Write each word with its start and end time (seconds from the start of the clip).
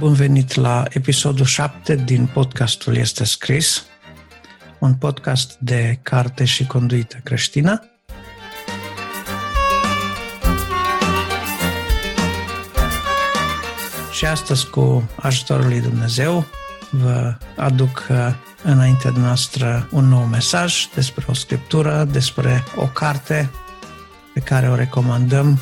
Bun 0.00 0.12
venit 0.12 0.54
la 0.54 0.84
episodul 0.88 1.44
7 1.44 1.94
din 1.94 2.26
podcastul 2.26 2.96
Este 2.96 3.24
Scris, 3.24 3.84
un 4.78 4.94
podcast 4.94 5.56
de 5.58 5.98
carte 6.02 6.44
și 6.44 6.66
conduită 6.66 7.20
creștină. 7.24 7.90
Și 14.12 14.26
astăzi, 14.26 14.70
cu 14.70 15.10
ajutorul 15.16 15.66
lui 15.66 15.80
Dumnezeu, 15.80 16.46
vă 16.90 17.36
aduc 17.56 18.06
uh, 18.10 18.16
înaintea 18.62 19.10
noastră 19.10 19.88
un 19.90 20.04
nou 20.04 20.24
mesaj 20.24 20.86
despre 20.94 21.24
o 21.28 21.32
scriptură, 21.32 22.04
despre 22.04 22.64
o 22.76 22.84
carte 22.86 23.50
pe 24.34 24.40
care 24.40 24.70
o 24.70 24.74
recomandăm, 24.74 25.58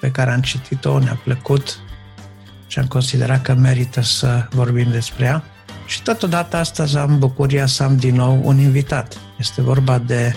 pe 0.00 0.10
care 0.10 0.30
am 0.30 0.40
citit-o, 0.40 0.98
ne-a 0.98 1.20
plăcut 1.24 1.80
și 2.70 2.78
am 2.78 2.86
considerat 2.86 3.42
că 3.42 3.54
merită 3.54 4.00
să 4.02 4.46
vorbim 4.50 4.90
despre 4.90 5.24
ea. 5.24 5.44
Și 5.86 6.02
totodată 6.02 6.56
astăzi 6.56 6.96
am 6.96 7.18
bucuria 7.18 7.66
să 7.66 7.82
am 7.82 7.96
din 7.96 8.14
nou 8.14 8.40
un 8.42 8.58
invitat. 8.58 9.16
Este 9.38 9.62
vorba 9.62 9.98
de 9.98 10.34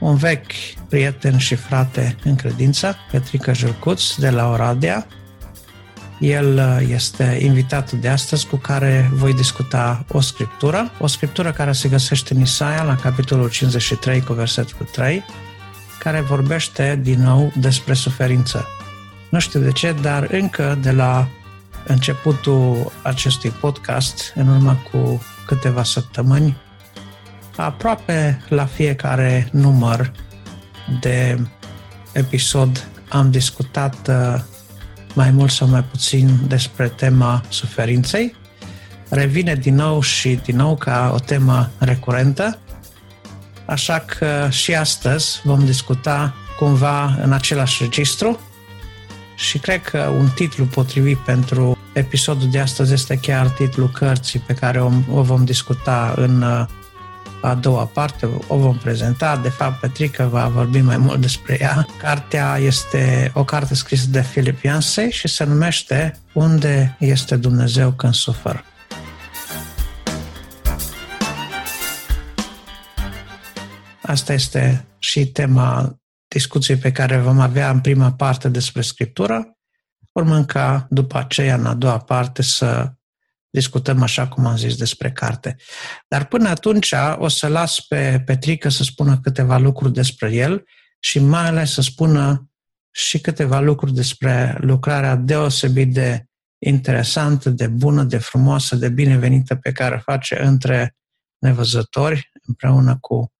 un 0.00 0.16
vechi 0.16 0.52
prieten 0.88 1.38
și 1.38 1.54
frate 1.54 2.16
în 2.24 2.36
credință, 2.36 2.96
Petrica 3.10 3.52
Jurcuț, 3.52 4.14
de 4.14 4.30
la 4.30 4.50
Oradea. 4.50 5.06
El 6.20 6.56
uh, 6.56 6.88
este 6.90 7.38
invitatul 7.42 7.98
de 8.00 8.08
astăzi 8.08 8.46
cu 8.46 8.56
care 8.56 9.10
voi 9.12 9.34
discuta 9.34 10.04
o 10.12 10.20
scriptură, 10.20 10.92
o 10.98 11.06
scriptură 11.06 11.52
care 11.52 11.72
se 11.72 11.88
găsește 11.88 12.34
în 12.34 12.40
Isaia 12.40 12.82
la 12.82 12.96
capitolul 12.96 13.50
53 13.50 14.20
cu 14.20 14.32
versetul 14.32 14.86
3, 14.92 15.24
care 15.98 16.20
vorbește 16.20 16.98
din 17.02 17.22
nou 17.22 17.52
despre 17.56 17.94
suferință. 17.94 18.66
Nu 19.36 19.42
știu 19.42 19.60
de 19.60 19.72
ce, 19.72 19.94
dar 20.00 20.28
încă 20.30 20.78
de 20.82 20.90
la 20.90 21.28
începutul 21.86 22.92
acestui 23.02 23.50
podcast, 23.50 24.32
în 24.34 24.48
urmă 24.48 24.78
cu 24.90 25.22
câteva 25.46 25.82
săptămâni, 25.82 26.56
aproape 27.56 28.44
la 28.48 28.64
fiecare 28.66 29.48
număr 29.52 30.12
de 31.00 31.38
episod 32.12 32.88
am 33.08 33.30
discutat 33.30 34.08
uh, 34.08 34.40
mai 35.14 35.30
mult 35.30 35.50
sau 35.50 35.68
mai 35.68 35.82
puțin 35.82 36.30
despre 36.46 36.88
tema 36.88 37.42
suferinței. 37.48 38.34
Revine 39.08 39.54
din 39.54 39.74
nou 39.74 40.00
și 40.00 40.40
din 40.44 40.56
nou 40.56 40.76
ca 40.76 41.10
o 41.14 41.18
temă 41.18 41.70
recurentă, 41.78 42.58
așa 43.66 43.98
că 43.98 44.48
și 44.50 44.74
astăzi 44.74 45.40
vom 45.44 45.64
discuta 45.64 46.34
cumva 46.58 47.16
în 47.22 47.32
același 47.32 47.82
registru, 47.82 48.40
și 49.36 49.58
cred 49.58 49.82
că 49.82 49.98
un 49.98 50.28
titlu 50.34 50.64
potrivit 50.64 51.18
pentru 51.18 51.78
episodul 51.92 52.50
de 52.50 52.58
astăzi 52.58 52.92
este 52.92 53.16
chiar 53.16 53.48
titlul 53.48 53.90
cărții 53.90 54.38
pe 54.38 54.54
care 54.54 54.82
o, 54.82 54.90
o 55.10 55.22
vom 55.22 55.44
discuta 55.44 56.14
în 56.16 56.42
uh, 56.42 56.66
a 57.40 57.54
doua 57.54 57.84
parte, 57.84 58.28
o 58.46 58.56
vom 58.56 58.78
prezenta. 58.78 59.36
De 59.36 59.48
fapt, 59.48 59.80
Petrica 59.80 60.26
va 60.26 60.48
vorbi 60.48 60.80
mai 60.80 60.96
mult 60.96 61.20
despre 61.20 61.56
ea. 61.60 61.86
Cartea 61.98 62.58
este 62.58 63.30
o 63.34 63.44
carte 63.44 63.74
scrisă 63.74 64.06
de 64.10 64.20
Philip 64.20 64.62
Yancey 64.62 65.10
și 65.10 65.28
se 65.28 65.44
numește 65.44 66.20
Unde 66.32 66.96
este 66.98 67.36
Dumnezeu 67.36 67.90
când 67.90 68.14
sufer? 68.14 68.64
Asta 74.02 74.32
este 74.32 74.84
și 74.98 75.26
tema 75.26 75.98
discuții 76.28 76.76
pe 76.76 76.92
care 76.92 77.18
vom 77.18 77.40
avea 77.40 77.70
în 77.70 77.80
prima 77.80 78.12
parte 78.12 78.48
despre 78.48 78.80
Scriptură, 78.80 79.56
urmând 80.12 80.46
ca 80.46 80.86
după 80.90 81.18
aceea, 81.18 81.54
în 81.54 81.66
a 81.66 81.74
doua 81.74 81.98
parte, 81.98 82.42
să 82.42 82.92
discutăm, 83.50 84.02
așa 84.02 84.28
cum 84.28 84.46
am 84.46 84.56
zis, 84.56 84.76
despre 84.76 85.12
carte. 85.12 85.56
Dar 86.08 86.26
până 86.26 86.48
atunci 86.48 86.92
o 87.16 87.28
să 87.28 87.46
las 87.46 87.80
pe 87.80 88.22
Petrică 88.26 88.68
să 88.68 88.82
spună 88.82 89.20
câteva 89.20 89.58
lucruri 89.58 89.92
despre 89.92 90.32
el 90.32 90.64
și 90.98 91.18
mai 91.18 91.46
ales 91.46 91.72
să 91.72 91.80
spună 91.80 92.50
și 92.90 93.20
câteva 93.20 93.60
lucruri 93.60 93.94
despre 93.94 94.56
lucrarea 94.60 95.16
deosebit 95.16 95.92
de 95.92 96.24
interesantă, 96.58 97.50
de 97.50 97.66
bună, 97.66 98.02
de 98.02 98.18
frumoasă, 98.18 98.76
de 98.76 98.88
binevenită 98.88 99.54
pe 99.54 99.72
care 99.72 99.94
o 99.94 99.98
face 99.98 100.42
între 100.42 100.96
nevăzători, 101.38 102.30
împreună 102.42 102.98
cu 103.00 103.32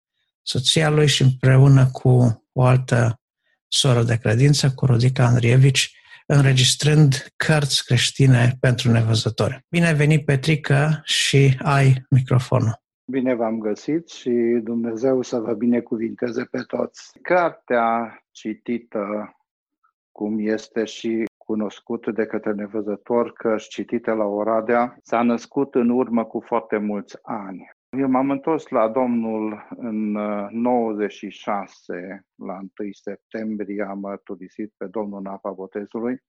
soția 0.42 0.90
lui 0.90 1.08
și 1.08 1.22
împreună 1.22 1.86
cu 1.86 2.45
o 2.58 2.62
altă 2.62 3.20
soră 3.68 4.02
de 4.02 4.16
credință, 4.16 4.72
cu 4.74 4.86
Rodica 4.86 5.24
Andrievici, 5.24 5.96
înregistrând 6.26 7.32
cărți 7.36 7.84
creștine 7.84 8.52
pentru 8.60 8.90
nevăzători. 8.90 9.64
Bine 9.70 9.92
venit, 9.92 10.24
Petrică, 10.24 11.00
și 11.04 11.58
ai 11.62 12.06
microfonul. 12.10 12.84
Bine 13.10 13.34
v-am 13.34 13.58
găsit 13.58 14.08
și 14.08 14.60
Dumnezeu 14.62 15.22
să 15.22 15.38
vă 15.38 15.52
binecuvinteze 15.52 16.44
pe 16.44 16.62
toți. 16.66 17.18
Cartea 17.22 18.20
citită, 18.30 19.36
cum 20.12 20.38
este 20.38 20.84
și 20.84 21.24
cunoscut 21.36 22.14
de 22.14 22.26
către 22.26 22.52
nevăzători, 22.52 23.32
că 23.32 23.56
citită 23.68 24.12
la 24.12 24.24
Oradea, 24.24 24.96
s-a 25.02 25.22
născut 25.22 25.74
în 25.74 25.88
urmă 25.88 26.24
cu 26.24 26.40
foarte 26.46 26.76
mulți 26.76 27.18
ani. 27.22 27.75
Eu 27.98 28.08
m-am 28.08 28.30
întors 28.30 28.68
la 28.68 28.88
Domnul 28.88 29.66
în 29.76 30.10
96, 30.50 31.92
uh, 31.92 32.46
la 32.46 32.58
1 32.78 32.88
septembrie, 32.90 33.82
am 33.82 33.98
mărturisit 33.98 34.72
pe 34.76 34.86
Domnul 34.86 35.18
în 35.18 35.26
apa 35.26 35.50
botezului 35.50 36.22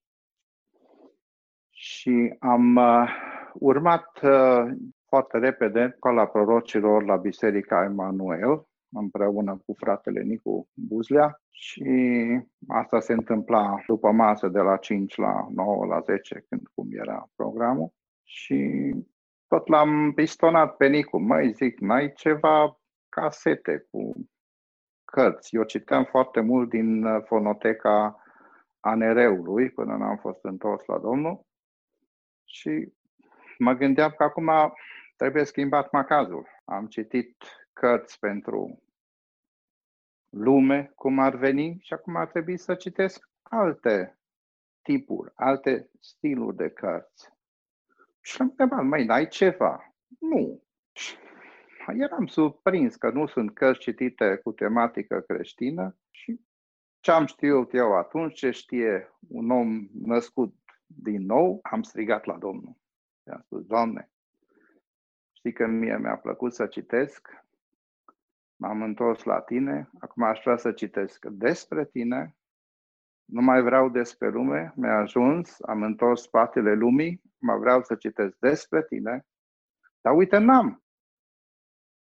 și 1.69 2.35
am 2.39 2.75
uh, 2.75 3.09
urmat 3.53 4.19
uh, 4.23 4.65
foarte 5.05 5.37
repede 5.37 5.95
ca 5.99 6.09
la 6.09 6.25
prorocilor 6.27 7.03
la 7.03 7.15
Biserica 7.15 7.83
Emanuel, 7.83 8.67
împreună 8.89 9.61
cu 9.65 9.73
fratele 9.77 10.21
Nicu 10.21 10.67
Buzlea 10.73 11.41
și 11.49 11.83
asta 12.67 12.99
se 12.99 13.13
întâmpla 13.13 13.83
după 13.87 14.11
masă 14.11 14.47
de 14.47 14.59
la 14.59 14.77
5 14.77 15.15
la 15.15 15.47
9 15.55 15.85
la 15.85 15.99
10, 15.99 16.45
când 16.49 16.61
cum 16.75 16.87
era 16.91 17.29
programul. 17.35 17.93
Și 18.23 18.91
tot 19.47 19.67
l-am 19.67 20.11
pistonat 20.15 20.75
pe 20.75 20.87
Nicu. 20.87 21.17
Măi, 21.17 21.51
zic, 21.51 21.79
n-ai 21.79 22.13
ceva 22.13 22.79
casete 23.09 23.87
cu 23.91 24.11
cărți. 25.05 25.55
Eu 25.55 25.63
citeam 25.63 26.03
foarte 26.03 26.39
mult 26.39 26.69
din 26.69 27.03
uh, 27.03 27.23
fonoteca 27.25 28.21
ANR-ului 28.79 29.69
până 29.69 29.95
n-am 29.95 30.17
fost 30.17 30.43
întors 30.43 30.85
la 30.85 30.97
Domnul 30.97 31.45
și 32.45 32.93
mă 33.57 33.73
gândeam 33.73 34.13
că 34.17 34.23
acum 34.23 34.51
trebuie 35.15 35.43
schimbat 35.43 35.91
macazul. 35.91 36.47
Am 36.65 36.87
citit 36.87 37.35
cărți 37.73 38.19
pentru 38.19 38.83
lume, 40.29 40.91
cum 40.95 41.19
ar 41.19 41.35
veni, 41.35 41.77
și 41.81 41.93
acum 41.93 42.15
ar 42.15 42.27
trebui 42.27 42.57
să 42.57 42.75
citesc 42.75 43.29
alte 43.41 44.19
tipuri, 44.81 45.31
alte 45.35 45.89
stiluri 45.99 46.55
de 46.55 46.69
cărți. 46.69 47.36
Și 48.27 48.41
am 48.41 48.47
întrebat, 48.47 48.85
mai 48.85 49.05
n-ai 49.05 49.27
ceva? 49.27 49.95
Nu. 50.19 50.63
Eram 51.97 52.25
surprins 52.25 52.95
că 52.95 53.09
nu 53.09 53.27
sunt 53.27 53.53
cărți 53.53 53.79
citite 53.79 54.39
cu 54.43 54.51
tematică 54.51 55.19
creștină 55.19 55.97
și 56.11 56.41
ce 56.99 57.11
am 57.11 57.25
știut 57.25 57.73
eu 57.73 57.97
atunci, 57.97 58.37
ce 58.37 58.51
știe 58.51 59.13
un 59.27 59.51
om 59.51 59.87
născut 59.93 60.55
din 60.85 61.25
nou, 61.25 61.59
am 61.61 61.81
strigat 61.81 62.25
la 62.25 62.37
Domnul. 62.37 62.77
I-am 63.27 63.41
spus, 63.41 63.65
Doamne, 63.65 64.11
știi 65.31 65.53
că 65.53 65.65
mie 65.65 65.97
mi-a 65.97 66.17
plăcut 66.17 66.53
să 66.53 66.65
citesc, 66.65 67.45
m-am 68.55 68.81
întors 68.81 69.23
la 69.23 69.41
tine, 69.41 69.89
acum 69.99 70.23
aș 70.23 70.39
vrea 70.43 70.57
să 70.57 70.71
citesc 70.71 71.25
despre 71.25 71.85
tine, 71.85 72.35
nu 73.27 73.41
mai 73.41 73.61
vreau 73.61 73.89
despre 73.89 74.29
lume, 74.29 74.73
mi-a 74.75 74.97
ajuns, 74.97 75.57
am 75.61 75.83
întors 75.83 76.21
spatele 76.21 76.73
lumii, 76.73 77.21
mă 77.37 77.57
vreau 77.57 77.83
să 77.83 77.95
citesc 77.95 78.37
despre 78.39 78.83
tine, 78.83 79.25
dar 80.01 80.15
uite, 80.15 80.37
n-am. 80.37 80.83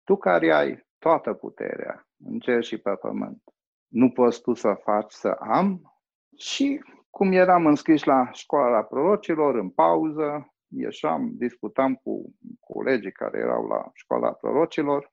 Tu 0.05 0.17
care 0.17 0.53
ai 0.53 0.87
toată 0.99 1.33
puterea 1.33 2.09
în 2.25 2.39
cer 2.39 2.63
și 2.63 2.79
pe 2.79 2.91
pământ, 2.91 3.43
nu 3.89 4.11
poți 4.11 4.41
tu 4.43 4.55
să 4.55 4.75
faci 4.83 5.13
să 5.13 5.29
am? 5.29 5.99
Și 6.37 6.81
cum 7.11 7.33
eram 7.33 7.67
înscris 7.67 8.05
la 8.05 8.31
școala 8.33 8.77
la 8.77 8.83
prorocilor, 8.83 9.55
în 9.55 9.71
pauză, 9.71 10.55
ieșam, 10.69 11.31
discutam 11.35 11.95
cu 11.95 12.35
colegii 12.61 13.13
care 13.13 13.39
erau 13.39 13.67
la 13.67 13.91
școala 13.93 14.33
prorocilor 14.33 15.13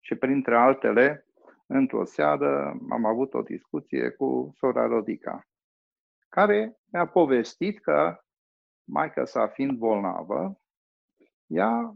și 0.00 0.14
printre 0.14 0.56
altele, 0.56 1.26
într-o 1.66 2.04
seară 2.04 2.78
am 2.90 3.04
avut 3.04 3.34
o 3.34 3.42
discuție 3.42 4.10
cu 4.10 4.52
sora 4.56 4.86
Rodica, 4.86 5.46
care 6.28 6.78
mi-a 6.92 7.06
povestit 7.06 7.80
că 7.80 8.24
maica 8.84 9.24
sa 9.24 9.46
fiind 9.46 9.78
bolnavă, 9.78 10.60
ea 11.46 11.94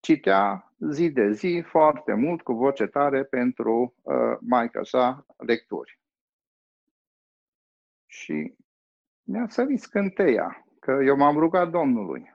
citea 0.00 0.72
zi 0.90 1.10
de 1.10 1.30
zi 1.32 1.62
foarte 1.66 2.14
mult 2.14 2.42
cu 2.42 2.52
voce 2.52 2.86
tare 2.86 3.24
pentru 3.24 3.94
uh, 4.02 4.36
maica 4.40 4.82
sa 4.82 5.26
lecturi. 5.36 6.00
Și 8.06 8.54
mi-a 9.22 9.48
sărit 9.48 9.80
scânteia. 9.80 10.64
că 10.80 10.98
eu 11.04 11.16
m-am 11.16 11.38
rugat 11.38 11.70
Domnului 11.70 12.34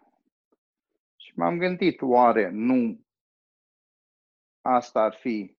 și 1.16 1.32
m-am 1.36 1.58
gândit, 1.58 2.02
oare 2.02 2.50
nu 2.50 3.06
asta 4.62 5.02
ar 5.02 5.14
fi 5.14 5.55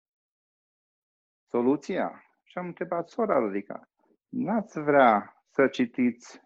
soluția? 1.48 2.24
Și 2.44 2.58
am 2.58 2.66
întrebat 2.66 3.08
sora 3.08 3.38
Rodica, 3.38 3.88
n-ați 4.28 4.80
vrea 4.80 5.42
să 5.48 5.66
citiți 5.66 6.42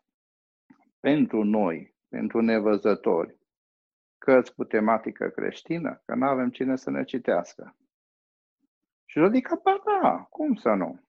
pentru 1.00 1.44
noi, 1.44 1.94
pentru 2.08 2.40
nevăzători, 2.40 3.38
cărți 4.18 4.54
cu 4.54 4.64
tematică 4.64 5.28
creștină, 5.28 6.02
că 6.04 6.14
nu 6.14 6.26
avem 6.26 6.50
cine 6.50 6.76
să 6.76 6.90
ne 6.90 7.04
citească. 7.04 7.76
Și 9.04 9.18
Rodica, 9.18 9.60
ba 9.62 9.82
da, 9.84 10.26
cum 10.30 10.54
să 10.54 10.68
nu? 10.68 11.00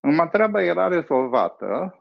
Numai 0.00 0.28
treaba 0.28 0.62
era 0.62 0.88
rezolvată 0.88 2.00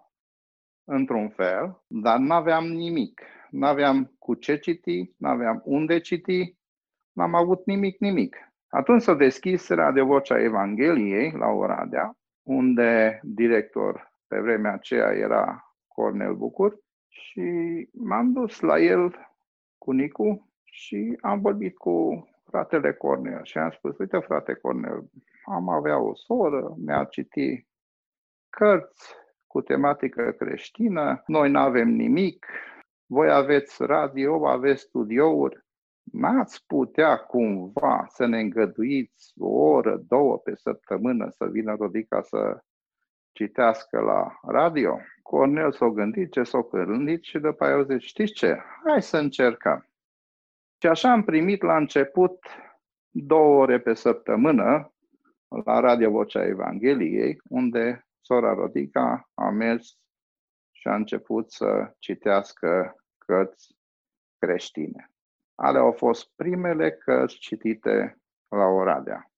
într-un 0.83 1.29
fel, 1.29 1.83
dar 1.87 2.17
nu 2.17 2.33
aveam 2.33 2.65
nimic. 2.65 3.21
Nu 3.49 3.65
aveam 3.65 4.15
cu 4.19 4.33
ce 4.33 4.57
citi, 4.57 5.13
nu 5.17 5.29
aveam 5.29 5.61
unde 5.65 5.99
citi, 5.99 6.57
n-am 7.11 7.35
avut 7.35 7.65
nimic, 7.65 7.99
nimic. 7.99 8.53
Atunci 8.75 9.01
s-a 9.01 9.13
deschis 9.13 9.69
Radio 9.69 10.05
Vocea 10.05 10.41
Evangheliei 10.41 11.31
la 11.31 11.47
Oradea, 11.47 12.17
unde 12.43 13.19
director 13.23 14.13
pe 14.27 14.39
vremea 14.39 14.73
aceea 14.73 15.11
era 15.11 15.75
Cornel 15.87 16.35
Bucur 16.35 16.79
și 17.07 17.41
m-am 17.93 18.31
dus 18.31 18.59
la 18.59 18.79
el 18.79 19.15
cu 19.77 19.91
Nicu 19.91 20.51
și 20.63 21.17
am 21.21 21.41
vorbit 21.41 21.77
cu 21.77 22.27
fratele 22.49 22.93
Cornel 22.93 23.43
și 23.43 23.57
am 23.57 23.69
spus, 23.69 23.97
uite 23.97 24.19
frate 24.19 24.53
Cornel, 24.53 25.09
am 25.45 25.69
avea 25.69 25.99
o 25.99 26.15
soră, 26.15 26.75
mi-a 26.77 27.03
citit 27.03 27.67
cărți 28.49 29.15
cu 29.47 29.61
tematică 29.61 30.31
creștină, 30.31 31.23
noi 31.25 31.51
nu 31.51 31.59
avem 31.59 31.89
nimic, 31.89 32.45
voi 33.05 33.31
aveți 33.31 33.83
radio, 33.85 34.47
aveți 34.47 34.81
studiouri, 34.81 35.64
n-ați 36.11 36.65
putea 36.65 37.17
cumva 37.17 38.05
să 38.09 38.25
ne 38.25 38.39
îngăduiți 38.39 39.33
o 39.37 39.47
oră, 39.47 39.97
două 40.07 40.37
pe 40.37 40.55
săptămână 40.55 41.29
să 41.29 41.45
vină 41.45 41.75
Rodica 41.75 42.21
să 42.21 42.63
citească 43.31 43.99
la 43.99 44.39
radio? 44.41 44.99
Cornel 45.21 45.71
s-a 45.71 45.87
gândit 45.87 46.31
ce 46.31 46.43
s-a 46.43 46.67
gândit 46.71 47.23
și 47.23 47.39
după 47.39 47.63
aia 47.63 47.75
au 47.75 47.83
zis, 47.83 48.01
știți 48.01 48.33
ce, 48.33 48.57
hai 48.85 49.01
să 49.01 49.17
încercăm. 49.17 49.89
Și 50.81 50.87
așa 50.87 51.11
am 51.11 51.23
primit 51.23 51.61
la 51.61 51.77
început 51.77 52.45
două 53.09 53.61
ore 53.61 53.79
pe 53.79 53.93
săptămână 53.93 54.93
la 55.65 55.79
Radio 55.79 56.09
Vocea 56.11 56.45
Evangheliei, 56.45 57.41
unde 57.49 58.07
sora 58.21 58.53
Rodica 58.53 59.29
a 59.33 59.49
mers 59.49 59.97
și 60.71 60.87
a 60.87 60.95
început 60.95 61.51
să 61.51 61.93
citească 61.99 62.95
cărți 63.17 63.75
creștine. 64.37 65.14
Ale 65.55 65.77
au 65.77 65.91
fost 65.91 66.29
primele 66.35 66.91
cărți 66.91 67.35
citite 67.35 68.21
la 68.47 68.65
Oradea. 68.65 69.29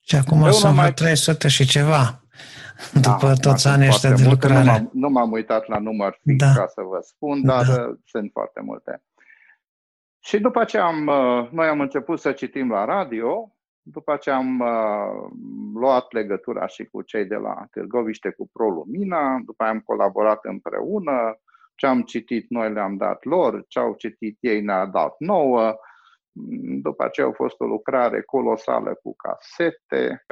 Și 0.00 0.16
acum 0.16 0.42
Eu 0.42 0.52
sunt 0.52 0.76
mai 0.76 0.92
300 0.92 1.48
și 1.48 1.66
ceva, 1.66 2.22
da, 2.92 3.00
după 3.00 3.34
toți 3.40 3.68
anii 3.68 3.88
ăștia 3.88 4.12
de 4.12 4.26
lucrare. 4.28 4.64
Nu 4.64 4.64
m-am, 4.64 4.90
nu 4.92 5.08
m-am 5.08 5.32
uitat 5.32 5.66
la 5.66 5.78
număr 5.78 6.18
fix 6.22 6.44
da. 6.44 6.52
ca 6.52 6.66
să 6.66 6.80
vă 6.82 6.98
spun, 7.02 7.42
dar 7.42 7.66
da. 7.66 7.72
Uh, 7.72 7.96
sunt 8.04 8.30
foarte 8.32 8.60
multe. 8.60 9.02
Și 10.18 10.38
după 10.38 10.64
ce 10.64 10.78
am, 10.78 11.06
uh, 11.06 11.50
noi 11.50 11.66
am 11.66 11.80
început 11.80 12.20
să 12.20 12.32
citim 12.32 12.70
la 12.70 12.84
radio, 12.84 13.52
după 13.82 14.16
ce 14.16 14.30
am 14.30 14.60
uh, 14.60 15.30
luat 15.74 16.12
legătura 16.12 16.66
și 16.66 16.84
cu 16.84 17.02
cei 17.02 17.24
de 17.24 17.34
la 17.34 17.66
Târgoviște, 17.70 18.30
cu 18.30 18.48
ProLumina, 18.52 19.40
după 19.44 19.62
aia 19.62 19.72
am 19.72 19.80
colaborat 19.80 20.44
împreună, 20.44 21.40
ce 21.78 21.86
am 21.86 22.02
citit 22.02 22.50
noi 22.50 22.72
le-am 22.72 22.96
dat 22.96 23.24
lor, 23.24 23.64
ce 23.68 23.78
au 23.78 23.94
citit 23.94 24.36
ei 24.40 24.60
ne-a 24.60 24.86
dat 24.86 25.14
nouă. 25.18 25.76
După 26.82 27.04
aceea 27.04 27.26
a 27.26 27.32
fost 27.32 27.60
o 27.60 27.66
lucrare 27.66 28.22
colosală 28.22 28.94
cu 29.02 29.14
casete, 29.16 30.24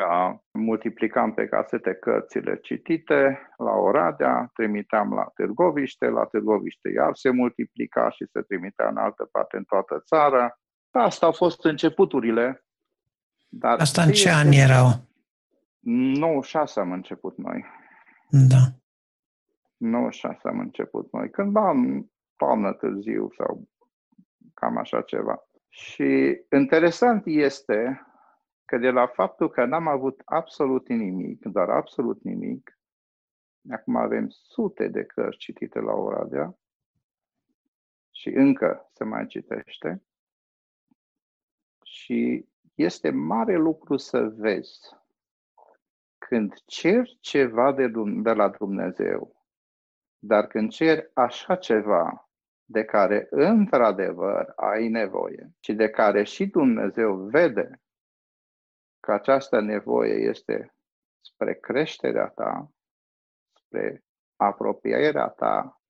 multiplicam 0.51 1.35
pe 1.35 1.47
casete 1.47 1.95
cărțile 1.95 2.59
citite 2.63 3.51
la 3.57 3.71
Oradea, 3.71 4.51
trimiteam 4.55 5.15
la 5.15 5.31
Târgoviște, 5.35 6.07
la 6.07 6.25
Târgoviște 6.25 6.89
iar 6.89 7.11
se 7.15 7.31
multiplica 7.31 8.11
și 8.11 8.27
se 8.33 8.41
trimitea 8.41 8.89
în 8.89 8.97
altă 8.97 9.29
parte 9.33 9.57
în 9.57 9.65
toată 9.65 10.03
țara. 10.07 10.59
Asta 10.91 11.27
au 11.27 11.33
fost 11.33 11.65
începuturile. 11.65 12.65
Dar 13.49 13.79
Asta 13.79 14.03
în 14.03 14.13
ce 14.13 14.31
ani 14.31 14.57
erau? 14.57 14.89
96 15.81 16.81
am 16.81 16.93
început 16.93 17.37
noi. 17.37 17.65
Da. 18.31 18.57
96 19.77 20.49
am 20.49 20.59
început 20.59 21.13
noi, 21.13 21.31
cândva 21.31 21.71
în 21.71 22.07
toamnă 22.37 22.73
târziu 22.73 23.31
sau 23.37 23.69
cam 24.55 24.77
așa 24.77 25.03
ceva. 25.03 25.49
Și 25.69 26.41
interesant 26.53 27.23
este 27.27 28.07
că 28.65 28.79
de 28.79 28.91
la 28.91 29.07
faptul 29.07 29.51
că 29.51 29.65
n-am 29.65 29.87
avut 29.87 30.23
absolut 30.25 30.89
nimic, 30.89 31.45
doar 31.45 31.71
absolut 31.71 32.23
nimic, 32.23 32.79
acum 33.71 33.97
avem 33.97 34.29
sute 34.29 34.89
de 34.89 35.05
cărți 35.05 35.39
citite 35.39 35.81
la 35.81 35.93
Oradea 35.93 36.59
și 38.11 38.29
încă 38.29 38.91
se 38.93 39.05
mai 39.05 39.27
citește. 39.27 40.03
Și 41.83 42.49
este 42.75 43.11
mare 43.11 43.57
lucru 43.57 43.97
să 43.97 44.29
vezi 44.29 44.81
când 46.19 46.55
cer 46.65 47.09
ceva 47.21 47.73
de, 47.73 47.93
de 48.23 48.33
la 48.33 48.49
Dumnezeu 48.49 49.36
dar 50.19 50.47
când 50.47 50.71
ceri 50.71 51.11
așa 51.15 51.57
ceva 51.57 52.31
de 52.65 52.85
care 52.85 53.27
într-adevăr 53.31 54.53
ai 54.57 54.89
nevoie 54.89 55.51
și 55.61 55.73
de 55.73 55.91
care 55.91 56.23
și 56.23 56.47
Dumnezeu 56.47 57.17
vede 57.17 57.83
că 59.01 59.13
această 59.13 59.61
nevoie 59.61 60.15
este 60.15 60.75
spre 61.21 61.55
creșterea 61.55 62.27
ta, 62.27 62.71
spre 63.53 64.05
apropierea 64.37 65.29
ta 65.29 65.81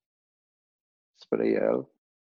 spre 1.16 1.48
El, 1.48 1.88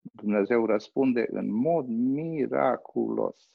Dumnezeu 0.02 0.66
răspunde 0.66 1.26
în 1.32 1.54
mod 1.54 1.86
miraculos. 1.88 3.50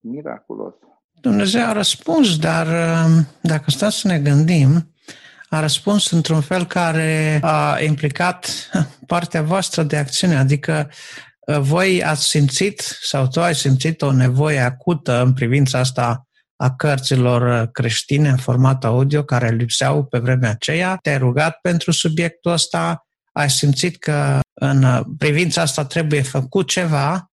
Miraculos. 0.00 0.74
Dumnezeu 1.20 1.66
a 1.66 1.72
răspuns, 1.72 2.38
dar 2.38 2.66
um, 2.66 3.26
dacă 3.42 3.70
stați 3.70 4.00
să 4.00 4.08
ne 4.08 4.20
gândim, 4.20 4.94
a 5.54 5.60
răspuns 5.60 6.10
într-un 6.10 6.40
fel 6.40 6.66
care 6.66 7.38
a 7.42 7.80
implicat 7.80 8.70
partea 9.06 9.42
voastră 9.42 9.82
de 9.82 9.96
acțiune, 9.96 10.36
adică 10.36 10.90
uh, 11.40 11.58
voi 11.58 12.04
ați 12.04 12.24
simțit 12.28 12.98
sau 13.02 13.28
tu 13.28 13.40
ai 13.40 13.54
simțit 13.54 14.02
o 14.02 14.12
nevoie 14.12 14.58
acută 14.58 15.22
în 15.22 15.32
privința 15.32 15.78
asta 15.78 16.26
a 16.56 16.74
cărților 16.74 17.62
uh, 17.62 17.68
creștine 17.72 18.28
în 18.28 18.36
format 18.36 18.84
audio 18.84 19.24
care 19.24 19.50
lipseau 19.50 20.04
pe 20.04 20.18
vremea 20.18 20.50
aceea, 20.50 20.96
te-ai 21.02 21.18
rugat 21.18 21.58
pentru 21.62 21.90
subiectul 21.90 22.52
ăsta, 22.52 23.06
ai 23.32 23.50
simțit 23.50 23.98
că 23.98 24.40
în 24.54 24.82
uh, 24.82 25.00
privința 25.18 25.60
asta 25.62 25.84
trebuie 25.84 26.22
făcut 26.22 26.68
ceva? 26.68 27.28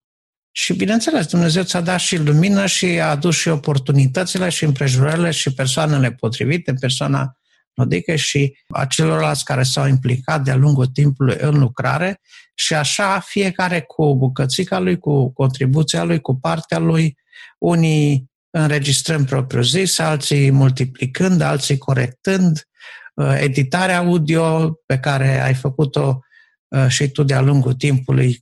Și, 0.51 0.73
bineînțeles, 0.73 1.25
Dumnezeu 1.25 1.63
ți-a 1.63 1.81
dat 1.81 1.99
și 1.99 2.17
lumină 2.17 2.65
și 2.65 2.85
a 2.85 3.09
adus 3.09 3.35
și 3.35 3.47
oportunitățile 3.47 4.49
și 4.49 4.63
împrejurările 4.63 5.31
și 5.31 5.53
persoanele 5.53 6.11
potrivite, 6.11 6.73
persoana 6.73 7.35
Nodică 7.73 8.15
și 8.15 8.57
a 8.67 8.85
celorlalți 8.85 9.45
care 9.45 9.63
s-au 9.63 9.87
implicat 9.87 10.43
de-a 10.43 10.55
lungul 10.55 10.85
timpului 10.85 11.35
în 11.39 11.59
lucrare 11.59 12.21
și 12.53 12.73
așa 12.73 13.19
fiecare 13.19 13.81
cu 13.81 14.15
bucățica 14.15 14.79
lui, 14.79 14.97
cu 14.97 15.33
contribuția 15.33 16.03
lui, 16.03 16.19
cu 16.19 16.39
partea 16.39 16.79
lui, 16.79 17.17
unii 17.59 18.29
înregistrând 18.49 19.27
propriu 19.27 19.61
zis, 19.61 19.99
alții 19.99 20.51
multiplicând, 20.51 21.41
alții 21.41 21.77
corectând, 21.77 22.67
uh, 23.13 23.37
editarea 23.39 23.97
audio 23.97 24.71
pe 24.85 24.99
care 24.99 25.41
ai 25.41 25.53
făcut-o 25.53 26.19
uh, 26.67 26.87
și 26.87 27.07
tu 27.07 27.23
de-a 27.23 27.41
lungul 27.41 27.73
timpului 27.73 28.39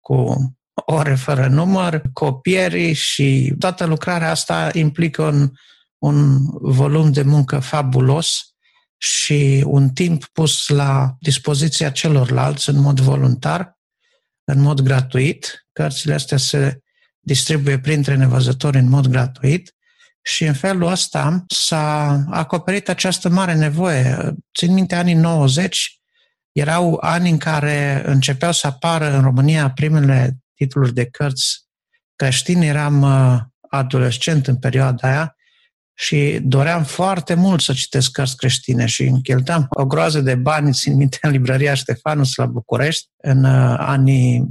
cu 0.00 0.36
ore 0.74 1.14
fără 1.14 1.46
număr, 1.46 2.02
copierii 2.12 2.92
și 2.92 3.54
toată 3.58 3.84
lucrarea 3.84 4.30
asta 4.30 4.70
implică 4.72 5.22
un, 5.22 5.50
un 5.98 6.38
volum 6.60 7.12
de 7.12 7.22
muncă 7.22 7.58
fabulos 7.58 8.53
și 9.04 9.64
un 9.66 9.90
timp 9.90 10.24
pus 10.24 10.68
la 10.68 11.16
dispoziția 11.20 11.90
celorlalți 11.90 12.68
în 12.68 12.76
mod 12.76 13.00
voluntar, 13.00 13.78
în 14.44 14.60
mod 14.60 14.80
gratuit. 14.80 15.66
Cărțile 15.72 16.14
astea 16.14 16.36
se 16.36 16.78
distribuie 17.20 17.78
printre 17.78 18.14
nevăzători 18.16 18.78
în 18.78 18.88
mod 18.88 19.06
gratuit 19.06 19.74
și 20.22 20.44
în 20.44 20.52
felul 20.54 20.90
ăsta 20.90 21.44
s-a 21.46 22.10
acoperit 22.30 22.88
această 22.88 23.28
mare 23.28 23.54
nevoie. 23.54 24.34
Țin 24.58 24.72
minte, 24.72 24.94
anii 24.94 25.14
90 25.14 26.00
erau 26.52 26.98
ani 27.00 27.30
în 27.30 27.38
care 27.38 28.02
începeau 28.06 28.52
să 28.52 28.66
apară 28.66 29.14
în 29.14 29.22
România 29.22 29.70
primele 29.70 30.36
titluri 30.54 30.94
de 30.94 31.06
cărți 31.06 31.64
creștine. 32.16 32.66
Eram 32.66 33.02
uh, 33.02 33.40
adolescent 33.68 34.46
în 34.46 34.56
perioada 34.56 35.08
aia 35.08 35.36
și 35.94 36.38
doream 36.42 36.84
foarte 36.84 37.34
mult 37.34 37.60
să 37.60 37.72
citesc 37.72 38.10
cărți 38.10 38.36
creștine 38.36 38.86
și 38.86 39.02
încheltam 39.02 39.66
o 39.68 39.86
groază 39.86 40.20
de 40.20 40.34
bani, 40.34 40.72
țin 40.72 40.96
minte, 40.96 41.18
în 41.20 41.30
librăria 41.30 41.74
Ștefanus 41.74 42.34
la 42.34 42.46
București, 42.46 43.08
în 43.16 43.44
uh, 43.44 43.74
anii 43.78 44.40
91-94, 44.40 44.46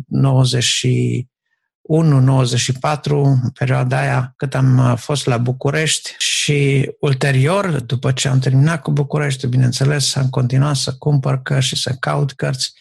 în 3.10 3.50
perioada 3.60 4.00
aia 4.00 4.34
cât 4.36 4.56
am 4.56 4.78
uh, 4.78 4.94
fost 4.98 5.26
la 5.26 5.38
București 5.38 6.16
și 6.18 6.92
ulterior, 7.00 7.82
după 7.82 8.12
ce 8.12 8.28
am 8.28 8.40
terminat 8.40 8.82
cu 8.82 8.92
București, 8.92 9.48
bineînțeles, 9.48 10.16
am 10.16 10.30
continuat 10.30 10.76
să 10.76 10.96
cumpăr 10.98 11.42
cărți 11.42 11.68
și 11.68 11.76
să 11.76 11.96
caut 12.00 12.32
cărți, 12.32 12.74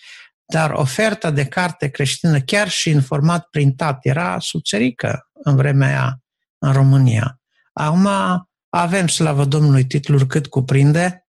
dar 0.44 0.70
oferta 0.70 1.30
de 1.30 1.44
carte 1.44 1.88
creștină, 1.88 2.40
chiar 2.40 2.68
și 2.68 2.90
în 2.90 3.02
format 3.02 3.46
printat, 3.50 3.98
era 4.02 4.38
subțerică 4.38 5.30
în 5.32 5.56
vremea 5.56 5.88
aia 5.88 6.20
în 6.58 6.72
România. 6.72 7.40
Acum 7.72 8.08
avem, 8.74 9.08
slavă 9.08 9.44
Domnului, 9.44 9.84
titluri 9.84 10.26
cât 10.26 10.46
cuprinde 10.46 11.26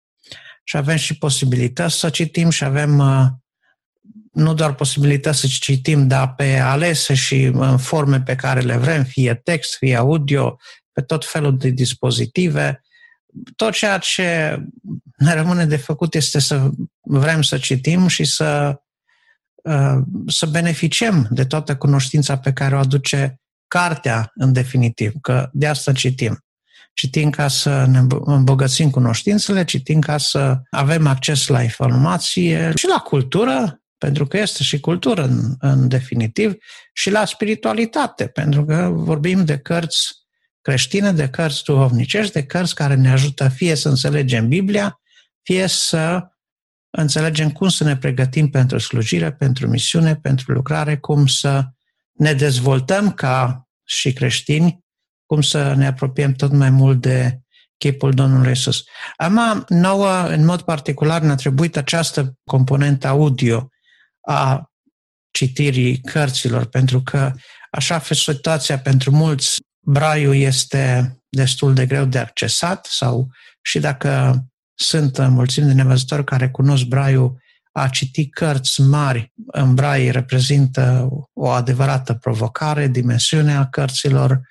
și 0.63 0.77
avem 0.77 0.95
și 0.95 1.17
posibilități 1.17 1.99
să 1.99 2.09
citim 2.09 2.49
și 2.49 2.63
avem 2.63 2.97
uh, 2.97 3.25
nu 4.31 4.53
doar 4.53 4.75
posibilități 4.75 5.39
să 5.39 5.47
citim, 5.47 6.07
dar 6.07 6.33
pe 6.33 6.57
alese 6.57 7.13
și 7.13 7.43
în 7.43 7.77
forme 7.77 8.21
pe 8.21 8.35
care 8.35 8.59
le 8.59 8.77
vrem, 8.77 9.03
fie 9.03 9.33
text, 9.33 9.75
fie 9.75 9.95
audio, 9.95 10.57
pe 10.91 11.01
tot 11.01 11.25
felul 11.25 11.57
de 11.57 11.69
dispozitive. 11.69 12.81
Tot 13.55 13.73
ceea 13.73 13.97
ce 13.97 14.59
ne 15.17 15.33
rămâne 15.33 15.65
de 15.65 15.77
făcut 15.77 16.13
este 16.13 16.39
să 16.39 16.69
vrem 17.01 17.41
să 17.41 17.57
citim 17.57 18.07
și 18.07 18.23
să, 18.23 18.81
uh, 19.55 19.97
să 20.27 20.45
beneficiem 20.45 21.27
de 21.29 21.45
toată 21.45 21.75
cunoștința 21.75 22.37
pe 22.37 22.53
care 22.53 22.75
o 22.75 22.79
aduce 22.79 23.39
cartea 23.67 24.31
în 24.35 24.53
definitiv, 24.53 25.13
că 25.21 25.49
de 25.53 25.67
asta 25.67 25.91
citim 25.91 26.43
citim 27.01 27.29
ca 27.29 27.47
să 27.47 27.85
ne 27.85 27.99
îmbogățim 28.25 28.89
cunoștințele, 28.89 29.63
citim 29.63 29.99
ca 29.99 30.17
să 30.17 30.61
avem 30.69 31.07
acces 31.07 31.47
la 31.47 31.61
informație 31.61 32.71
și 32.75 32.87
la 32.87 32.97
cultură, 32.97 33.81
pentru 33.97 34.27
că 34.27 34.37
este 34.37 34.63
și 34.63 34.79
cultură 34.79 35.23
în, 35.23 35.55
în 35.59 35.87
definitiv, 35.87 36.53
și 36.93 37.09
la 37.09 37.25
spiritualitate, 37.25 38.27
pentru 38.27 38.65
că 38.65 38.89
vorbim 38.93 39.45
de 39.45 39.57
cărți 39.57 40.07
creștine, 40.61 41.11
de 41.11 41.29
cărți 41.29 41.63
duhovnicești, 41.63 42.33
de 42.33 42.45
cărți 42.45 42.75
care 42.75 42.95
ne 42.95 43.11
ajută 43.11 43.49
fie 43.49 43.75
să 43.75 43.89
înțelegem 43.89 44.47
Biblia, 44.47 44.99
fie 45.41 45.67
să 45.67 46.27
înțelegem 46.89 47.51
cum 47.51 47.69
să 47.69 47.83
ne 47.83 47.97
pregătim 47.97 48.49
pentru 48.49 48.77
slujire, 48.77 49.31
pentru 49.31 49.67
misiune, 49.67 50.15
pentru 50.15 50.51
lucrare, 50.51 50.97
cum 50.97 51.27
să 51.27 51.63
ne 52.11 52.33
dezvoltăm 52.33 53.11
ca 53.11 53.67
și 53.83 54.13
creștini 54.13 54.83
cum 55.31 55.41
să 55.41 55.73
ne 55.73 55.87
apropiem 55.87 56.33
tot 56.33 56.51
mai 56.51 56.69
mult 56.69 57.01
de 57.01 57.39
chipul 57.77 58.11
Domnului 58.11 58.51
Isus. 58.51 58.83
Am 59.15 59.65
nouă, 59.67 60.27
în 60.27 60.45
mod 60.45 60.61
particular, 60.61 61.21
ne-a 61.21 61.35
trebuit 61.35 61.77
această 61.77 62.37
componentă 62.43 63.07
audio 63.07 63.69
a 64.21 64.71
citirii 65.31 66.01
cărților, 66.01 66.65
pentru 66.65 67.01
că 67.01 67.31
așa 67.71 67.99
fe 67.99 68.13
situația 68.13 68.79
pentru 68.79 69.11
mulți, 69.11 69.59
braiul 69.79 70.35
este 70.35 71.15
destul 71.29 71.73
de 71.73 71.85
greu 71.85 72.05
de 72.05 72.19
accesat 72.19 72.85
sau 72.85 73.27
și 73.61 73.79
dacă 73.79 74.41
sunt 74.73 75.27
mulțimi 75.27 75.67
de 75.67 75.73
nevăzători 75.73 76.23
care 76.23 76.49
cunosc 76.49 76.83
braiul, 76.83 77.41
a 77.71 77.87
citi 77.87 78.29
cărți 78.29 78.81
mari 78.81 79.33
în 79.45 79.75
brai 79.75 80.11
reprezintă 80.11 81.07
o 81.33 81.49
adevărată 81.49 82.13
provocare, 82.13 82.87
dimensiunea 82.87 83.67
cărților, 83.67 84.49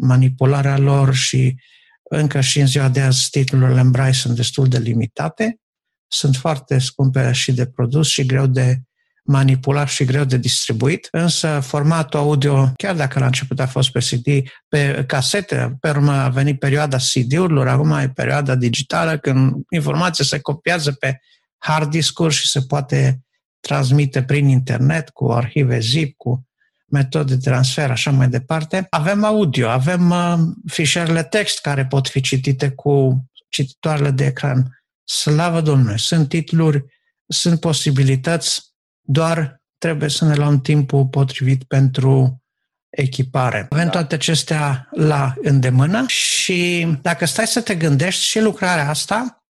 manipularea 0.00 0.78
lor 0.78 1.14
și 1.14 1.56
încă 2.02 2.40
și 2.40 2.60
în 2.60 2.66
ziua 2.66 2.88
de 2.88 3.00
azi 3.00 3.30
titlurile 3.30 3.80
în 3.80 3.90
brai 3.90 4.14
sunt 4.14 4.36
destul 4.36 4.68
de 4.68 4.78
limitate, 4.78 5.60
sunt 6.08 6.36
foarte 6.36 6.78
scumpe 6.78 7.32
și 7.32 7.52
de 7.52 7.66
produs 7.66 8.08
și 8.08 8.26
greu 8.26 8.46
de 8.46 8.80
manipulat 9.24 9.88
și 9.88 10.04
greu 10.04 10.24
de 10.24 10.36
distribuit, 10.36 11.08
însă 11.10 11.60
formatul 11.62 12.20
audio, 12.20 12.72
chiar 12.76 12.94
dacă 12.94 13.18
la 13.18 13.26
început 13.26 13.60
a 13.60 13.66
fost 13.66 13.90
pe 13.90 13.98
CD, 13.98 14.48
pe 14.68 15.04
casete, 15.06 15.76
pe 15.80 15.88
urmă 15.88 16.12
a 16.12 16.28
venit 16.28 16.58
perioada 16.58 16.96
CD-urilor, 16.96 17.68
acum 17.68 17.92
e 17.92 18.10
perioada 18.14 18.54
digitală, 18.54 19.18
când 19.18 19.54
informația 19.70 20.24
se 20.24 20.40
copiază 20.40 20.92
pe 20.92 21.20
hard 21.58 21.90
discuri 21.90 22.34
și 22.34 22.48
se 22.48 22.60
poate 22.60 23.20
transmite 23.60 24.22
prin 24.22 24.48
internet 24.48 25.10
cu 25.10 25.30
arhive 25.30 25.78
zip, 25.78 26.16
cu 26.16 26.49
metode 26.90 27.34
de 27.34 27.40
transfer, 27.40 27.90
așa 27.90 28.10
mai 28.10 28.28
departe. 28.28 28.86
Avem 28.90 29.24
audio, 29.24 29.68
avem 29.68 30.10
uh, 30.10 30.38
fișierele 30.66 31.22
text 31.22 31.60
care 31.60 31.86
pot 31.86 32.08
fi 32.08 32.20
citite 32.20 32.70
cu 32.70 33.24
cititoarele 33.48 34.10
de 34.10 34.24
ecran. 34.24 34.82
Slavă 35.04 35.60
Domnului! 35.60 35.98
Sunt 35.98 36.28
titluri, 36.28 36.84
sunt 37.26 37.60
posibilități, 37.60 38.62
doar 39.00 39.62
trebuie 39.78 40.08
să 40.08 40.24
ne 40.24 40.34
luăm 40.34 40.60
timpul 40.60 41.06
potrivit 41.06 41.64
pentru 41.64 42.42
echipare. 42.90 43.66
Avem 43.70 43.84
da. 43.84 43.90
toate 43.90 44.14
acestea 44.14 44.88
la 44.90 45.34
îndemână 45.42 46.04
și 46.06 46.86
dacă 47.02 47.24
stai 47.24 47.46
să 47.46 47.60
te 47.60 47.74
gândești 47.74 48.22
și 48.22 48.40
lucrarea 48.40 48.88
asta 48.88 49.44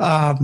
a 0.00 0.36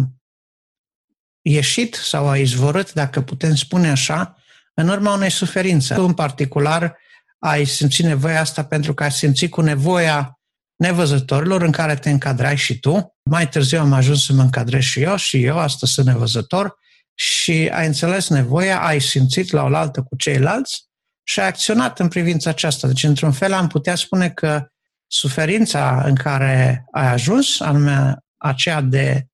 ieșit 1.42 1.94
sau 1.94 2.28
a 2.28 2.38
izvorât, 2.38 2.92
dacă 2.92 3.20
putem 3.20 3.54
spune 3.54 3.90
așa, 3.90 4.41
în 4.74 4.88
urma 4.88 5.14
unei 5.14 5.30
suferințe. 5.30 5.94
Tu, 5.94 6.04
în 6.04 6.14
particular, 6.14 6.98
ai 7.38 7.64
simțit 7.64 8.04
nevoia 8.04 8.40
asta 8.40 8.64
pentru 8.64 8.94
că 8.94 9.02
ai 9.02 9.12
simțit 9.12 9.50
cu 9.50 9.60
nevoia 9.60 10.40
nevăzătorilor 10.76 11.62
în 11.62 11.70
care 11.70 11.94
te 11.94 12.10
încadrai 12.10 12.56
și 12.56 12.78
tu. 12.78 13.16
Mai 13.30 13.48
târziu 13.48 13.80
am 13.80 13.92
ajuns 13.92 14.24
să 14.24 14.32
mă 14.32 14.42
încadrez 14.42 14.82
și 14.82 15.02
eu 15.02 15.16
și 15.16 15.44
eu 15.44 15.58
astăzi 15.58 15.92
sunt 15.92 16.06
nevăzător 16.06 16.74
și 17.14 17.70
ai 17.72 17.86
înțeles 17.86 18.28
nevoia, 18.28 18.80
ai 18.82 19.00
simțit 19.00 19.50
la 19.50 19.62
oaltă 19.62 20.02
cu 20.02 20.16
ceilalți 20.16 20.84
și 21.22 21.40
ai 21.40 21.46
acționat 21.46 22.00
în 22.00 22.08
privința 22.08 22.50
aceasta. 22.50 22.86
Deci, 22.86 23.02
într-un 23.02 23.32
fel, 23.32 23.52
am 23.52 23.66
putea 23.66 23.94
spune 23.94 24.30
că 24.30 24.66
suferința 25.06 26.02
în 26.04 26.14
care 26.14 26.84
ai 26.92 27.06
ajuns, 27.06 27.60
anume 27.60 28.16
aceea 28.36 28.80
de 28.80 29.26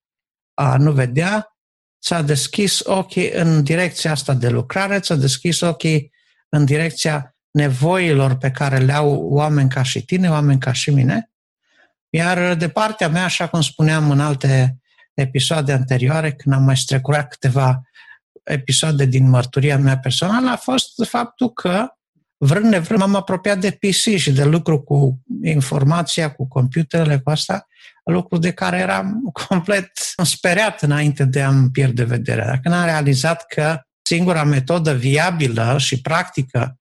a 0.54 0.76
nu 0.76 0.92
vedea, 0.92 1.57
ți-a 2.08 2.22
deschis 2.22 2.80
ochii 2.84 3.30
în 3.30 3.62
direcția 3.62 4.10
asta 4.10 4.34
de 4.34 4.48
lucrare, 4.48 5.00
ți-a 5.00 5.14
deschis 5.14 5.60
ochii 5.60 6.12
în 6.48 6.64
direcția 6.64 7.36
nevoilor 7.50 8.36
pe 8.36 8.50
care 8.50 8.78
le 8.78 8.92
au 8.92 9.28
oameni 9.30 9.68
ca 9.68 9.82
și 9.82 10.04
tine, 10.04 10.30
oameni 10.30 10.60
ca 10.60 10.72
și 10.72 10.90
mine. 10.90 11.30
Iar 12.08 12.54
de 12.54 12.68
partea 12.68 13.08
mea, 13.08 13.24
așa 13.24 13.48
cum 13.48 13.60
spuneam 13.60 14.10
în 14.10 14.20
alte 14.20 14.78
episoade 15.14 15.72
anterioare, 15.72 16.32
când 16.32 16.54
am 16.54 16.62
mai 16.62 16.76
strecurat 16.76 17.28
câteva 17.28 17.82
episoade 18.42 19.04
din 19.04 19.28
mărturia 19.28 19.78
mea 19.78 19.98
personală, 19.98 20.50
a 20.50 20.56
fost 20.56 21.04
faptul 21.08 21.52
că, 21.52 21.88
vrând 22.36 22.64
nevrând, 22.64 23.00
m-am 23.00 23.14
apropiat 23.14 23.58
de 23.58 23.70
PC 23.70 24.16
și 24.16 24.32
de 24.32 24.44
lucru 24.44 24.80
cu 24.80 25.22
informația, 25.42 26.32
cu 26.32 26.48
computerele, 26.48 27.18
cu 27.18 27.30
asta, 27.30 27.66
lucru 28.12 28.38
de 28.38 28.52
care 28.52 28.78
eram 28.78 29.30
complet 29.48 29.90
speriat 30.22 30.82
înainte 30.82 31.24
de 31.24 31.42
a-mi 31.42 31.70
pierde 31.70 32.04
vederea. 32.04 32.46
Dacă 32.46 32.68
n-am 32.68 32.84
realizat 32.84 33.46
că 33.46 33.80
singura 34.02 34.44
metodă 34.44 34.94
viabilă 34.94 35.78
și 35.78 36.00
practică 36.00 36.78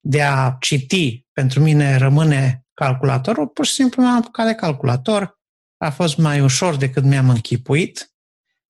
de 0.00 0.22
a 0.22 0.56
citi 0.60 1.26
pentru 1.32 1.60
mine 1.60 1.96
rămâne 1.96 2.64
calculatorul, 2.74 3.46
pur 3.48 3.66
și 3.66 3.72
simplu 3.72 4.02
m-am 4.02 4.16
apucat 4.16 4.46
de 4.46 4.54
calculator. 4.54 5.40
A 5.76 5.90
fost 5.90 6.16
mai 6.16 6.40
ușor 6.40 6.76
decât 6.76 7.04
mi-am 7.04 7.28
închipuit. 7.28 8.12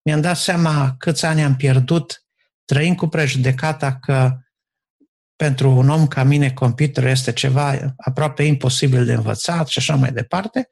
Mi-am 0.03 0.21
dat 0.21 0.37
seama 0.37 0.95
câți 0.99 1.25
ani 1.25 1.43
am 1.43 1.57
pierdut 1.57 2.25
trăind 2.65 2.97
cu 2.97 3.07
prejudecata 3.07 3.97
că 3.97 4.37
pentru 5.37 5.71
un 5.71 5.89
om 5.89 6.07
ca 6.07 6.23
mine 6.23 6.53
computer 6.53 7.07
este 7.07 7.33
ceva 7.33 7.95
aproape 7.97 8.43
imposibil 8.43 9.05
de 9.05 9.13
învățat 9.13 9.69
și 9.69 9.79
așa 9.79 9.95
mai 9.95 10.13
departe. 10.13 10.69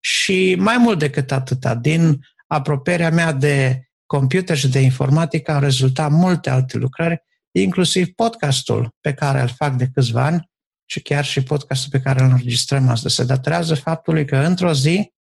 Și 0.00 0.56
mai 0.58 0.76
mult 0.78 0.98
decât 0.98 1.32
atâta, 1.32 1.74
din 1.74 2.20
apropierea 2.46 3.10
mea 3.10 3.32
de 3.32 3.84
computer 4.06 4.56
și 4.56 4.68
de 4.68 4.78
informatică 4.78 5.52
au 5.52 5.60
rezultat 5.60 6.10
multe 6.10 6.50
alte 6.50 6.78
lucrări, 6.78 7.22
inclusiv 7.50 8.08
podcastul 8.08 8.94
pe 9.00 9.14
care 9.14 9.40
îl 9.40 9.48
fac 9.48 9.74
de 9.74 9.88
câțiva 9.94 10.24
ani 10.24 10.50
și 10.84 11.00
chiar 11.00 11.24
și 11.24 11.42
podcastul 11.42 11.90
pe 11.90 12.00
care 12.00 12.20
îl 12.20 12.30
înregistrăm 12.30 12.88
astăzi. 12.88 13.14
Se 13.14 13.24
datorează 13.24 13.74
faptului 13.74 14.24
că 14.24 14.36
într-o 14.36 14.72
zi, 14.72 15.12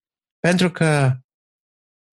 pentru 0.41 0.71
că 0.71 1.17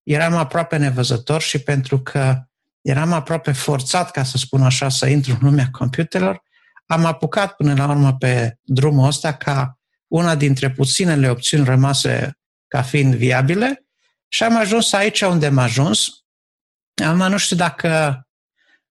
eram 0.03 0.34
aproape 0.34 0.77
nevăzător 0.77 1.41
și 1.41 1.60
pentru 1.60 2.01
că 2.01 2.43
eram 2.81 3.13
aproape 3.13 3.51
forțat, 3.51 4.12
ca 4.12 4.24
să 4.24 4.38
spun 4.38 4.62
așa, 4.62 4.89
să 4.89 5.07
intru 5.07 5.31
în 5.31 5.48
lumea 5.48 5.69
computerelor, 5.72 6.43
am 6.86 7.05
apucat 7.05 7.55
până 7.55 7.74
la 7.75 7.89
urmă 7.89 8.13
pe 8.13 8.57
drumul 8.62 9.07
ăsta 9.07 9.34
ca 9.34 9.79
una 10.07 10.36
dintre 10.36 10.72
puținele 10.72 11.29
opțiuni 11.29 11.65
rămase 11.65 12.38
ca 12.75 12.82
fiind 12.82 13.15
viabile 13.15 13.86
și 14.27 14.44
am 14.44 14.58
ajuns 14.58 14.94
aici 14.94 15.22
unde 15.22 15.46
am 15.46 15.58
ajuns. 15.58 16.08
Am 17.05 17.17
nu 17.17 17.38
știu 17.38 17.55
dacă 17.55 18.22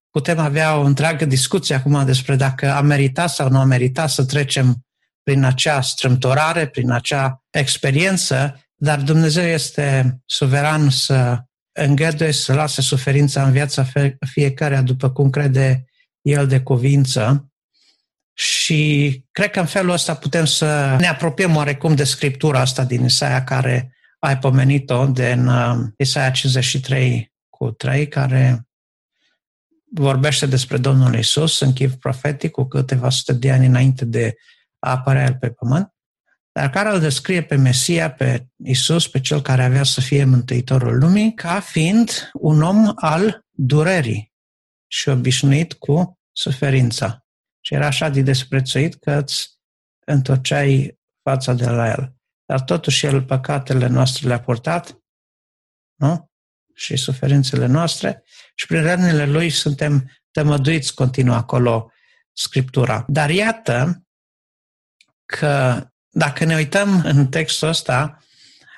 putem 0.09 0.39
avea 0.39 0.77
o 0.77 0.81
întreagă 0.81 1.25
discuție 1.25 1.75
acum 1.75 2.05
despre 2.05 2.35
dacă 2.35 2.71
a 2.71 2.81
meritat 2.81 3.29
sau 3.29 3.49
nu 3.49 3.59
a 3.59 3.63
meritat 3.63 4.09
să 4.09 4.25
trecem 4.25 4.85
prin 5.23 5.43
acea 5.43 5.81
strâmtorare, 5.81 6.67
prin 6.67 6.91
acea 6.91 7.43
experiență 7.49 8.59
dar 8.75 9.01
Dumnezeu 9.01 9.45
este 9.45 10.17
suveran 10.25 10.89
să 10.89 11.43
îngăduie 11.71 12.31
să 12.31 12.53
lase 12.53 12.81
suferința 12.81 13.45
în 13.45 13.51
viața 13.51 13.85
fiecare 14.27 14.81
după 14.81 15.11
cum 15.11 15.29
crede 15.29 15.85
el 16.21 16.47
de 16.47 16.61
cuvință 16.61 17.51
și 18.37 19.23
cred 19.31 19.51
că 19.51 19.59
în 19.59 19.65
felul 19.65 19.91
ăsta 19.91 20.15
putem 20.15 20.45
să 20.45 20.95
ne 20.99 21.07
apropiem 21.07 21.55
oarecum 21.55 21.95
de 21.95 22.03
scriptura 22.03 22.59
asta 22.59 22.83
din 22.83 23.03
Isaia 23.03 23.43
care 23.43 23.95
ai 24.19 24.37
pomenit-o, 24.37 25.05
din 25.05 25.47
uh, 25.47 25.75
Isaia 25.97 26.31
53 26.31 27.33
cu 27.49 27.71
3, 27.71 28.07
care 28.07 28.67
vorbește 29.91 30.45
despre 30.45 30.77
Domnul 30.77 31.15
Isus 31.15 31.59
în 31.59 31.73
chip 31.73 31.93
profetic 31.93 32.51
cu 32.51 32.63
câteva 32.63 33.09
sute 33.09 33.33
de 33.33 33.51
ani 33.51 33.65
înainte 33.65 34.05
de 34.05 34.35
a 34.79 34.89
apărea 34.89 35.25
El 35.25 35.35
pe 35.35 35.49
pământ, 35.49 35.93
dar 36.51 36.69
care 36.69 36.89
îl 36.89 36.99
descrie 36.99 37.43
pe 37.43 37.55
Mesia, 37.55 38.11
pe 38.11 38.47
Isus, 38.63 39.07
pe 39.07 39.19
cel 39.19 39.41
care 39.41 39.63
avea 39.63 39.83
să 39.83 40.01
fie 40.01 40.25
Mântuitorul 40.25 40.97
lumii, 40.97 41.33
ca 41.33 41.59
fiind 41.59 42.29
un 42.33 42.61
om 42.61 42.91
al 42.95 43.45
durerii 43.51 44.33
și 44.87 45.09
obișnuit 45.09 45.73
cu 45.73 46.19
suferința. 46.31 47.24
Și 47.65 47.73
era 47.73 47.85
așa 47.85 48.09
de 48.09 48.21
desprețuit 48.21 48.95
că 48.95 49.11
îți 49.11 49.49
întorceai 50.05 50.99
fața 51.21 51.53
de 51.53 51.69
la 51.69 51.89
el. 51.89 52.13
Dar 52.45 52.61
totuși 52.61 53.05
el 53.05 53.23
păcatele 53.23 53.87
noastre 53.87 54.27
le-a 54.27 54.39
purtat, 54.39 54.97
nu? 55.95 56.31
Și 56.73 56.95
suferințele 56.95 57.65
noastre 57.65 58.23
și 58.55 58.65
prin 58.65 58.81
rănile 58.81 59.25
lui 59.25 59.49
suntem 59.49 60.11
tămăduiți 60.31 60.93
continuu 60.93 61.33
acolo 61.33 61.91
Scriptura. 62.33 63.05
Dar 63.07 63.29
iată 63.29 64.03
că 65.25 65.85
dacă 66.09 66.45
ne 66.45 66.55
uităm 66.55 67.01
în 67.03 67.27
textul 67.27 67.67
ăsta, 67.67 68.23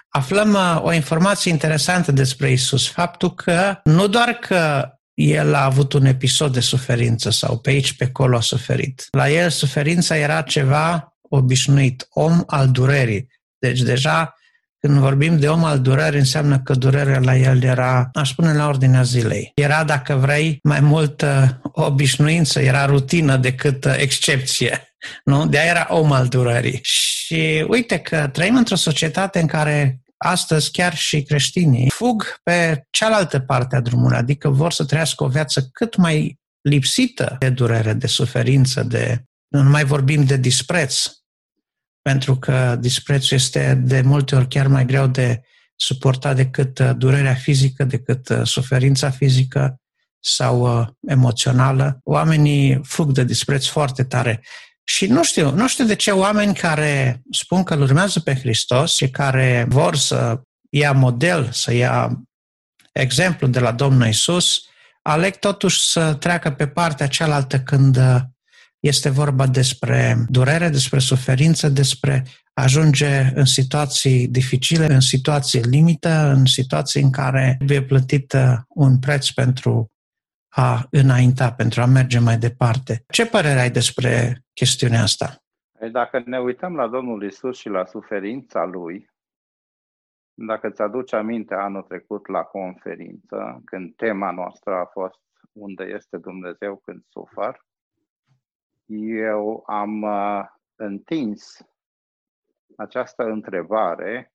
aflăm 0.09 0.53
uh, 0.53 0.79
o 0.81 0.91
informație 0.91 1.51
interesantă 1.51 2.11
despre 2.11 2.51
Isus. 2.51 2.89
Faptul 2.89 3.33
că 3.33 3.79
nu 3.83 4.07
doar 4.07 4.33
că 4.33 4.91
el 5.17 5.53
a 5.53 5.63
avut 5.63 5.93
un 5.93 6.05
episod 6.05 6.53
de 6.53 6.59
suferință 6.59 7.29
sau 7.29 7.57
pe 7.57 7.69
aici, 7.69 7.93
pe 7.93 8.03
acolo 8.03 8.37
a 8.37 8.41
suferit. 8.41 9.07
La 9.11 9.29
el 9.29 9.49
suferința 9.49 10.17
era 10.17 10.41
ceva 10.41 11.17
obișnuit, 11.21 12.07
om 12.09 12.43
al 12.47 12.69
durerii. 12.71 13.27
Deci 13.57 13.79
deja 13.79 14.35
când 14.79 14.97
vorbim 14.97 15.39
de 15.39 15.47
om 15.47 15.63
al 15.63 15.79
durerii, 15.79 16.19
înseamnă 16.19 16.59
că 16.59 16.73
durerea 16.73 17.19
la 17.19 17.35
el 17.35 17.63
era, 17.63 18.09
aș 18.13 18.29
spune, 18.29 18.53
la 18.53 18.67
ordinea 18.67 19.01
zilei. 19.01 19.51
Era, 19.55 19.83
dacă 19.83 20.15
vrei, 20.15 20.59
mai 20.63 20.79
mult 20.79 21.25
obișnuință, 21.61 22.59
era 22.59 22.85
rutină 22.85 23.37
decât 23.37 23.85
excepție. 23.97 24.95
Nu? 25.23 25.47
De 25.47 25.59
aia 25.59 25.69
era 25.69 25.87
om 25.89 26.11
al 26.11 26.27
durerii. 26.27 26.79
Și 26.83 27.65
uite 27.67 27.97
că 27.97 28.29
trăim 28.31 28.55
într-o 28.55 28.75
societate 28.75 29.39
în 29.39 29.47
care 29.47 30.01
astăzi 30.17 30.71
chiar 30.71 30.95
și 30.95 31.21
creștinii 31.21 31.89
fug 31.89 32.39
pe 32.43 32.85
cealaltă 32.89 33.39
parte 33.39 33.75
a 33.75 33.81
drumului, 33.81 34.17
adică 34.17 34.49
vor 34.49 34.71
să 34.71 34.85
trăiască 34.85 35.23
o 35.23 35.27
viață 35.27 35.69
cât 35.71 35.95
mai 35.95 36.39
lipsită 36.61 37.35
de 37.39 37.49
durere, 37.49 37.93
de 37.93 38.07
suferință, 38.07 38.83
de 38.83 39.23
nu 39.47 39.63
mai 39.63 39.83
vorbim 39.83 40.23
de 40.25 40.37
dispreț, 40.37 41.05
pentru 42.01 42.37
că 42.37 42.77
disprețul 42.79 43.37
este 43.37 43.73
de 43.83 44.01
multe 44.01 44.35
ori 44.35 44.47
chiar 44.47 44.67
mai 44.67 44.85
greu 44.85 45.07
de 45.07 45.41
suportat 45.75 46.35
decât 46.35 46.79
uh, 46.79 46.91
durerea 46.97 47.33
fizică, 47.33 47.83
decât 47.83 48.29
uh, 48.29 48.41
suferința 48.43 49.09
fizică 49.09 49.81
sau 50.19 50.79
uh, 50.79 50.87
emoțională. 51.07 51.99
Oamenii 52.03 52.79
fug 52.83 53.11
de 53.11 53.23
dispreț 53.23 53.65
foarte 53.65 54.03
tare. 54.03 54.43
Și 54.89 55.05
nu 55.05 55.23
știu, 55.23 55.51
nu 55.51 55.67
știu 55.67 55.85
de 55.85 55.95
ce 55.95 56.11
oameni 56.11 56.55
care 56.55 57.21
spun 57.31 57.63
că 57.63 57.73
îl 57.73 57.81
urmează 57.81 58.19
pe 58.19 58.35
Hristos 58.35 58.95
și 58.95 59.09
care 59.09 59.65
vor 59.69 59.95
să 59.95 60.41
ia 60.69 60.91
model, 60.91 61.49
să 61.51 61.73
ia 61.73 62.21
exemplu 62.91 63.47
de 63.47 63.59
la 63.59 63.71
Domnul 63.71 64.07
Isus, 64.07 64.61
aleg 65.01 65.35
totuși 65.35 65.79
să 65.79 66.13
treacă 66.13 66.51
pe 66.51 66.67
partea 66.67 67.07
cealaltă 67.07 67.59
când 67.59 67.99
este 68.79 69.09
vorba 69.09 69.47
despre 69.47 70.25
durere, 70.29 70.69
despre 70.69 70.99
suferință, 70.99 71.69
despre 71.69 72.25
ajunge 72.53 73.31
în 73.35 73.45
situații 73.45 74.27
dificile, 74.27 74.93
în 74.93 74.99
situații 74.99 75.61
limită, 75.61 76.33
în 76.37 76.45
situații 76.45 77.01
în 77.01 77.11
care 77.11 77.55
trebuie 77.57 77.83
plătit 77.83 78.35
un 78.67 78.99
preț 78.99 79.29
pentru 79.29 79.91
a 80.59 80.87
înainta, 80.91 81.53
pentru 81.53 81.81
a 81.81 81.85
merge 81.85 82.19
mai 82.19 82.37
departe. 82.37 83.03
Ce 83.07 83.25
părere 83.25 83.59
ai 83.59 83.69
despre 83.69 84.11
chestiunea 84.53 85.01
asta? 85.01 85.27
Păi 85.79 85.89
dacă 85.91 86.21
ne 86.25 86.39
uităm 86.39 86.75
la 86.75 86.87
Domnul 86.87 87.23
Isus 87.23 87.57
și 87.57 87.69
la 87.69 87.85
suferința 87.85 88.63
Lui, 88.65 89.09
dacă 90.33 90.69
ți 90.69 90.81
aduci 90.81 91.13
aminte 91.13 91.53
anul 91.53 91.81
trecut 91.81 92.27
la 92.27 92.43
conferință, 92.43 93.61
când 93.65 93.95
tema 93.95 94.31
noastră 94.31 94.73
a 94.73 94.85
fost 94.85 95.19
unde 95.51 95.83
este 95.83 96.17
Dumnezeu 96.17 96.75
când 96.75 97.03
sufăr, 97.09 97.65
eu 99.29 99.63
am 99.65 100.01
uh, 100.01 100.45
întins 100.75 101.67
această 102.77 103.23
întrebare 103.23 104.33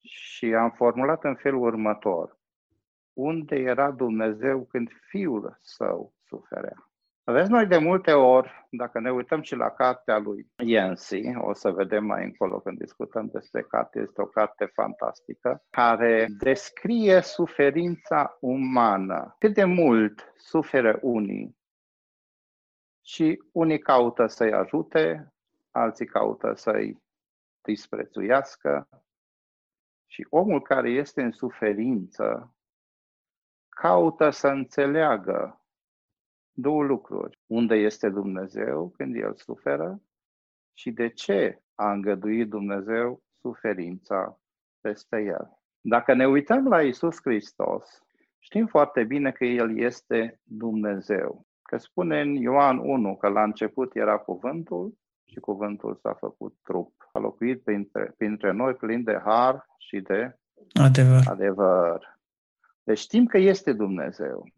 și 0.00 0.54
am 0.54 0.70
formulat 0.70 1.24
în 1.24 1.34
felul 1.34 1.62
următor 1.62 2.38
unde 3.14 3.56
era 3.56 3.90
Dumnezeu 3.90 4.64
când 4.64 4.90
Fiul 5.08 5.58
Său 5.60 6.12
suferea. 6.26 6.88
Aveți 7.26 7.50
noi 7.50 7.66
de 7.66 7.78
multe 7.78 8.12
ori, 8.12 8.66
dacă 8.70 9.00
ne 9.00 9.12
uităm 9.12 9.42
și 9.42 9.54
la 9.54 9.70
cartea 9.70 10.18
lui 10.18 10.50
Yancy, 10.56 11.22
o 11.36 11.52
să 11.52 11.70
vedem 11.70 12.04
mai 12.04 12.24
încolo 12.24 12.60
când 12.60 12.78
discutăm 12.78 13.26
despre 13.26 13.62
carte, 13.62 14.00
este 14.00 14.20
o 14.20 14.26
carte 14.26 14.64
fantastică, 14.64 15.62
care 15.70 16.26
descrie 16.38 17.20
suferința 17.20 18.36
umană. 18.40 19.36
Cât 19.38 19.54
de 19.54 19.64
mult 19.64 20.32
suferă 20.36 20.98
unii 21.02 21.56
și 23.04 23.42
unii 23.52 23.78
caută 23.78 24.26
să-i 24.26 24.52
ajute, 24.52 25.32
alții 25.70 26.06
caută 26.06 26.52
să-i 26.54 27.02
disprețuiască 27.62 28.88
și 30.06 30.26
omul 30.30 30.62
care 30.62 30.90
este 30.90 31.22
în 31.22 31.30
suferință 31.30 32.54
caută 33.74 34.30
să 34.30 34.48
înțeleagă 34.48 35.64
două 36.52 36.82
lucruri. 36.82 37.38
Unde 37.46 37.74
este 37.74 38.08
Dumnezeu 38.08 38.92
când 38.96 39.14
El 39.14 39.34
suferă 39.36 40.00
și 40.72 40.90
de 40.90 41.08
ce 41.08 41.62
a 41.74 41.92
îngăduit 41.92 42.48
Dumnezeu 42.48 43.22
suferința 43.40 44.38
peste 44.80 45.16
El. 45.20 45.58
Dacă 45.80 46.14
ne 46.14 46.26
uităm 46.26 46.66
la 46.68 46.82
Isus 46.82 47.16
Hristos, 47.22 48.02
știm 48.38 48.66
foarte 48.66 49.04
bine 49.04 49.30
că 49.30 49.44
El 49.44 49.78
este 49.78 50.40
Dumnezeu. 50.42 51.46
Că 51.62 51.76
spune 51.76 52.20
în 52.20 52.34
Ioan 52.34 52.78
1 52.78 53.16
că 53.16 53.28
la 53.28 53.42
început 53.42 53.96
era 53.96 54.18
cuvântul 54.18 54.94
și 55.24 55.40
cuvântul 55.40 55.98
s-a 56.02 56.12
făcut 56.12 56.56
trup. 56.62 56.92
A 57.12 57.18
locuit 57.18 57.62
printre, 57.62 58.14
printre 58.16 58.52
noi 58.52 58.74
plin 58.74 59.02
de 59.02 59.20
har 59.24 59.66
și 59.78 60.00
de 60.00 60.38
adevăr. 60.72 61.22
adevăr. 61.30 62.18
Deci 62.84 62.98
știm 62.98 63.26
că 63.26 63.38
este 63.38 63.72
Dumnezeu. 63.72 64.48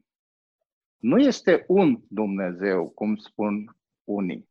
Nu 0.97 1.19
este 1.19 1.65
un 1.69 2.01
Dumnezeu, 2.09 2.89
cum 2.89 3.17
spun 3.17 3.77
unii, 4.05 4.49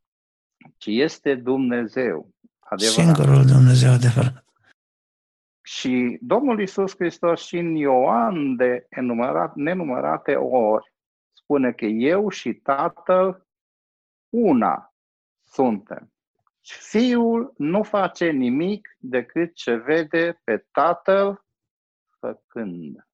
ci 0.76 0.86
este 0.86 1.34
Dumnezeu. 1.34 2.30
Adevărat. 2.58 3.16
Singurul 3.16 3.44
Dumnezeu 3.44 3.92
adevărat. 3.92 4.44
Și 5.62 6.18
Domnul 6.20 6.60
Isus 6.60 6.94
Hristos 6.94 7.46
și 7.46 7.56
în 7.56 7.74
Ioan 7.74 8.56
de 8.56 8.86
enumerat, 8.88 9.54
nenumărate 9.54 10.34
ori 10.34 10.92
spune 11.32 11.72
că 11.72 11.84
eu 11.84 12.28
și 12.28 12.54
Tatăl 12.54 13.46
una 14.28 14.94
suntem. 15.42 16.12
Fiul 16.60 17.54
nu 17.56 17.82
face 17.82 18.30
nimic 18.30 18.96
decât 18.98 19.54
ce 19.54 19.74
vede 19.74 20.40
pe 20.44 20.66
Tatăl 20.72 21.44
făcând. 22.18 23.05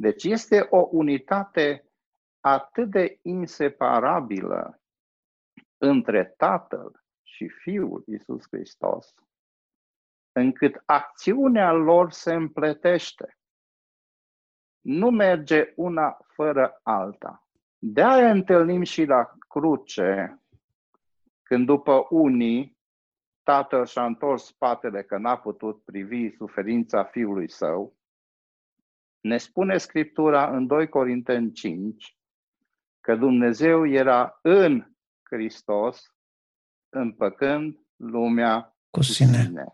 Deci 0.00 0.24
este 0.24 0.66
o 0.70 0.88
unitate 0.90 1.84
atât 2.40 2.90
de 2.90 3.18
inseparabilă 3.22 4.80
între 5.78 6.34
Tatăl 6.36 7.04
și 7.22 7.48
Fiul 7.48 8.02
Isus 8.06 8.46
Hristos, 8.50 9.14
încât 10.32 10.82
acțiunea 10.84 11.72
lor 11.72 12.10
se 12.10 12.34
împletește. 12.34 13.38
Nu 14.80 15.10
merge 15.10 15.72
una 15.76 16.16
fără 16.26 16.80
alta. 16.82 17.48
De 17.78 18.02
aia 18.02 18.30
întâlnim 18.30 18.82
și 18.82 19.04
la 19.04 19.32
cruce, 19.48 20.42
când 21.42 21.66
după 21.66 22.06
unii 22.10 22.78
tatăl 23.42 23.86
și-a 23.86 24.04
întors 24.04 24.44
spatele 24.46 25.02
că 25.02 25.16
n-a 25.16 25.38
putut 25.38 25.84
privi 25.84 26.30
suferința 26.30 27.04
fiului 27.04 27.50
său, 27.50 27.97
ne 29.28 29.38
spune 29.38 29.78
Scriptura 29.78 30.50
în 30.50 30.66
2 30.66 30.88
Corinteni 30.88 31.52
5 31.52 32.16
că 33.00 33.14
Dumnezeu 33.14 33.88
era 33.88 34.38
în 34.42 34.84
Hristos 35.30 36.02
împăcând 36.88 37.76
lumea 37.96 38.76
cu 38.90 39.02
sine. 39.02 39.36
Cu 39.36 39.42
sine. 39.42 39.64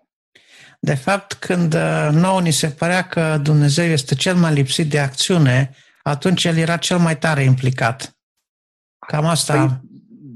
De 0.81 0.95
fapt, 0.95 1.33
când 1.33 1.75
uh, 1.75 2.09
nouă 2.13 2.41
ni 2.41 2.51
se 2.51 2.69
părea 2.69 3.07
că 3.07 3.39
Dumnezeu 3.43 3.85
este 3.85 4.15
cel 4.15 4.37
mai 4.37 4.53
lipsit 4.53 4.91
de 4.91 4.99
acțiune, 4.99 5.75
atunci 6.03 6.45
El 6.45 6.57
era 6.57 6.77
cel 6.77 6.99
mai 6.99 7.19
tare 7.19 7.43
implicat. 7.43 8.17
Cam 9.07 9.25
asta... 9.25 9.67
Păi, 9.67 9.81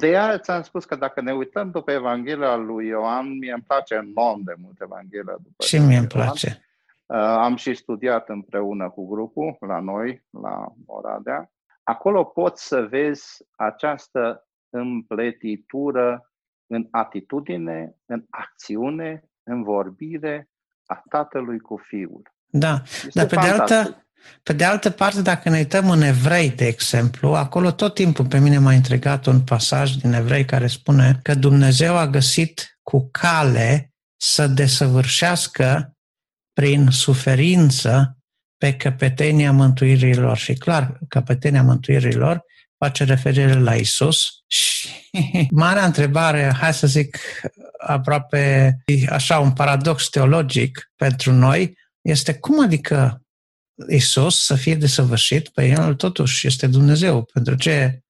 de 0.01 0.07
aia 0.07 0.39
ți-am 0.39 0.63
spus 0.63 0.85
că 0.85 0.97
dacă 0.97 1.21
ne 1.21 1.33
uităm 1.33 1.71
după 1.71 1.91
Evanghelia 1.91 2.57
lui 2.57 2.87
Ioan, 2.87 3.39
mie 3.39 3.53
îmi 3.53 3.63
place 3.63 3.95
enorm 3.95 4.43
de 4.43 4.55
mult 4.59 4.81
Evanghelia 4.81 5.37
după 5.43 5.65
Și 5.65 5.79
mie 5.79 5.97
îmi 5.97 6.07
place. 6.07 6.59
Uh, 6.61 6.68
am 7.17 7.57
și 7.57 7.75
studiat 7.75 8.29
împreună 8.29 8.91
cu 8.91 9.09
grupul 9.09 9.57
la 9.61 9.81
noi, 9.81 10.25
la 10.43 10.67
Oradea. 10.87 11.51
Acolo 11.83 12.25
poți 12.25 12.67
să 12.67 12.87
vezi 12.91 13.25
această 13.57 14.49
împletitură 14.71 16.33
în 16.67 16.87
atitudine, 16.91 17.95
în 18.07 18.25
acțiune, 18.31 19.23
în 19.43 19.63
vorbire 19.63 20.49
a 20.87 21.03
tatălui 21.11 21.59
cu 21.59 21.77
fiul. 21.77 22.23
Da, 22.47 22.83
este 22.85 23.11
dar 23.13 23.27
pe 23.27 23.35
de, 23.35 23.49
altă, 23.49 24.07
pe 24.43 24.53
de 24.53 24.65
altă 24.65 24.91
parte, 24.91 25.23
dacă 25.23 25.49
ne 25.49 25.57
uităm 25.57 25.91
în 25.91 26.03
evrei, 26.03 26.51
de 26.51 26.67
exemplu, 26.67 27.29
acolo 27.29 27.71
tot 27.71 27.95
timpul 27.95 28.27
pe 28.27 28.39
mine 28.39 28.59
m-a 28.59 28.73
intrigat 28.73 29.27
un 29.27 29.41
pasaj 29.41 29.91
din 29.91 30.13
evrei 30.13 30.45
care 30.45 30.67
spune 30.67 31.21
că 31.23 31.35
Dumnezeu 31.35 31.97
a 31.97 32.07
găsit 32.07 32.79
cu 32.83 33.09
cale 33.11 33.93
să 34.17 34.47
desăvârșească 34.47 35.98
prin 36.59 36.89
suferință 36.91 38.19
pe 38.57 38.77
căpetenia 38.77 39.53
mântuirilor. 39.53 40.37
Și 40.37 40.53
clar, 40.53 40.99
căpetenia 41.09 41.63
mântuirilor 41.63 42.45
face 42.79 43.05
referire 43.05 43.55
la 43.55 43.75
Isus. 43.75 44.29
Și 44.47 44.89
marea 45.51 45.85
întrebare, 45.85 46.53
hai 46.61 46.75
să 46.75 46.87
zic 46.87 47.19
aproape 47.79 48.77
așa 49.09 49.39
un 49.39 49.53
paradox 49.53 50.09
teologic 50.09 50.93
pentru 50.97 51.33
noi, 51.33 51.79
este 52.01 52.35
cum 52.35 52.63
adică 52.63 53.23
Isus 53.89 54.45
să 54.45 54.55
fie 54.55 54.75
desăvârșit? 54.75 55.49
Pe 55.49 55.67
El 55.67 55.95
totuși 55.95 56.47
este 56.47 56.67
Dumnezeu. 56.67 57.25
Pentru 57.33 57.55
ce 57.55 58.01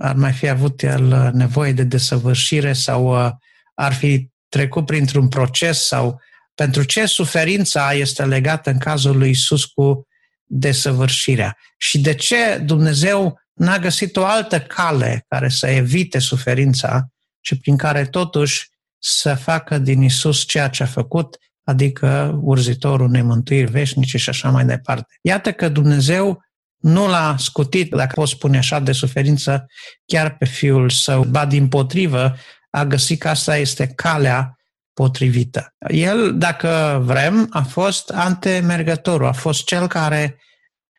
ar 0.00 0.14
mai 0.14 0.32
fi 0.32 0.48
avut 0.48 0.82
El 0.82 1.30
nevoie 1.34 1.72
de 1.72 1.84
desăvârșire 1.84 2.72
sau 2.72 3.24
uh, 3.24 3.30
ar 3.74 3.92
fi 3.92 4.30
trecut 4.48 4.86
printr-un 4.86 5.28
proces 5.28 5.86
sau 5.86 6.20
pentru 6.54 6.82
ce 6.82 7.06
suferința 7.06 7.92
este 7.92 8.24
legată 8.24 8.70
în 8.70 8.78
cazul 8.78 9.18
lui 9.18 9.30
Isus 9.30 9.64
cu 9.64 10.06
desăvârșirea? 10.44 11.56
Și 11.76 12.00
de 12.00 12.14
ce 12.14 12.58
Dumnezeu 12.64 13.40
n-a 13.52 13.78
găsit 13.78 14.16
o 14.16 14.24
altă 14.24 14.60
cale 14.60 15.24
care 15.28 15.48
să 15.48 15.66
evite 15.66 16.18
suferința 16.18 17.06
și 17.40 17.58
prin 17.58 17.76
care 17.76 18.06
totuși 18.06 18.70
să 18.98 19.34
facă 19.34 19.78
din 19.78 20.02
Isus 20.02 20.44
ceea 20.46 20.68
ce 20.68 20.82
a 20.82 20.86
făcut, 20.86 21.36
adică 21.64 22.38
urzitorul 22.42 23.06
unei 23.06 23.22
mântuiri 23.22 23.70
veșnice 23.70 24.18
și 24.18 24.28
așa 24.28 24.50
mai 24.50 24.64
departe. 24.64 25.18
Iată 25.22 25.52
că 25.52 25.68
Dumnezeu 25.68 26.42
nu 26.76 27.08
l-a 27.08 27.36
scutit, 27.38 27.90
dacă 27.90 28.12
pot 28.14 28.28
spune 28.28 28.58
așa, 28.58 28.80
de 28.80 28.92
suferință 28.92 29.66
chiar 30.04 30.36
pe 30.36 30.44
Fiul 30.44 30.90
Său, 30.90 31.24
ba 31.24 31.46
din 31.46 31.68
potrivă, 31.68 32.36
a 32.70 32.84
găsit 32.84 33.20
că 33.20 33.28
asta 33.28 33.56
este 33.56 33.86
calea 33.86 34.56
potrivită. 34.94 35.74
El, 35.88 36.38
dacă 36.38 37.02
vrem, 37.04 37.46
a 37.50 37.62
fost 37.62 38.10
antemergătorul, 38.10 39.26
a 39.26 39.32
fost 39.32 39.64
cel 39.64 39.86
care 39.86 40.36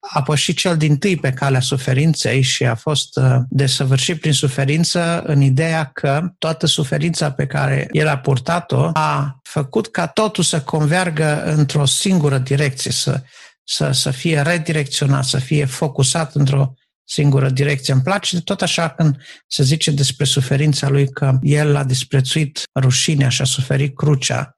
a 0.09 0.21
pășit 0.21 0.57
cel 0.57 0.77
din 0.77 0.97
tâi 0.97 1.15
pe 1.15 1.31
calea 1.31 1.59
suferinței 1.59 2.41
și 2.41 2.65
a 2.65 2.75
fost 2.75 3.17
uh, 3.17 3.35
desăvârșit 3.49 4.19
prin 4.19 4.33
suferință 4.33 5.21
în 5.25 5.41
ideea 5.41 5.85
că 5.85 6.33
toată 6.37 6.65
suferința 6.65 7.31
pe 7.31 7.45
care 7.45 7.87
el 7.91 8.07
a 8.07 8.17
purtat-o 8.17 8.89
a 8.93 9.39
făcut 9.43 9.87
ca 9.87 10.07
totul 10.07 10.43
să 10.43 10.61
convergă 10.61 11.43
într-o 11.43 11.85
singură 11.85 12.37
direcție, 12.37 12.91
să, 12.91 13.21
să, 13.63 13.91
să 13.91 14.11
fie 14.11 14.41
redirecționat, 14.41 15.23
să 15.23 15.37
fie 15.37 15.65
focusat 15.65 16.35
într-o 16.35 16.73
singură 17.03 17.49
direcție. 17.49 17.93
Îmi 17.93 18.01
place 18.01 18.41
tot 18.41 18.61
așa 18.61 18.89
când 18.89 19.17
se 19.47 19.63
zice 19.63 19.91
despre 19.91 20.25
suferința 20.25 20.89
lui 20.89 21.09
că 21.09 21.37
el 21.41 21.75
a 21.75 21.83
disprețuit 21.83 22.63
rușinea 22.79 23.29
și 23.29 23.41
a 23.41 23.45
suferit 23.45 23.95
crucea. 23.95 24.57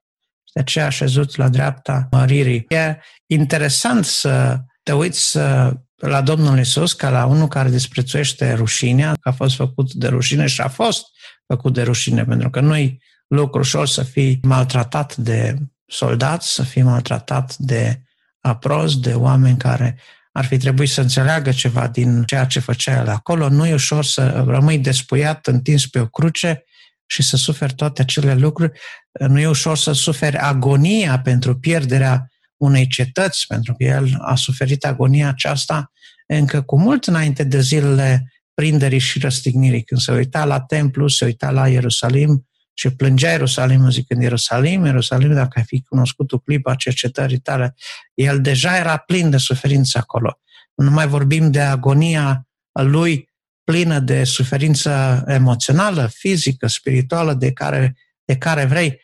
De 0.54 0.60
aceea 0.60 0.86
a 0.86 0.90
șezut 0.90 1.36
la 1.36 1.50
dreapta 1.50 2.08
măririi. 2.12 2.66
E 2.68 2.98
interesant 3.26 4.06
să 4.06 4.60
te 4.84 4.94
uiți 4.94 5.38
uh, 5.38 5.72
la 5.96 6.22
Domnul 6.22 6.60
Isus 6.60 6.94
ca 6.94 7.10
la 7.10 7.26
unul 7.26 7.48
care 7.48 7.70
disprețuiește 7.70 8.54
rușinea, 8.54 9.14
că 9.22 9.30
a 9.30 9.32
fost 9.32 9.56
făcut 9.56 9.94
de 9.94 10.08
rușine 10.08 10.46
și 10.46 10.62
a 10.62 10.68
fost 10.68 11.06
făcut 11.48 11.74
de 11.74 11.82
rușine, 11.82 12.26
pentru 12.26 12.50
că 12.50 12.60
nu-i 12.60 13.02
lucru 13.28 13.60
ușor 13.60 13.88
să 13.88 14.04
fii 14.04 14.40
maltratat 14.44 15.16
de 15.16 15.56
soldați, 15.86 16.54
să 16.54 16.64
fii 16.64 16.82
maltratat 16.82 17.56
de 17.58 18.02
aprozi, 18.40 19.00
de 19.00 19.14
oameni 19.14 19.58
care 19.58 20.00
ar 20.38 20.46
fi 20.46 20.58
trebuit 20.58 20.90
să 20.90 21.02
înțeleagă 21.02 21.52
ceva 21.52 21.88
din 21.88 22.24
ceea 22.24 22.46
ce 22.46 22.60
făcea 22.60 23.00
el 23.00 23.10
acolo. 23.10 23.50
Nu 23.50 23.68
e 23.68 23.74
ușor 23.74 24.06
să 24.06 24.44
rămâi 24.48 24.80
despuiat, 24.80 25.48
întins 25.48 25.88
pe 25.88 26.00
o 26.00 26.08
cruce 26.08 26.64
și 27.06 27.22
să 27.24 27.38
suferi 27.38 27.74
toate 27.74 28.02
acele 28.02 28.36
lucruri. 28.36 28.80
Nu 29.28 29.40
e 29.40 29.48
ușor 29.48 29.78
să 29.78 29.92
suferi 29.92 30.38
agonia 30.38 31.20
pentru 31.20 31.60
pierderea 31.60 32.32
unei 32.58 32.88
cetăți, 32.88 33.46
pentru 33.48 33.74
că 33.74 33.84
el 33.84 34.18
a 34.22 34.36
suferit 34.36 34.86
agonia 34.86 35.28
aceasta 35.28 35.92
încă 36.28 36.62
cu 36.62 36.80
mult 36.80 37.06
înainte 37.06 37.44
de 37.44 37.60
zilele 37.60 38.34
prinderii 38.54 39.00
și 39.00 39.20
răstignirii. 39.20 39.84
Când 39.84 40.02
se 40.02 40.12
uita 40.12 40.46
la 40.46 40.60
templu, 40.60 41.08
se 41.08 41.26
uita 41.26 41.52
la 41.52 41.68
Ierusalim 41.68 42.48
și 42.78 42.90
plângea 42.90 43.32
Ierusalim 43.32 43.90
zicând 43.90 44.22
Ierusalim, 44.22 44.86
Ierusalim, 44.86 45.34
dacă 45.34 45.52
ai 45.56 45.64
fi 45.64 45.82
cunoscut 45.82 46.32
o 46.32 46.38
clipă 46.38 46.70
a 46.70 46.76
cercetării 46.76 47.40
tale, 47.40 47.76
el 48.14 48.42
deja 48.42 48.78
era 48.78 48.98
plin 48.98 49.30
de 49.30 49.38
suferință 49.38 49.98
acolo. 49.98 50.40
Nu 50.76 50.92
mai 50.92 51.08
vorbim 51.08 51.52
de 51.52 51.62
agonia 51.62 52.48
lui 52.72 53.30
plină 53.64 54.00
de 54.00 54.24
suferință 54.24 55.24
emoțională, 55.28 56.08
fizică, 56.14 56.68
spirituală, 56.68 57.34
de 57.34 57.52
care, 57.52 57.98
de 58.26 58.38
care 58.38 58.66
vrei 58.66 59.02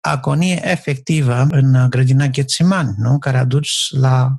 agonie 0.00 0.70
efectivă 0.70 1.46
în 1.50 1.86
grădina 1.90 2.26
Ghețiman, 2.26 2.94
nu? 2.96 3.18
care 3.18 3.38
a 3.38 3.44
dus 3.44 3.68
la 3.90 4.36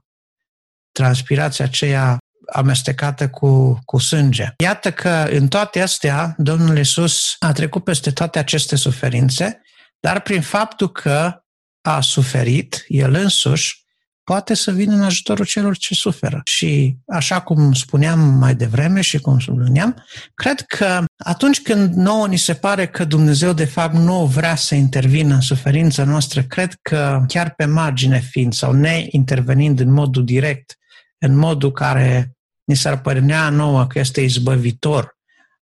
transpirația 0.91 1.65
aceea 1.65 2.17
amestecată 2.53 3.29
cu, 3.29 3.79
cu 3.85 3.97
sânge. 3.97 4.47
Iată 4.57 4.91
că 4.91 5.27
în 5.31 5.47
toate 5.47 5.81
astea 5.81 6.33
Domnul 6.37 6.77
Iisus 6.77 7.35
a 7.39 7.51
trecut 7.51 7.83
peste 7.83 8.11
toate 8.11 8.39
aceste 8.39 8.75
suferințe, 8.75 9.61
dar 9.99 10.21
prin 10.21 10.41
faptul 10.41 10.91
că 10.91 11.43
a 11.81 12.01
suferit 12.01 12.83
El 12.87 13.13
însuși, 13.13 13.83
poate 14.23 14.53
să 14.53 14.71
vină 14.71 14.93
în 14.93 15.01
ajutorul 15.01 15.45
celor 15.45 15.77
ce 15.77 15.93
suferă. 15.93 16.41
Și 16.45 16.97
așa 17.07 17.41
cum 17.41 17.73
spuneam 17.73 18.19
mai 18.19 18.55
devreme 18.55 19.01
și 19.01 19.19
cum 19.19 19.39
subliniam, 19.39 20.03
cred 20.33 20.61
că 20.61 21.03
atunci 21.17 21.61
când 21.61 21.93
nouă 21.95 22.27
ni 22.27 22.37
se 22.37 22.53
pare 22.53 22.87
că 22.87 23.05
Dumnezeu 23.05 23.53
de 23.53 23.65
fapt 23.65 23.93
nu 23.93 24.25
vrea 24.25 24.55
să 24.55 24.75
intervină 24.75 25.33
în 25.33 25.41
suferința 25.41 26.03
noastră, 26.03 26.41
cred 26.43 26.77
că 26.81 27.23
chiar 27.27 27.53
pe 27.53 27.65
margine 27.65 28.19
fiind 28.19 28.53
sau 28.53 28.71
neintervenind 28.71 29.79
în 29.79 29.91
modul 29.91 30.25
direct, 30.25 30.77
în 31.17 31.35
modul 31.35 31.71
care 31.71 32.35
ni 32.63 32.75
s-ar 32.75 33.01
părea 33.01 33.49
nouă 33.49 33.87
că 33.87 33.99
este 33.99 34.21
izbăvitor, 34.21 35.17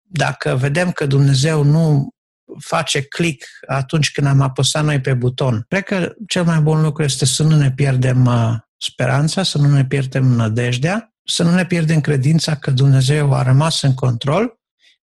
dacă 0.02 0.56
vedem 0.56 0.90
că 0.90 1.06
Dumnezeu 1.06 1.62
nu 1.62 2.08
face 2.58 3.02
click 3.02 3.44
atunci 3.66 4.12
când 4.12 4.26
am 4.26 4.40
apăsat 4.40 4.84
noi 4.84 5.00
pe 5.00 5.14
buton. 5.14 5.64
Cred 5.68 5.82
că 5.82 6.12
cel 6.26 6.44
mai 6.44 6.60
bun 6.60 6.82
lucru 6.82 7.02
este 7.02 7.24
să 7.24 7.42
nu 7.42 7.56
ne 7.56 7.72
pierdem 7.72 8.26
uh, 8.26 8.54
speranța, 8.76 9.42
să 9.42 9.58
nu 9.58 9.68
ne 9.68 9.84
pierdem 9.84 10.24
nădejdea, 10.24 11.14
să 11.24 11.42
nu 11.42 11.54
ne 11.54 11.66
pierdem 11.66 12.00
credința 12.00 12.54
că 12.54 12.70
Dumnezeu 12.70 13.34
a 13.34 13.42
rămas 13.42 13.82
în 13.82 13.94
control, 13.94 14.60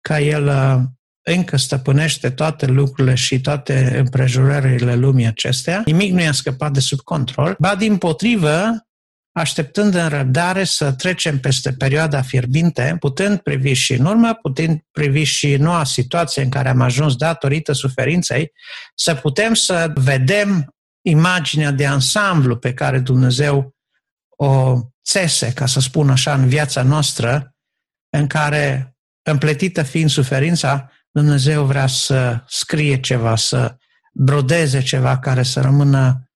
că 0.01 0.13
El 0.13 0.47
uh, 0.47 0.83
încă 1.23 1.57
stăpânește 1.57 2.31
toate 2.31 2.67
lucrurile 2.67 3.15
și 3.15 3.41
toate 3.41 3.99
împrejurările 3.99 4.95
lumii 4.95 5.27
acestea. 5.27 5.83
Nimic 5.85 6.13
nu 6.13 6.21
i-a 6.21 6.33
scăpat 6.33 6.73
de 6.73 6.81
sub 6.81 7.01
control. 7.01 7.57
Ba 7.59 7.75
din 7.75 7.97
potrivă, 7.97 8.87
așteptând 9.35 9.95
în 9.95 10.09
răbdare 10.09 10.65
să 10.65 10.93
trecem 10.93 11.41
peste 11.41 11.73
perioada 11.73 12.23
fierbinte, 12.23 12.97
putând 12.99 13.39
privi 13.39 13.73
și 13.73 13.93
în 13.93 14.05
urmă, 14.05 14.35
putând 14.35 14.81
privi 14.91 15.23
și 15.23 15.57
noua 15.57 15.85
situație 15.85 16.43
în 16.43 16.51
care 16.51 16.69
am 16.69 16.81
ajuns 16.81 17.17
datorită 17.17 17.73
suferinței, 17.73 18.53
să 18.95 19.15
putem 19.15 19.55
să 19.55 19.93
vedem 19.95 20.75
imaginea 21.07 21.71
de 21.71 21.87
ansamblu 21.87 22.57
pe 22.57 22.75
care 22.75 22.99
Dumnezeu 22.99 23.75
o 24.29 24.81
țese, 25.05 25.53
ca 25.53 25.67
să 25.67 25.81
spun 25.81 26.11
așa, 26.11 26.35
în 26.35 26.49
viața 26.49 26.83
noastră, 26.83 27.55
în 28.11 28.27
care, 28.27 28.97
împletită 29.23 29.83
fiind 29.83 30.11
suferința, 30.11 30.91
Dumnezeu 31.11 31.65
vrea 31.65 31.87
să 31.87 32.45
scrie 32.47 33.01
ceva, 33.01 33.37
să 33.37 33.77
brodeze 34.13 34.83
ceva 34.83 35.19
care 35.19 35.43
să 35.43 35.61
rămână 35.61 36.31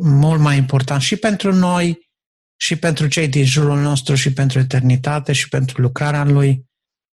mult 0.00 0.40
mai 0.40 0.56
important 0.56 1.02
și 1.02 1.16
pentru 1.16 1.54
noi 1.54 2.05
și 2.56 2.76
pentru 2.76 3.06
cei 3.06 3.28
din 3.28 3.44
jurul 3.44 3.78
nostru 3.78 4.14
și 4.14 4.32
pentru 4.32 4.58
eternitate 4.58 5.32
și 5.32 5.48
pentru 5.48 5.80
lucrarea 5.80 6.24
Lui. 6.24 6.64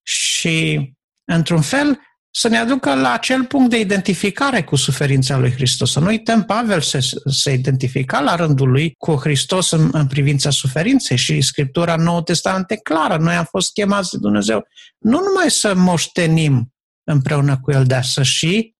Și, 0.05 0.89
într-un 1.31 1.61
fel, 1.61 1.99
să 2.35 2.47
ne 2.47 2.57
aducă 2.57 2.95
la 2.95 3.11
acel 3.11 3.45
punct 3.45 3.69
de 3.69 3.79
identificare 3.79 4.63
cu 4.63 4.75
suferința 4.75 5.37
lui 5.37 5.51
Hristos. 5.51 5.91
Să 5.91 5.99
nu 5.99 6.05
uităm, 6.05 6.43
Pavel 6.43 6.81
se, 6.81 6.99
se 7.25 7.51
identifica 7.51 8.19
la 8.19 8.35
rândul 8.35 8.69
lui 8.69 8.93
cu 8.97 9.15
Hristos 9.15 9.71
în, 9.71 9.89
în 9.91 10.07
privința 10.07 10.49
suferinței 10.49 11.17
și 11.17 11.41
Scriptura 11.41 11.95
Nouă 11.95 12.21
Testament 12.21 12.71
e 12.71 12.75
clară. 12.75 13.17
Noi 13.17 13.35
am 13.35 13.47
fost 13.49 13.73
chemați 13.73 14.09
de 14.11 14.17
Dumnezeu 14.17 14.67
nu 15.03 15.19
numai 15.19 15.51
să 15.51 15.73
moștenim 15.75 16.73
împreună 17.03 17.59
cu 17.59 17.71
El, 17.71 17.85
dar 17.85 18.03
să 18.03 18.23
și 18.23 18.75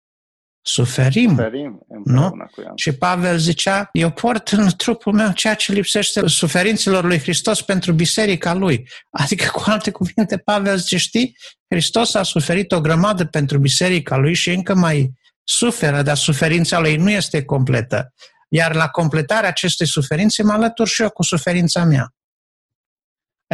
suferim. 0.63 1.29
Suferim 1.29 1.85
nu? 2.03 2.29
cu 2.29 2.61
El. 2.61 2.71
Și 2.75 2.91
Pavel 2.91 3.37
zicea, 3.37 3.89
eu 3.91 4.11
port 4.11 4.47
în 4.47 4.69
trupul 4.77 5.13
meu 5.13 5.31
ceea 5.31 5.53
ce 5.53 5.71
lipsește 5.71 6.27
suferințelor 6.27 7.03
lui 7.03 7.19
Hristos 7.19 7.61
pentru 7.61 7.91
biserica 7.93 8.53
lui. 8.53 8.87
Adică, 9.09 9.49
cu 9.53 9.63
alte 9.65 9.91
cuvinte, 9.91 10.37
Pavel 10.37 10.77
zice, 10.77 10.97
știi, 10.97 11.35
Hristos 11.69 12.13
a 12.13 12.23
suferit 12.23 12.71
o 12.71 12.81
grămadă 12.81 13.25
pentru 13.25 13.57
biserica 13.57 14.17
lui 14.17 14.33
și 14.33 14.49
încă 14.49 14.75
mai 14.75 15.11
suferă, 15.43 16.01
dar 16.01 16.17
suferința 16.17 16.79
lui 16.79 16.95
nu 16.95 17.09
este 17.09 17.43
completă. 17.43 18.13
Iar 18.49 18.75
la 18.75 18.87
completarea 18.87 19.49
acestei 19.49 19.87
suferințe 19.87 20.43
mă 20.43 20.51
alătur 20.51 20.87
și 20.87 21.01
eu 21.01 21.09
cu 21.09 21.23
suferința 21.23 21.83
mea. 21.83 22.13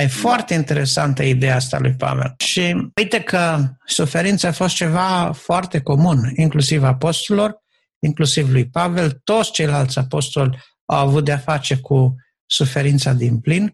E 0.01 0.07
foarte 0.07 0.53
interesantă 0.53 1.23
ideea 1.23 1.55
asta 1.55 1.79
lui 1.79 1.93
Pavel. 1.93 2.33
Și 2.37 2.91
uite 2.95 3.21
că 3.21 3.69
suferința 3.85 4.47
a 4.47 4.51
fost 4.51 4.75
ceva 4.75 5.31
foarte 5.31 5.81
comun, 5.81 6.31
inclusiv 6.35 6.83
apostolilor, 6.83 7.55
inclusiv 7.99 8.51
lui 8.51 8.69
Pavel, 8.69 9.11
toți 9.23 9.51
ceilalți 9.51 9.97
apostoli 9.97 10.57
au 10.85 11.07
avut 11.07 11.25
de-a 11.25 11.37
face 11.37 11.77
cu 11.77 12.15
suferința 12.45 13.13
din 13.13 13.39
plin, 13.39 13.73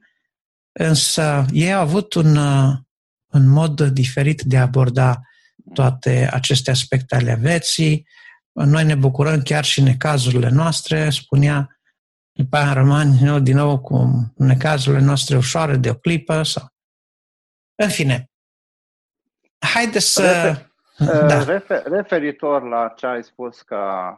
însă 0.71 1.45
ei 1.51 1.73
au 1.73 1.81
avut 1.81 2.13
un, 2.13 2.38
un 3.27 3.47
mod 3.47 3.81
diferit 3.81 4.41
de 4.41 4.57
a 4.57 4.61
aborda 4.61 5.21
toate 5.73 6.29
aceste 6.31 6.71
aspecte 6.71 7.15
ale 7.15 7.38
vieții. 7.41 8.07
Noi 8.51 8.83
ne 8.83 8.95
bucurăm 8.95 9.41
chiar 9.41 9.63
și 9.63 9.79
în 9.79 9.97
cazurile 9.97 10.49
noastre, 10.49 11.09
spunea 11.09 11.74
după 12.38 12.56
aia 12.58 12.74
rămân 12.74 13.08
eu 13.21 13.39
din 13.39 13.56
nou 13.56 13.80
cu 13.80 13.95
necazurile 14.36 15.04
noastre 15.04 15.38
ușoare 15.38 15.76
de 15.76 15.89
o 15.89 15.93
clipă 15.93 16.43
sau... 16.43 16.63
În 17.76 17.89
fine, 17.89 18.30
haideți 19.74 20.13
să... 20.13 20.21
Refer, 20.98 21.28
da. 21.28 21.43
refer, 21.43 21.84
referitor 21.84 22.67
la 22.67 22.93
ce 22.95 23.06
ai 23.06 23.24
spus 23.24 23.62
că 23.62 24.13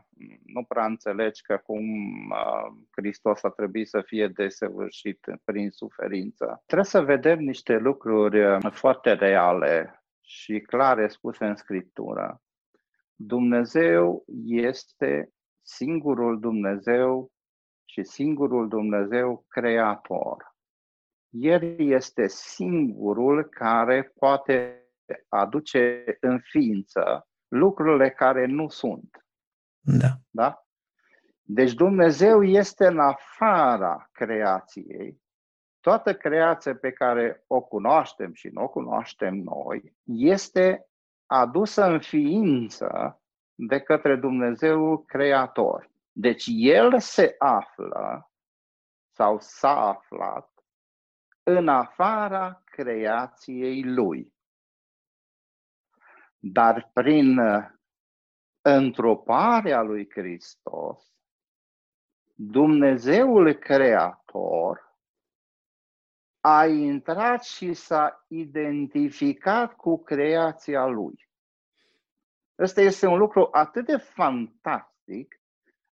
nu 0.46 0.64
prea 0.64 0.86
înțelegi 0.86 1.42
că 1.42 1.58
cum 1.64 1.82
uh, 2.30 2.78
Hristos 2.92 3.44
a 3.44 3.50
trebuit 3.50 3.88
să 3.88 4.02
fie 4.06 4.28
desăvârșit 4.28 5.20
prin 5.44 5.70
suferință. 5.70 6.64
Trebuie 6.66 6.88
să 6.88 7.02
vedem 7.02 7.40
niște 7.40 7.78
lucruri 7.78 8.46
uh, 8.46 8.72
foarte 8.72 9.14
reale 9.14 10.04
și 10.22 10.60
clare 10.60 11.08
spuse 11.08 11.46
în 11.46 11.56
Scriptură. 11.56 12.42
Dumnezeu 13.16 14.24
este 14.46 15.30
singurul 15.62 16.40
Dumnezeu 16.40 17.32
și 17.90 18.04
singurul 18.04 18.68
Dumnezeu 18.68 19.46
creator. 19.48 20.56
El 21.30 21.80
este 21.80 22.28
singurul 22.28 23.44
care 23.44 24.14
poate 24.20 24.82
aduce 25.30 26.04
în 26.20 26.40
ființă 26.40 27.28
lucrurile 27.48 28.10
care 28.10 28.46
nu 28.46 28.70
sunt. 28.70 29.26
Da. 29.80 30.10
da? 30.30 30.68
Deci 31.42 31.74
Dumnezeu 31.74 32.44
este 32.44 32.88
în 32.88 33.00
afara 33.00 34.10
creației. 34.12 35.22
Toată 35.80 36.16
creația 36.16 36.76
pe 36.76 36.92
care 36.92 37.44
o 37.48 37.62
cunoaștem 37.62 38.34
și 38.34 38.48
nu 38.48 38.64
o 38.64 38.68
cunoaștem 38.68 39.36
noi 39.36 39.94
este 40.04 40.88
adusă 41.26 41.86
în 41.86 42.00
ființă 42.00 43.22
de 43.56 43.80
către 43.80 44.16
Dumnezeu 44.16 44.98
creator. 44.98 45.90
Deci 46.20 46.46
el 46.48 47.00
se 47.00 47.36
află 47.38 48.32
sau 49.16 49.40
s-a 49.40 49.88
aflat 49.88 50.64
în 51.44 51.68
afara 51.68 52.62
creației 52.66 53.84
lui. 53.84 54.34
Dar 56.40 56.90
prin 56.94 57.38
uh, 57.38 57.70
întroparea 58.62 59.82
lui 59.82 60.10
Hristos, 60.10 61.16
Dumnezeul 62.34 63.54
Creator 63.54 64.98
a 66.40 66.66
intrat 66.66 67.44
și 67.44 67.74
s-a 67.74 68.26
identificat 68.28 69.76
cu 69.76 70.04
creația 70.04 70.86
lui. 70.86 71.30
Ăsta 72.60 72.82
este 72.82 73.08
un 73.08 73.18
lucru 73.18 73.48
atât 73.52 73.86
de 73.86 73.98
fantastic 73.98 75.37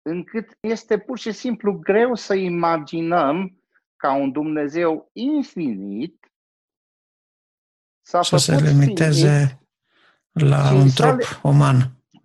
încât 0.02 0.58
este 0.60 0.98
pur 0.98 1.18
și 1.18 1.32
simplu 1.32 1.74
greu 1.74 2.16
să 2.16 2.34
imaginăm 2.34 3.64
ca 3.96 4.14
un 4.14 4.32
Dumnezeu 4.32 5.10
infinit 5.14 6.32
să 8.02 8.38
se 8.38 8.56
limiteze 8.56 9.62
finit, 10.32 10.52
la 10.52 10.74
un 10.74 10.90
trup 10.96 11.18
le... 11.18 11.26
uman. 11.44 11.78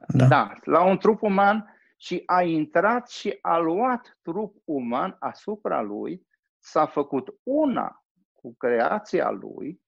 Da. 0.09 0.27
da, 0.27 0.53
la 0.63 0.83
un 0.83 0.99
trup 0.99 1.23
uman 1.23 1.77
și 1.97 2.23
a 2.27 2.43
intrat 2.43 3.09
și 3.09 3.39
a 3.41 3.57
luat 3.57 4.19
trup 4.23 4.57
uman 4.65 5.17
asupra 5.19 5.81
lui, 5.81 6.27
s-a 6.59 6.87
făcut 6.87 7.41
una 7.43 8.05
cu 8.33 8.55
creația 8.55 9.31
lui 9.31 9.81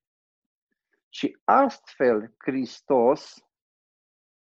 și 1.08 1.38
astfel 1.44 2.34
Hristos, 2.38 3.34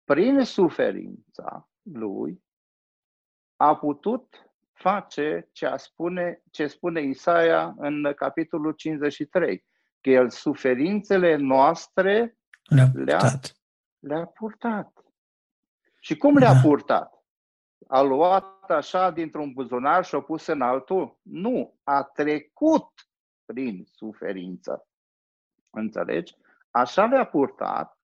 prin 0.04 0.44
suferința 0.44 1.70
lui, 1.82 2.43
a 3.64 3.76
putut 3.76 4.52
face 4.74 5.50
ce, 5.52 5.66
a 5.66 5.78
spune, 5.78 6.42
ce 6.52 6.68
spune 6.68 7.02
Isaia 7.02 7.76
în 7.78 8.14
capitolul 8.16 8.72
53, 8.72 9.66
că 10.02 10.10
el 10.10 10.30
suferințele 10.30 11.36
noastre 11.36 12.38
le-a 12.64 12.88
purtat. 12.94 13.56
Le-a, 14.00 14.18
le 14.20 14.26
purtat. 14.26 15.06
Și 16.00 16.18
cum 16.18 16.38
le-a 16.38 16.54
da. 16.54 16.60
purtat? 16.60 17.24
A 17.88 18.02
luat 18.02 18.72
așa 18.72 19.12
dintr-un 19.12 19.54
buzunar 19.54 20.06
și 20.06 20.16
a 20.16 20.22
pus 20.22 20.46
în 20.46 20.62
altul? 20.62 21.20
Nu, 21.22 21.80
a 21.84 22.04
trecut 22.04 22.92
prin 23.46 23.86
suferință. 23.92 24.88
Înțelegi? 25.70 26.36
Așa 26.72 27.06
le-a 27.06 27.26
purtat 27.26 28.00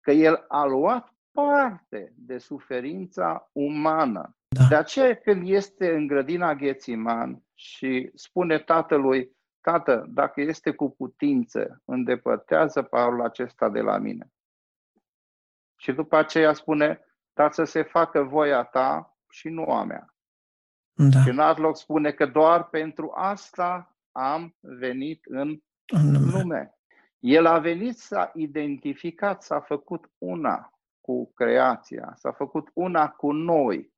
că 0.00 0.10
el 0.10 0.44
a 0.48 0.64
luat 0.64 1.14
parte 1.30 2.12
de 2.16 2.38
suferința 2.38 3.50
umană. 3.52 4.35
Da. 4.48 4.64
De 4.68 4.74
aceea 4.74 5.14
când 5.14 5.48
este 5.48 5.94
în 5.94 6.06
grădina 6.06 6.54
Ghețiman 6.54 7.42
și 7.54 8.10
spune 8.14 8.58
tatălui, 8.58 9.36
Tată, 9.66 10.06
dacă 10.08 10.40
este 10.40 10.70
cu 10.70 10.90
putință, 10.90 11.82
îndepărtează 11.84 12.82
parul 12.82 13.22
acesta 13.22 13.68
de 13.68 13.80
la 13.80 13.98
mine. 13.98 14.32
Și 15.76 15.92
după 15.92 16.16
aceea 16.16 16.52
spune, 16.52 17.00
dar 17.32 17.52
să 17.52 17.64
se 17.64 17.82
facă 17.82 18.22
voia 18.22 18.62
ta 18.62 19.16
și 19.30 19.48
nu 19.48 19.64
a 19.64 19.84
mea. 19.84 20.14
Da. 20.92 21.20
Și 21.20 21.28
în 21.28 21.38
alt 21.38 21.58
loc 21.58 21.76
spune 21.76 22.10
că 22.10 22.26
doar 22.26 22.68
pentru 22.68 23.12
asta 23.14 23.96
am 24.12 24.56
venit 24.60 25.24
în, 25.24 25.60
în 25.86 26.12
lume. 26.12 26.40
lume. 26.40 26.74
El 27.18 27.46
a 27.46 27.58
venit, 27.58 27.98
s-a 27.98 28.30
identificat, 28.34 29.42
s-a 29.42 29.60
făcut 29.60 30.10
una 30.18 30.70
cu 31.00 31.32
creația, 31.32 32.12
s-a 32.16 32.32
făcut 32.32 32.70
una 32.74 33.10
cu 33.10 33.32
noi, 33.32 33.92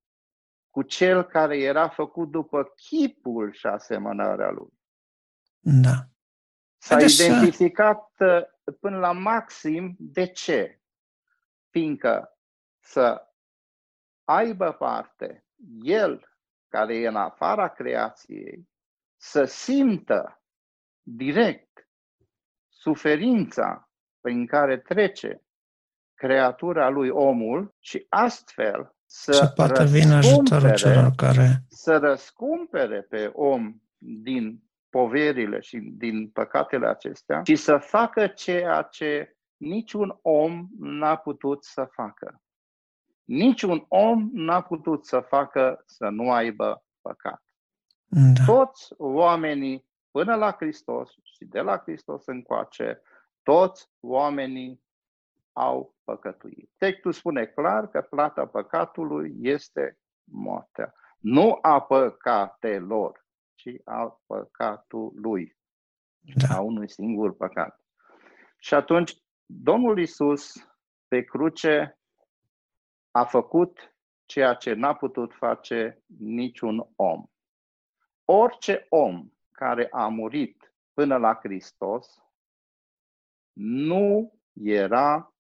cu 0.70 0.83
cel 0.83 1.22
care 1.22 1.59
era 1.59 1.88
făcut 1.88 2.31
după 2.31 2.72
chipul 2.76 3.52
și 3.52 3.66
asemănarea 3.66 4.50
lui. 4.50 4.72
Da. 5.59 6.09
S-a 6.76 6.94
Haideți 6.94 7.24
identificat 7.24 8.11
să... 8.16 8.50
Uh, 8.64 8.74
până 8.81 8.98
la 8.98 9.12
maxim. 9.12 9.96
De 9.98 10.26
ce? 10.26 10.81
Fiindcă 11.70 12.38
să 12.81 13.28
aibă 14.24 14.72
parte 14.72 15.46
el, 15.83 16.38
care 16.68 16.96
e 16.96 17.09
în 17.09 17.16
afara 17.16 17.68
creației, 17.68 18.68
să 19.16 19.44
simtă 19.44 20.42
direct 21.02 21.88
suferința 22.68 23.90
prin 24.20 24.46
care 24.46 24.78
trece 24.78 25.42
creatura 26.14 26.88
lui 26.88 27.09
omul 27.09 27.74
și 27.78 28.07
astfel 28.09 28.96
să, 29.11 29.33
să 29.33 29.47
poată 29.47 29.85
vine 29.85 30.14
ajutorul 30.14 30.75
celor 30.75 31.12
care... 31.16 31.62
Să 31.68 31.99
răscumpere 31.99 33.03
pe 33.03 33.31
om 33.35 33.81
din 33.99 34.62
poverile 34.90 35.61
și 35.61 35.79
din 35.79 36.31
păcatele 36.31 36.87
acestea 36.87 37.42
și 37.44 37.57
să 37.57 37.77
facă 37.77 38.27
ceea 38.27 38.83
ce 38.83 39.37
niciun 39.57 40.18
om 40.23 40.68
n-a 40.79 41.16
putut 41.16 41.64
să 41.64 41.88
facă. 41.92 42.42
Niciun 43.25 43.85
om 43.88 44.31
n-a 44.33 44.62
putut 44.62 45.07
să 45.07 45.21
facă 45.21 45.83
să 45.87 46.09
nu 46.09 46.31
aibă 46.31 46.85
păcat. 47.01 47.42
Da. 48.07 48.44
Toți 48.47 48.94
oamenii 48.97 49.87
până 50.11 50.35
la 50.35 50.53
Hristos 50.53 51.11
și 51.23 51.44
de 51.44 51.61
la 51.61 51.79
Hristos 51.79 52.27
încoace, 52.27 53.03
toți 53.42 53.90
oamenii 54.01 54.83
au 55.59 55.94
păcătuit. 56.05 56.71
Textul 56.77 57.12
spune 57.12 57.47
clar 57.47 57.88
că 57.88 58.01
plata 58.01 58.47
păcatului 58.47 59.35
este 59.40 59.99
moartea. 60.25 60.94
Nu 61.18 61.59
a 61.62 61.81
păcatelor, 61.81 63.27
ci 63.55 63.68
a 63.85 64.21
păcatului. 64.27 65.57
Da. 66.21 66.55
A 66.57 66.61
unui 66.61 66.90
singur 66.90 67.37
păcat. 67.37 67.85
Și 68.59 68.75
atunci, 68.75 69.16
Domnul 69.47 69.99
Isus 69.99 70.53
pe 71.09 71.23
cruce 71.23 71.99
a 73.11 73.25
făcut 73.25 73.94
ceea 74.27 74.55
ce 74.55 74.73
n-a 74.73 74.94
putut 74.94 75.35
face 75.35 76.03
niciun 76.18 76.88
om. 76.97 77.25
Orice 78.25 78.87
om 78.88 79.29
care 79.53 79.88
a 79.90 80.09
murit 80.09 80.75
până 80.94 81.16
la 81.16 81.35
Hristos 81.35 82.23
nu 83.61 84.33
era 84.53 85.33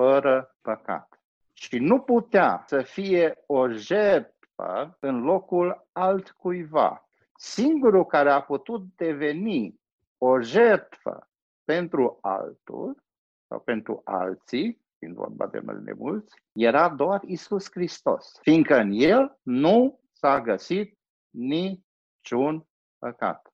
fără 0.00 0.56
păcat. 0.62 1.20
Și 1.52 1.78
nu 1.78 2.00
putea 2.00 2.64
să 2.66 2.82
fie 2.82 3.34
o 3.46 3.68
jertfă 3.68 4.96
în 5.00 5.22
locul 5.22 5.86
altcuiva. 5.92 7.08
Singurul 7.36 8.06
care 8.06 8.30
a 8.30 8.42
putut 8.42 8.82
deveni 8.96 9.80
o 10.18 10.40
jertfă 10.40 11.28
pentru 11.64 12.18
altul 12.20 13.02
sau 13.46 13.60
pentru 13.60 14.00
alții, 14.04 14.80
fiind 14.98 15.14
vorba 15.14 15.46
de 15.46 15.58
mai 15.58 15.94
mulți, 15.96 16.42
era 16.52 16.88
doar 16.88 17.22
Isus 17.22 17.70
Hristos, 17.70 18.38
fiindcă 18.42 18.76
în 18.76 18.90
El 18.92 19.38
nu 19.42 20.00
s-a 20.12 20.40
găsit 20.40 20.98
niciun 21.30 22.66
păcat. 22.98 23.52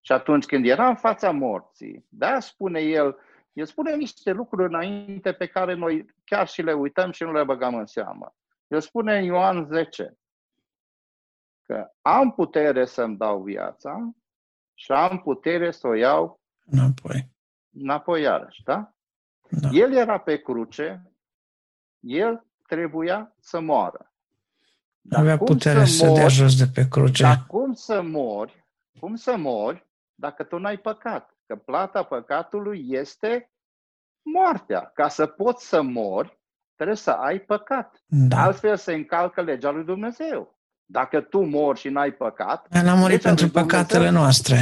Și 0.00 0.12
atunci 0.12 0.46
când 0.46 0.66
era 0.66 0.88
în 0.88 0.96
fața 0.96 1.30
morții, 1.30 2.06
da, 2.08 2.40
spune 2.40 2.80
el, 2.80 3.18
el 3.56 3.66
spune 3.66 3.96
niște 3.96 4.32
lucruri 4.32 4.74
înainte 4.74 5.32
pe 5.32 5.46
care 5.46 5.74
noi 5.74 6.14
chiar 6.24 6.48
și 6.48 6.62
le 6.62 6.72
uităm 6.72 7.10
și 7.10 7.22
nu 7.22 7.32
le 7.32 7.44
băgăm 7.44 7.74
în 7.74 7.86
seamă. 7.86 8.34
El 8.66 8.80
spune 8.80 9.18
în 9.18 9.24
Ioan 9.24 9.66
10 9.66 10.16
că 11.62 11.90
am 12.00 12.32
putere 12.32 12.84
să-mi 12.84 13.16
dau 13.16 13.42
viața 13.42 14.10
și 14.74 14.92
am 14.92 15.18
putere 15.18 15.70
să 15.70 15.86
o 15.86 15.94
iau 15.94 16.40
înapoi. 16.64 17.30
Înapoi 17.72 18.22
iarăși, 18.22 18.62
da? 18.62 18.94
da? 19.50 19.68
El 19.72 19.92
era 19.92 20.18
pe 20.18 20.36
cruce, 20.36 21.12
el 22.00 22.46
trebuia 22.66 23.34
să 23.40 23.60
moară. 23.60 24.12
Dar 25.00 25.20
Avea 25.20 25.36
putere 25.38 25.84
să, 25.84 25.92
să 25.92 26.06
mori, 26.06 26.18
dea 26.18 26.28
jos 26.28 26.56
de 26.56 26.66
pe 26.74 26.88
cruce. 26.88 27.22
Dar 27.22 27.46
cum 27.46 27.72
să 27.72 28.02
mori, 28.02 28.66
cum 28.98 29.14
să 29.14 29.36
mori 29.36 29.86
dacă 30.14 30.44
tu 30.44 30.58
n-ai 30.58 30.78
păcat? 30.78 31.35
Că 31.46 31.56
plata 31.56 32.02
păcatului 32.02 32.86
este 32.88 33.50
moartea. 34.22 34.90
Ca 34.94 35.08
să 35.08 35.26
poți 35.26 35.68
să 35.68 35.82
mori, 35.82 36.40
trebuie 36.74 36.96
să 36.96 37.10
ai 37.10 37.38
păcat. 37.38 38.02
Da. 38.06 38.42
Altfel 38.42 38.76
se 38.76 38.92
încalcă 38.92 39.42
legea 39.42 39.70
lui 39.70 39.84
Dumnezeu. 39.84 40.58
Dacă 40.84 41.20
tu 41.20 41.40
mori 41.40 41.78
și 41.78 41.88
n-ai 41.88 42.12
păcat... 42.12 42.66
El 42.70 42.88
a 42.88 42.94
murit 42.94 43.22
pentru 43.22 43.48
păcatele 43.48 43.98
Dumnezeu, 43.98 44.20
noastre. 44.20 44.56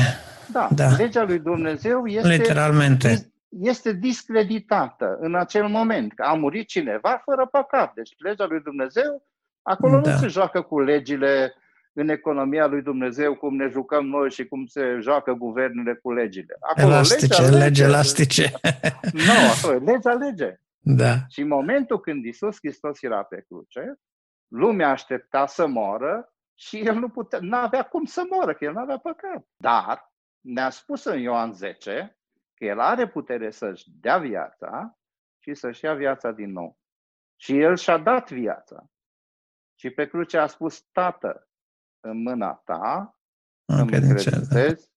Da, 0.53 0.68
da, 0.75 0.88
legea 0.97 1.23
lui 1.23 1.38
Dumnezeu 1.38 2.07
este... 2.07 2.29
Literalmente. 2.29 3.33
Este 3.49 3.92
discreditată 3.92 5.16
în 5.20 5.35
acel 5.35 5.68
moment. 5.68 6.12
Că 6.14 6.23
a 6.23 6.35
murit 6.35 6.68
cineva 6.68 7.23
fără 7.25 7.47
păcat. 7.47 7.94
Deci 7.94 8.14
legea 8.18 8.47
lui 8.47 8.61
Dumnezeu, 8.61 9.23
acolo 9.62 10.01
da. 10.01 10.11
nu 10.11 10.16
se 10.16 10.27
joacă 10.27 10.62
cu 10.62 10.81
legile 10.81 11.55
în 11.95 12.09
economia 12.09 12.67
lui 12.67 12.83
Dumnezeu, 12.83 13.35
cum 13.35 13.57
ne 13.57 13.69
jucăm 13.69 14.07
noi 14.07 14.31
și 14.31 14.47
cum 14.47 14.67
se 14.67 14.99
joacă 15.01 15.33
guvernele 15.33 15.95
cu 15.95 16.13
legile. 16.13 16.57
Acolo, 16.61 16.93
elastice, 16.93 17.43
legea, 17.43 17.57
lege 17.57 17.83
elastice. 17.83 18.53
nu, 19.27 19.33
acolo, 19.57 19.93
legea 19.93 20.13
lege. 20.13 20.59
Da. 20.79 21.15
Și 21.29 21.41
în 21.41 21.49
momentul 21.49 22.01
când 22.01 22.25
Isus 22.25 22.57
Hristos 22.57 23.03
era 23.03 23.23
pe 23.23 23.45
cruce, 23.49 24.01
lumea 24.49 24.91
aștepta 24.91 25.47
să 25.47 25.67
moară 25.67 26.35
și 26.55 26.79
el 26.79 26.95
nu 26.95 27.09
putea, 27.09 27.39
nu 27.43 27.57
avea 27.57 27.83
cum 27.83 28.05
să 28.05 28.23
moară, 28.31 28.55
că 28.55 28.65
el 28.65 28.73
nu 28.73 28.81
avea 28.81 28.99
păcat. 28.99 29.47
Dar 29.57 30.13
ne-a 30.41 30.71
spus 30.71 31.05
în 31.05 31.19
Ioan 31.19 31.53
10 31.53 32.19
că 32.55 32.65
el 32.65 32.81
are 32.81 33.09
putere 33.09 33.51
să-și 33.51 33.85
dea 34.01 34.19
viața 34.19 34.99
și 35.39 35.55
să-și 35.55 35.85
ia 35.85 35.95
viața 35.95 36.31
din 36.31 36.53
nou. 36.53 36.79
Și 37.37 37.61
el 37.61 37.77
și-a 37.77 37.99
dat 37.99 38.31
viața. 38.31 38.85
Și 39.79 39.91
pe 39.91 40.07
cruce 40.07 40.39
a 40.39 40.47
spus, 40.47 40.81
Tată, 40.93 41.49
în 42.05 42.23
mâna 42.23 42.62
ta, 42.64 43.14
îmi 43.64 43.81
încredințez 43.81 44.88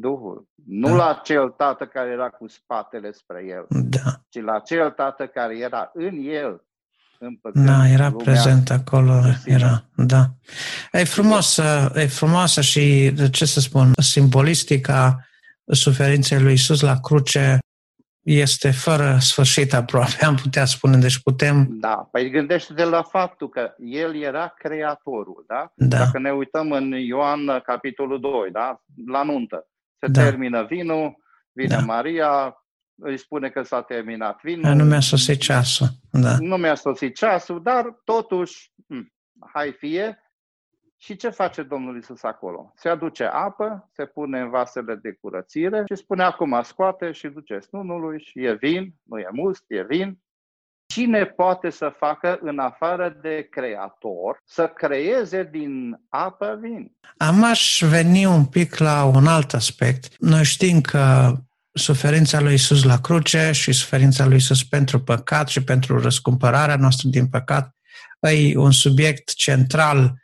Duhul. 0.00 0.48
Nu 0.66 0.88
da. 0.88 0.94
la 0.94 1.20
cel 1.24 1.48
tată 1.48 1.84
care 1.86 2.10
era 2.10 2.28
cu 2.28 2.48
spatele 2.48 3.12
spre 3.12 3.44
el, 3.48 3.66
da. 3.68 4.20
ci 4.28 4.40
la 4.40 4.58
cel 4.58 4.90
tată 4.90 5.26
care 5.26 5.58
era 5.58 5.90
în 5.94 6.16
el. 6.24 6.60
Da, 7.54 7.88
era 7.88 8.12
prezent 8.12 8.70
acolo, 8.70 9.22
era, 9.44 9.84
da. 9.96 10.30
E 10.92 11.04
frumos, 11.04 11.56
e 11.94 12.06
frumoasă 12.06 12.60
și, 12.60 13.14
ce 13.30 13.44
să 13.44 13.60
spun, 13.60 13.92
simbolistica 14.02 15.26
suferinței 15.66 16.40
lui 16.40 16.52
Isus 16.52 16.80
la 16.80 17.00
cruce 17.00 17.58
este 18.26 18.70
fără 18.70 19.16
sfârșit 19.20 19.72
aproape, 19.74 20.24
am 20.24 20.34
putea 20.34 20.64
spune. 20.64 20.96
Deci 20.96 21.22
putem... 21.22 21.66
Da, 21.70 22.08
păi 22.12 22.30
gândește 22.30 22.72
de 22.72 22.84
la 22.84 23.02
faptul 23.02 23.48
că 23.48 23.74
El 23.78 24.16
era 24.16 24.54
creatorul, 24.58 25.44
da? 25.46 25.72
da? 25.74 25.98
Dacă 25.98 26.18
ne 26.18 26.30
uităm 26.30 26.72
în 26.72 26.92
Ioan, 26.92 27.60
capitolul 27.64 28.20
2, 28.20 28.50
da? 28.50 28.80
La 29.06 29.22
nuntă. 29.22 29.66
Se 29.98 30.06
da. 30.06 30.22
termină 30.22 30.64
vinul, 30.64 31.16
vine 31.52 31.76
da. 31.76 31.80
Maria, 31.80 32.56
îi 32.94 33.18
spune 33.18 33.48
că 33.48 33.62
s-a 33.62 33.82
terminat 33.82 34.40
vinul. 34.42 34.74
Nu 34.74 34.84
mi-a 34.84 35.00
sosit 35.00 35.40
ceasul, 35.40 35.88
da. 36.10 36.36
Nu 36.38 36.56
mi-a 36.56 36.74
sosit 36.74 37.14
ceasul, 37.14 37.62
dar 37.62 38.00
totuși, 38.04 38.72
hm, 38.88 39.12
hai 39.52 39.74
fie, 39.78 40.25
și 40.98 41.16
ce 41.16 41.28
face 41.28 41.62
Domnul 41.62 41.96
Isus 41.96 42.22
acolo? 42.22 42.72
Se 42.76 42.88
aduce 42.88 43.24
apă, 43.24 43.88
se 43.92 44.04
pune 44.04 44.40
în 44.40 44.50
vasele 44.50 44.94
de 44.94 45.18
curățire 45.20 45.84
și 45.86 46.02
spune 46.02 46.22
acum 46.22 46.60
scoate 46.62 47.12
și 47.12 47.28
duce 47.28 47.58
snunului 47.58 48.20
și 48.20 48.44
e 48.44 48.52
vin, 48.52 48.94
nu 49.02 49.18
e 49.18 49.28
must, 49.32 49.64
e 49.66 49.82
vin. 49.82 50.18
Cine 50.86 51.24
poate 51.24 51.70
să 51.70 51.94
facă 51.98 52.38
în 52.42 52.58
afară 52.58 53.16
de 53.20 53.46
creator 53.50 54.40
să 54.44 54.66
creeze 54.66 55.48
din 55.52 56.00
apă 56.08 56.58
vin? 56.60 56.92
Am 57.16 57.44
aș 57.44 57.82
veni 57.88 58.24
un 58.24 58.44
pic 58.44 58.76
la 58.76 59.04
un 59.04 59.26
alt 59.26 59.54
aspect. 59.54 60.18
Noi 60.18 60.44
știm 60.44 60.80
că 60.80 61.32
suferința 61.72 62.40
lui 62.40 62.54
Isus 62.54 62.84
la 62.84 63.00
cruce 63.00 63.50
și 63.52 63.72
suferința 63.72 64.26
lui 64.26 64.36
Isus 64.36 64.64
pentru 64.64 65.00
păcat 65.00 65.48
și 65.48 65.64
pentru 65.64 66.00
răscumpărarea 66.00 66.76
noastră 66.76 67.08
din 67.08 67.28
păcat 67.28 67.76
e 68.20 68.56
un 68.56 68.70
subiect 68.70 69.34
central 69.34 70.14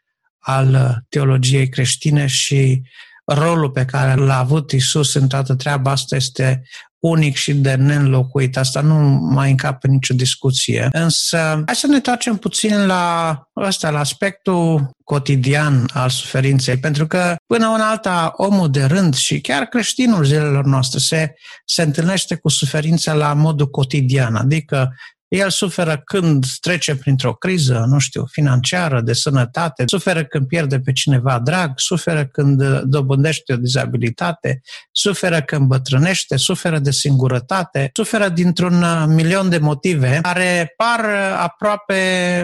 al 0.42 0.74
uh, 0.74 0.96
teologiei 1.09 1.68
creștine 1.68 2.26
și 2.26 2.83
rolul 3.24 3.70
pe 3.70 3.85
care 3.85 4.14
l-a 4.14 4.38
avut 4.38 4.70
Isus 4.70 5.14
în 5.14 5.28
toată 5.28 5.55
treaba 5.55 5.90
asta 5.90 6.16
este 6.16 6.62
unic 6.98 7.37
și 7.37 7.55
de 7.55 7.74
neînlocuit. 7.74 8.57
Asta 8.57 8.81
nu 8.81 8.94
mai 9.33 9.50
încape 9.50 9.88
nicio 9.88 10.14
discuție. 10.14 10.88
Însă, 10.92 11.62
hai 11.66 11.74
să 11.74 11.87
ne 11.87 11.94
întoarcem 11.94 12.37
puțin 12.37 12.87
la 12.87 13.37
ăsta, 13.57 13.90
la 13.90 13.98
aspectul 13.98 14.90
cotidian 15.05 15.88
al 15.92 16.09
suferinței, 16.09 16.76
pentru 16.76 17.07
că 17.07 17.37
până 17.46 17.66
în 17.66 17.81
alta 17.81 18.33
omul 18.37 18.70
de 18.70 18.85
rând 18.85 19.14
și 19.14 19.40
chiar 19.40 19.64
creștinul 19.64 20.24
zilelor 20.24 20.64
noastre 20.64 20.98
se, 20.98 21.35
se 21.64 21.83
întâlnește 21.83 22.35
cu 22.35 22.48
suferința 22.48 23.12
la 23.12 23.33
modul 23.35 23.70
cotidian, 23.70 24.35
adică 24.35 24.94
el 25.35 25.51
suferă 25.51 26.03
când 26.05 26.45
trece 26.61 26.97
printr-o 26.97 27.33
criză, 27.33 27.85
nu 27.88 27.99
știu, 27.99 28.25
financiară, 28.31 29.01
de 29.01 29.12
sănătate, 29.12 29.85
suferă 29.87 30.25
când 30.25 30.47
pierde 30.47 30.81
pe 30.81 30.92
cineva 30.92 31.38
drag, 31.38 31.73
suferă 31.75 32.25
când 32.25 32.81
dobândește 32.81 33.53
o 33.53 33.57
dizabilitate, 33.57 34.62
suferă 34.90 35.42
când 35.42 35.66
bătrânește, 35.66 36.37
suferă 36.37 36.78
de 36.78 36.91
singurătate, 36.91 37.91
suferă 37.93 38.28
dintr-un 38.28 38.83
uh, 38.83 39.05
milion 39.07 39.49
de 39.49 39.59
motive 39.59 40.18
care 40.22 40.74
par 40.76 41.01
uh, 41.01 41.39
aproape 41.39 41.97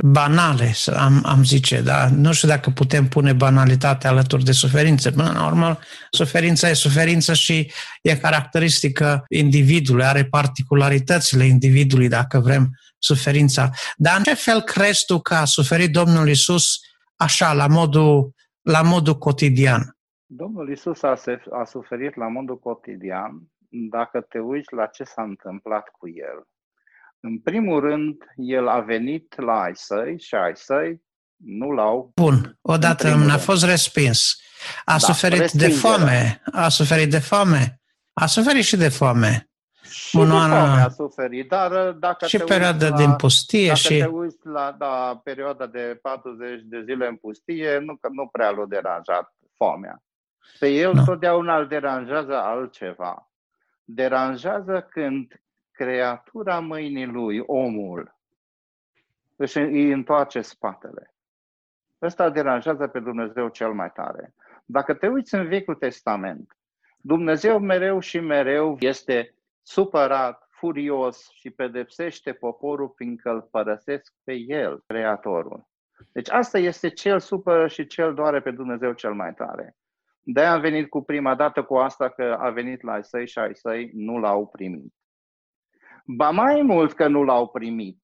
banale, 0.03 0.75
am, 0.97 1.23
am 1.27 1.45
zice, 1.45 1.81
da? 1.81 2.09
Nu 2.15 2.33
știu 2.33 2.49
dacă 2.49 2.71
putem 2.71 3.09
pune 3.09 3.33
banalitate 3.33 4.07
alături 4.07 4.45
de 4.45 4.53
suferință. 4.53 5.11
Până 5.11 5.33
la 5.35 5.47
urmă, 5.47 5.79
suferința 6.11 6.69
e 6.69 6.73
suferință 6.73 7.35
și 7.35 7.71
e 8.03 8.17
caracteristică 8.17 9.25
individului, 9.29 10.05
are 10.05 10.25
particularitățile 10.25 11.45
individului, 11.45 12.09
dacă 12.09 12.39
vrem, 12.39 12.78
suferința. 12.99 13.71
Dar 13.97 14.17
în 14.17 14.23
ce 14.23 14.35
fel 14.35 14.61
crezi 14.61 15.05
tu 15.07 15.21
că 15.21 15.35
a 15.35 15.45
suferit 15.45 15.93
Domnul 15.93 16.29
Isus 16.29 16.81
așa, 17.17 17.53
la 17.53 17.67
modul, 17.67 18.35
la 18.63 18.83
modul 18.83 19.19
cotidian? 19.19 19.97
Domnul 20.27 20.71
Isus 20.71 21.03
a, 21.03 21.15
a 21.53 21.65
suferit 21.65 22.17
la 22.17 22.29
modul 22.29 22.59
cotidian 22.59 23.43
dacă 23.69 24.21
te 24.21 24.39
uiți 24.39 24.75
la 24.75 24.87
ce 24.87 25.05
s-a 25.05 25.23
întâmplat 25.23 25.89
cu 25.99 26.09
el. 26.09 26.47
În 27.21 27.39
primul 27.39 27.81
rând, 27.81 28.17
el 28.37 28.69
a 28.69 28.81
venit 28.81 29.35
la 29.37 29.61
ai 29.61 29.73
săi 29.75 30.21
și 30.21 30.35
ai 30.35 30.53
săi 30.55 31.03
nu 31.37 31.71
l-au. 31.71 32.13
Bun, 32.15 32.59
odată 32.61 33.09
a 33.31 33.37
fost 33.37 33.65
respins. 33.65 34.41
A 34.85 34.93
da, 34.93 34.99
suferit 34.99 35.51
de 35.51 35.69
foame, 35.69 36.43
a 36.53 36.69
suferit 36.69 37.11
de 37.11 37.19
foame, 37.19 37.81
a 38.13 38.27
suferit 38.27 38.65
și 38.65 38.77
de 38.77 38.89
foame. 38.89 39.48
Și 39.91 40.17
Monoana- 40.17 40.49
de 40.49 40.55
foame 40.55 40.81
a 40.81 40.89
suferit, 40.89 41.49
dar 41.49 41.89
uh, 41.89 41.97
dacă 41.99 42.27
și 42.27 42.37
te 42.37 42.45
perioada 42.45 42.85
uiți 42.85 42.91
la, 42.91 42.97
din 42.97 43.17
pustie 43.17 43.67
dacă 43.67 43.79
și... 43.79 43.99
te 43.99 44.07
uiți 44.07 44.47
la 44.47 44.75
da, 44.79 45.21
perioada 45.25 45.67
de 45.67 45.99
40 46.03 46.61
de 46.65 46.83
zile 46.83 47.07
în 47.07 47.17
pustie, 47.17 47.79
nu, 47.79 47.97
că 47.97 48.09
nu 48.13 48.27
prea 48.27 48.51
l-a 48.51 48.65
deranjat 48.67 49.35
foamea. 49.57 50.03
Pe 50.59 50.69
el 50.69 50.95
Nu. 50.95 51.05
totdeauna 51.05 51.59
îl 51.59 51.67
deranjează 51.67 52.37
altceva. 52.37 53.31
Deranjează 53.85 54.87
când 54.91 55.41
creatura 55.71 56.61
mâinii 56.61 57.07
lui, 57.07 57.43
omul, 57.47 58.17
își 59.37 59.59
îi 59.59 59.93
întoarce 59.93 60.41
spatele. 60.41 61.15
Ăsta 62.03 62.25
îl 62.25 62.33
deranjează 62.33 62.87
pe 62.87 63.01
Dumnezeu 63.01 63.49
cel 63.49 63.73
mai 63.73 63.91
tare. 63.93 64.35
Dacă 64.65 64.95
te 64.95 65.07
uiți 65.07 65.35
în 65.35 65.49
Vechiul 65.49 65.75
Testament, 65.75 66.57
Dumnezeu 67.01 67.59
mereu 67.59 67.99
și 68.01 68.19
mereu 68.21 68.77
este 68.81 69.35
supărat, 69.69 70.49
furios 70.51 71.29
și 71.31 71.51
pedepsește 71.51 72.33
poporul 72.33 72.93
fiindcă 72.97 73.31
îl 73.31 73.43
părăsesc 73.43 74.15
pe 74.25 74.33
el, 74.33 74.83
Creatorul. 74.87 75.69
Deci 76.13 76.31
asta 76.31 76.59
este 76.59 76.89
cel 76.89 77.21
supără 77.21 77.67
și 77.67 77.87
cel 77.87 78.15
doare 78.15 78.41
pe 78.41 78.51
Dumnezeu 78.51 78.93
cel 78.93 79.15
mai 79.15 79.35
tare. 79.35 79.77
de 80.23 80.41
a 80.41 80.59
venit 80.59 80.89
cu 80.89 81.03
prima 81.03 81.35
dată 81.35 81.63
cu 81.63 81.77
asta 81.77 82.11
că 82.11 82.37
a 82.41 82.51
venit 82.51 82.83
la 82.83 82.93
ai 82.93 83.05
săi 83.05 83.27
și 83.27 83.39
ai 83.39 83.55
săi 83.55 83.91
nu 83.95 84.19
l-au 84.19 84.47
primit. 84.47 84.95
Ba 86.05 86.31
mai 86.31 86.63
mult 86.63 86.93
că 86.93 87.07
nu 87.07 87.23
l-au 87.23 87.49
primit, 87.49 88.03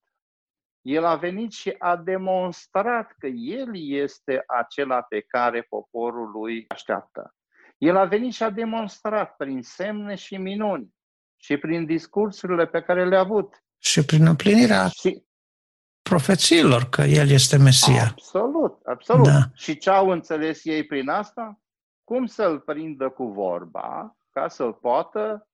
el 0.81 1.05
a 1.05 1.15
venit 1.15 1.51
și 1.51 1.75
a 1.77 1.97
demonstrat 1.97 3.11
că 3.17 3.27
el 3.27 3.69
este 3.73 4.43
acela 4.47 5.01
pe 5.01 5.21
care 5.21 5.61
poporul 5.61 6.29
lui 6.29 6.65
așteaptă. 6.67 7.35
El 7.77 7.95
a 7.95 8.05
venit 8.05 8.33
și 8.33 8.43
a 8.43 8.49
demonstrat 8.49 9.35
prin 9.35 9.61
semne 9.61 10.15
și 10.15 10.37
minuni 10.37 10.94
și 11.45 11.57
prin 11.57 11.85
discursurile 11.85 12.65
pe 12.65 12.81
care 12.81 13.07
le-a 13.07 13.19
avut. 13.19 13.63
Și 13.79 14.05
prin 14.05 14.25
împlinirea 14.25 14.87
Și 14.87 15.23
profețiilor 16.01 16.83
că 16.89 17.01
El 17.01 17.29
este 17.29 17.57
Mesia. 17.57 18.03
Absolut, 18.03 18.79
absolut. 18.85 19.25
Da. 19.25 19.39
Și 19.53 19.77
ce 19.77 19.89
au 19.89 20.09
înțeles 20.09 20.65
ei 20.65 20.85
prin 20.85 21.09
asta? 21.09 21.59
Cum 22.03 22.25
să-l 22.25 22.59
prindă 22.59 23.09
cu 23.09 23.25
vorba 23.25 24.17
ca 24.29 24.47
să-l 24.47 24.73
poată 24.73 25.47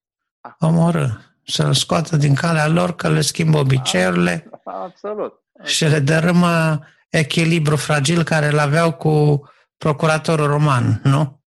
Omorâ. 0.60 1.06
Să-L 1.44 1.74
scoată 1.74 2.18
din 2.18 2.36
calea 2.36 2.68
lor, 2.68 2.96
că 2.96 3.10
le 3.10 3.22
schimbă 3.22 3.58
obiceiurile 3.58 4.50
Absolut. 4.64 5.34
și 5.64 5.86
le 5.86 6.00
dărâmă 6.00 6.80
echilibru 7.10 7.76
fragil 7.76 8.24
care 8.24 8.48
îl 8.48 8.60
aveau 8.60 8.94
cu 8.94 9.44
procuratorul 9.78 10.48
roman, 10.48 11.02
nu? 11.04 11.41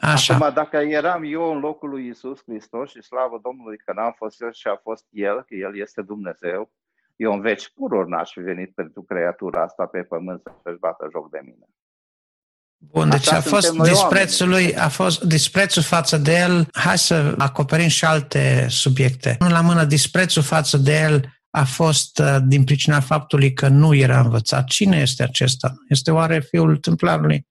Așa. 0.00 0.34
Acum, 0.34 0.52
dacă 0.54 0.76
eram 0.76 1.22
eu 1.24 1.52
în 1.52 1.58
locul 1.58 1.88
lui 1.88 2.08
Isus 2.08 2.38
Hristos 2.46 2.90
și 2.90 3.02
slavă 3.02 3.40
Domnului 3.42 3.76
că 3.76 3.92
n-am 3.92 4.14
fost 4.16 4.40
eu 4.42 4.50
și 4.50 4.66
a 4.66 4.76
fost 4.82 5.04
El, 5.10 5.36
că 5.46 5.54
El 5.54 5.78
este 5.78 6.02
Dumnezeu, 6.02 6.70
eu 7.16 7.32
în 7.32 7.40
veci 7.40 7.72
pururi 7.74 8.08
n-aș 8.08 8.30
fi 8.32 8.40
venit 8.40 8.74
pentru 8.74 9.02
creatura 9.02 9.62
asta 9.62 9.86
pe 9.86 10.02
pământ 10.02 10.42
să-și 10.62 10.78
bată 10.78 11.08
joc 11.12 11.30
de 11.30 11.40
mine. 11.42 11.66
Bun, 12.80 13.08
deci 13.08 13.28
Așa 13.28 13.36
a 13.36 13.40
fost 13.40 13.66
suntem 13.66 13.84
noi 13.84 13.88
disprețul 13.88 14.48
lui, 14.48 14.76
a 14.76 14.88
fost 14.88 15.22
disprețul 15.22 15.82
față 15.82 16.16
de 16.16 16.32
el. 16.32 16.68
Hai 16.72 16.98
să 16.98 17.34
acoperim 17.38 17.88
și 17.88 18.04
alte 18.04 18.66
subiecte. 18.68 19.36
Nu 19.38 19.48
la 19.48 19.60
mână, 19.60 19.84
disprețul 19.84 20.42
față 20.42 20.76
de 20.76 21.00
el 21.00 21.38
a 21.50 21.64
fost 21.64 22.18
uh, 22.18 22.36
din 22.46 22.64
pricina 22.64 23.00
faptului 23.00 23.52
că 23.52 23.68
nu 23.68 23.94
era 23.94 24.20
învățat. 24.20 24.66
Cine 24.66 24.96
este 24.96 25.22
acesta? 25.22 25.74
Este 25.88 26.10
oare 26.10 26.40
fiul 26.40 26.76
templarului? 26.76 27.46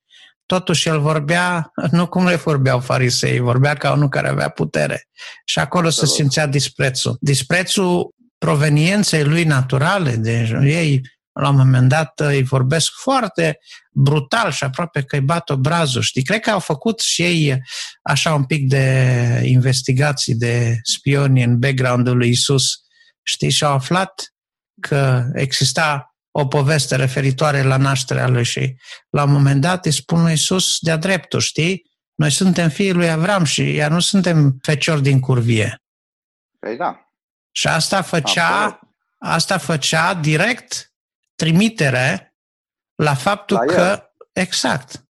Totuși 0.48 0.88
el 0.88 1.00
vorbea, 1.00 1.72
nu 1.92 2.08
cum 2.08 2.26
le 2.26 2.36
vorbeau 2.36 2.80
farisei, 2.80 3.40
vorbea 3.40 3.74
ca 3.74 3.92
unul 3.92 4.10
care 4.10 4.30
avea 4.30 4.50
putere. 4.50 5.08
Și 5.46 5.60
acolo 5.60 5.90
se 5.90 6.00
Absolut. 6.00 6.14
simțea 6.14 6.48
disprețul. 6.48 7.18
Disprețul 7.20 8.16
provenienței 8.38 9.24
lui 9.24 9.44
naturale, 9.44 10.16
de 10.16 10.60
ei 10.64 11.02
la 11.40 11.50
un 11.50 11.56
moment 11.56 11.90
dat 11.90 12.20
îi 12.20 12.44
vorbesc 12.44 12.92
foarte 12.92 13.60
brutal 13.92 14.52
și 14.52 14.64
aproape 14.64 15.02
că 15.02 15.16
îi 15.16 15.22
bat 15.22 15.50
obrazul. 15.50 16.02
Știi? 16.02 16.24
Cred 16.24 16.40
că 16.40 16.50
au 16.50 16.60
făcut 16.60 17.00
și 17.00 17.22
ei 17.22 17.62
așa 18.02 18.34
un 18.34 18.44
pic 18.44 18.68
de 18.68 19.42
investigații 19.44 20.36
de 20.36 20.80
spioni 20.84 21.44
în 21.44 21.60
background-ul 21.60 22.18
lui 22.18 22.30
Isus. 22.30 22.82
Știi? 23.24 23.50
Și 23.50 23.64
au 23.64 23.74
aflat 23.74 24.34
că 24.80 25.24
exista 25.34 26.17
o 26.40 26.48
poveste 26.48 26.96
referitoare 26.96 27.62
la 27.62 27.78
nașterea 27.78 28.28
lui 28.28 28.44
și 28.44 28.76
la 29.10 29.24
un 29.24 29.32
moment 29.32 29.62
dat 29.62 29.86
îi 29.86 29.92
spun 29.92 30.22
lui 30.22 30.34
Isus 30.34 30.78
de-a 30.80 30.98
dreptul, 30.98 31.40
știi? 31.40 31.84
Noi 32.16 32.32
suntem 32.32 32.70
fiii 32.70 32.92
lui 32.94 33.10
Avram 33.10 33.44
și 33.44 33.74
iar 33.74 33.92
nu 33.92 34.00
suntem 34.00 34.60
feciori 34.62 35.02
din 35.02 35.20
curvie. 35.20 35.82
Păi 36.60 36.78
da. 36.78 37.12
Și 37.52 37.68
asta 37.68 38.02
făcea, 38.02 38.64
Absolut. 38.64 38.80
asta 39.18 39.58
făcea 39.58 40.14
direct 40.14 40.94
trimitere 41.36 42.36
la 42.96 43.14
faptul 43.14 43.58
La 43.58 43.64
el. 43.64 43.74
că, 43.74 44.12
exact, 44.34 45.08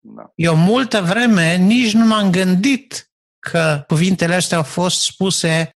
da. 0.00 0.32
eu 0.34 0.56
multă 0.56 1.00
vreme 1.00 1.56
nici 1.56 1.92
nu 1.92 2.06
m-am 2.06 2.30
gândit 2.30 3.10
că 3.38 3.84
cuvintele 3.86 4.34
astea 4.34 4.56
au 4.56 4.62
fost 4.62 5.00
spuse 5.00 5.70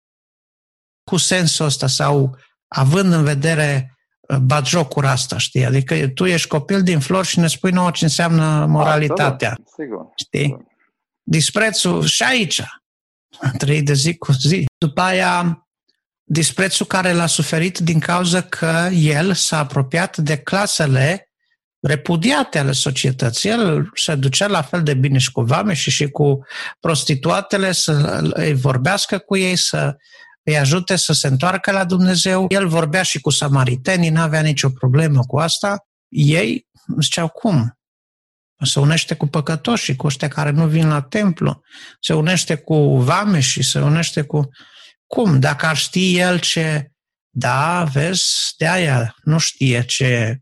cu 1.10 1.16
sensul 1.16 1.64
ăsta 1.64 1.86
sau 1.86 2.38
având 2.68 3.12
în 3.12 3.24
vedere 3.24 3.94
uh, 4.30 4.36
batjocura 4.36 5.10
asta, 5.10 5.38
știi? 5.38 5.64
Adică 5.64 6.08
tu 6.08 6.24
ești 6.24 6.48
copil 6.48 6.82
din 6.82 7.00
flori 7.00 7.26
și 7.26 7.38
ne 7.38 7.46
spui 7.46 7.70
nouă 7.70 7.90
ce 7.90 8.04
înseamnă 8.04 8.66
moralitatea, 8.68 9.48
Absolut, 9.50 9.68
Sigur. 9.76 10.12
știi? 10.16 10.68
Disprețul 11.22 12.04
și 12.04 12.22
aici, 12.22 12.62
trăi 13.58 13.82
de 13.82 13.92
zi 13.92 14.16
cu 14.16 14.32
zi. 14.32 14.64
După 14.78 15.00
aia, 15.00 15.66
disprețul 16.24 16.86
care 16.86 17.12
l-a 17.12 17.26
suferit 17.26 17.78
din 17.78 17.98
cauza 17.98 18.40
că 18.40 18.88
el 18.92 19.34
s-a 19.34 19.58
apropiat 19.58 20.16
de 20.16 20.36
clasele 20.36 21.30
repudiate 21.80 22.58
ale 22.58 22.72
societății. 22.72 23.50
El 23.50 23.90
se 23.94 24.14
ducea 24.14 24.46
la 24.46 24.62
fel 24.62 24.82
de 24.82 24.94
bine 24.94 25.18
și 25.18 25.32
cu 25.32 25.40
vame 25.40 25.74
și 25.74 25.90
și 25.90 26.08
cu 26.10 26.46
prostituatele 26.80 27.72
să 27.72 28.20
îi 28.32 28.54
vorbească 28.54 29.18
cu 29.18 29.36
ei, 29.36 29.56
să 29.56 29.96
îi 30.42 30.58
ajute 30.58 30.96
să 30.96 31.12
se 31.12 31.26
întoarcă 31.26 31.70
la 31.70 31.84
Dumnezeu. 31.84 32.46
El 32.48 32.68
vorbea 32.68 33.02
și 33.02 33.20
cu 33.20 33.30
samaritenii, 33.30 34.10
n-avea 34.10 34.40
nicio 34.40 34.68
problemă 34.68 35.20
cu 35.20 35.38
asta. 35.38 35.86
Ei 36.08 36.68
ziceau, 37.00 37.28
cum? 37.28 37.74
Se 38.64 38.80
unește 38.80 39.14
cu 39.14 39.26
păcătoși, 39.26 39.96
cu 39.96 40.06
ăștia 40.06 40.28
care 40.28 40.50
nu 40.50 40.66
vin 40.66 40.88
la 40.88 41.02
templu, 41.02 41.60
se 42.00 42.14
unește 42.14 42.54
cu 42.54 42.96
vame 42.96 43.40
și 43.40 43.62
se 43.62 43.80
unește 43.80 44.22
cu... 44.22 44.48
Cum? 45.06 45.40
Dacă 45.40 45.66
ar 45.66 45.76
ști 45.76 46.18
el 46.18 46.38
ce... 46.38 46.90
Da, 47.32 47.84
vezi, 47.92 48.54
de 48.58 48.68
aia 48.68 49.14
nu 49.22 49.38
știe 49.38 49.84
ce... 49.84 50.40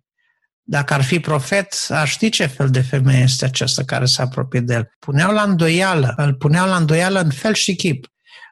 Dacă 0.63 0.95
ar 0.95 1.03
fi 1.03 1.21
profet, 1.21 1.75
ar 1.89 2.09
ști 2.09 2.29
ce 2.29 2.47
fel 2.47 2.71
de 2.71 2.81
femeie 2.81 3.23
este 3.23 3.45
aceasta 3.45 3.85
care 3.85 4.05
se 4.05 4.23
apropie 4.23 4.61
de 4.61 4.75
el. 4.75 4.89
Puneau 4.99 5.33
la 5.33 5.43
îndoială, 5.43 6.13
îl 6.17 6.35
puneau 6.35 6.69
la 6.69 6.77
îndoială 6.77 7.21
în 7.21 7.31
fel 7.31 7.55
și 7.55 7.75
chip. 7.75 8.07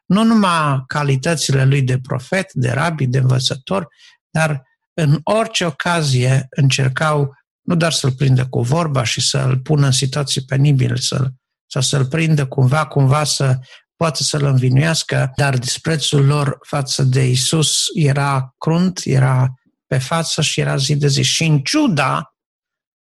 Nu 0.07 0.23
numai 0.23 0.83
calitățile 0.87 1.65
lui 1.65 1.81
de 1.81 1.99
profet, 1.99 2.53
de 2.53 2.69
rabi, 2.69 3.07
de 3.07 3.17
învățător, 3.17 3.87
dar 4.29 4.63
în 4.93 5.19
orice 5.23 5.65
ocazie 5.65 6.47
încercau 6.49 7.33
nu 7.61 7.75
doar 7.75 7.91
să-l 7.91 8.11
prindă 8.11 8.47
cu 8.47 8.61
vorba 8.61 9.03
și 9.03 9.21
să-l 9.21 9.57
pună 9.57 9.85
în 9.85 9.91
situații 9.91 10.41
penibile, 10.41 10.95
să 10.95 11.27
sau 11.69 11.81
să-l 11.81 12.05
prindă 12.05 12.47
cumva, 12.47 12.85
cumva 12.85 13.23
să 13.23 13.59
poată 13.95 14.23
să-l 14.23 14.43
învinuiască, 14.43 15.31
dar 15.35 15.57
disprețul 15.57 16.25
lor 16.25 16.57
față 16.61 17.03
de 17.03 17.27
Isus 17.27 17.85
era 17.93 18.53
crunt, 18.57 19.01
era 19.03 19.53
pe 19.87 19.97
față 19.97 20.41
și 20.41 20.59
era 20.59 20.77
zi 20.77 20.95
de 20.95 21.07
zi. 21.07 21.21
Și 21.21 21.43
în 21.43 21.59
ciuda 21.59 22.35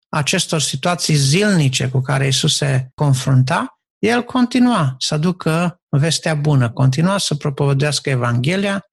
acestor 0.10 0.62
situații 0.62 1.16
zilnice 1.16 1.90
cu 1.90 2.02
care 2.02 2.28
Isus 2.28 2.56
se 2.56 2.90
confrunta, 2.96 3.80
el 4.00 4.24
continua 4.24 4.96
să 4.98 5.14
aducă 5.14 5.77
vestea 5.90 6.36
bună, 6.36 6.72
continua 6.72 7.18
să 7.18 7.36
propovădească 7.36 8.10
Evanghelia, 8.10 8.86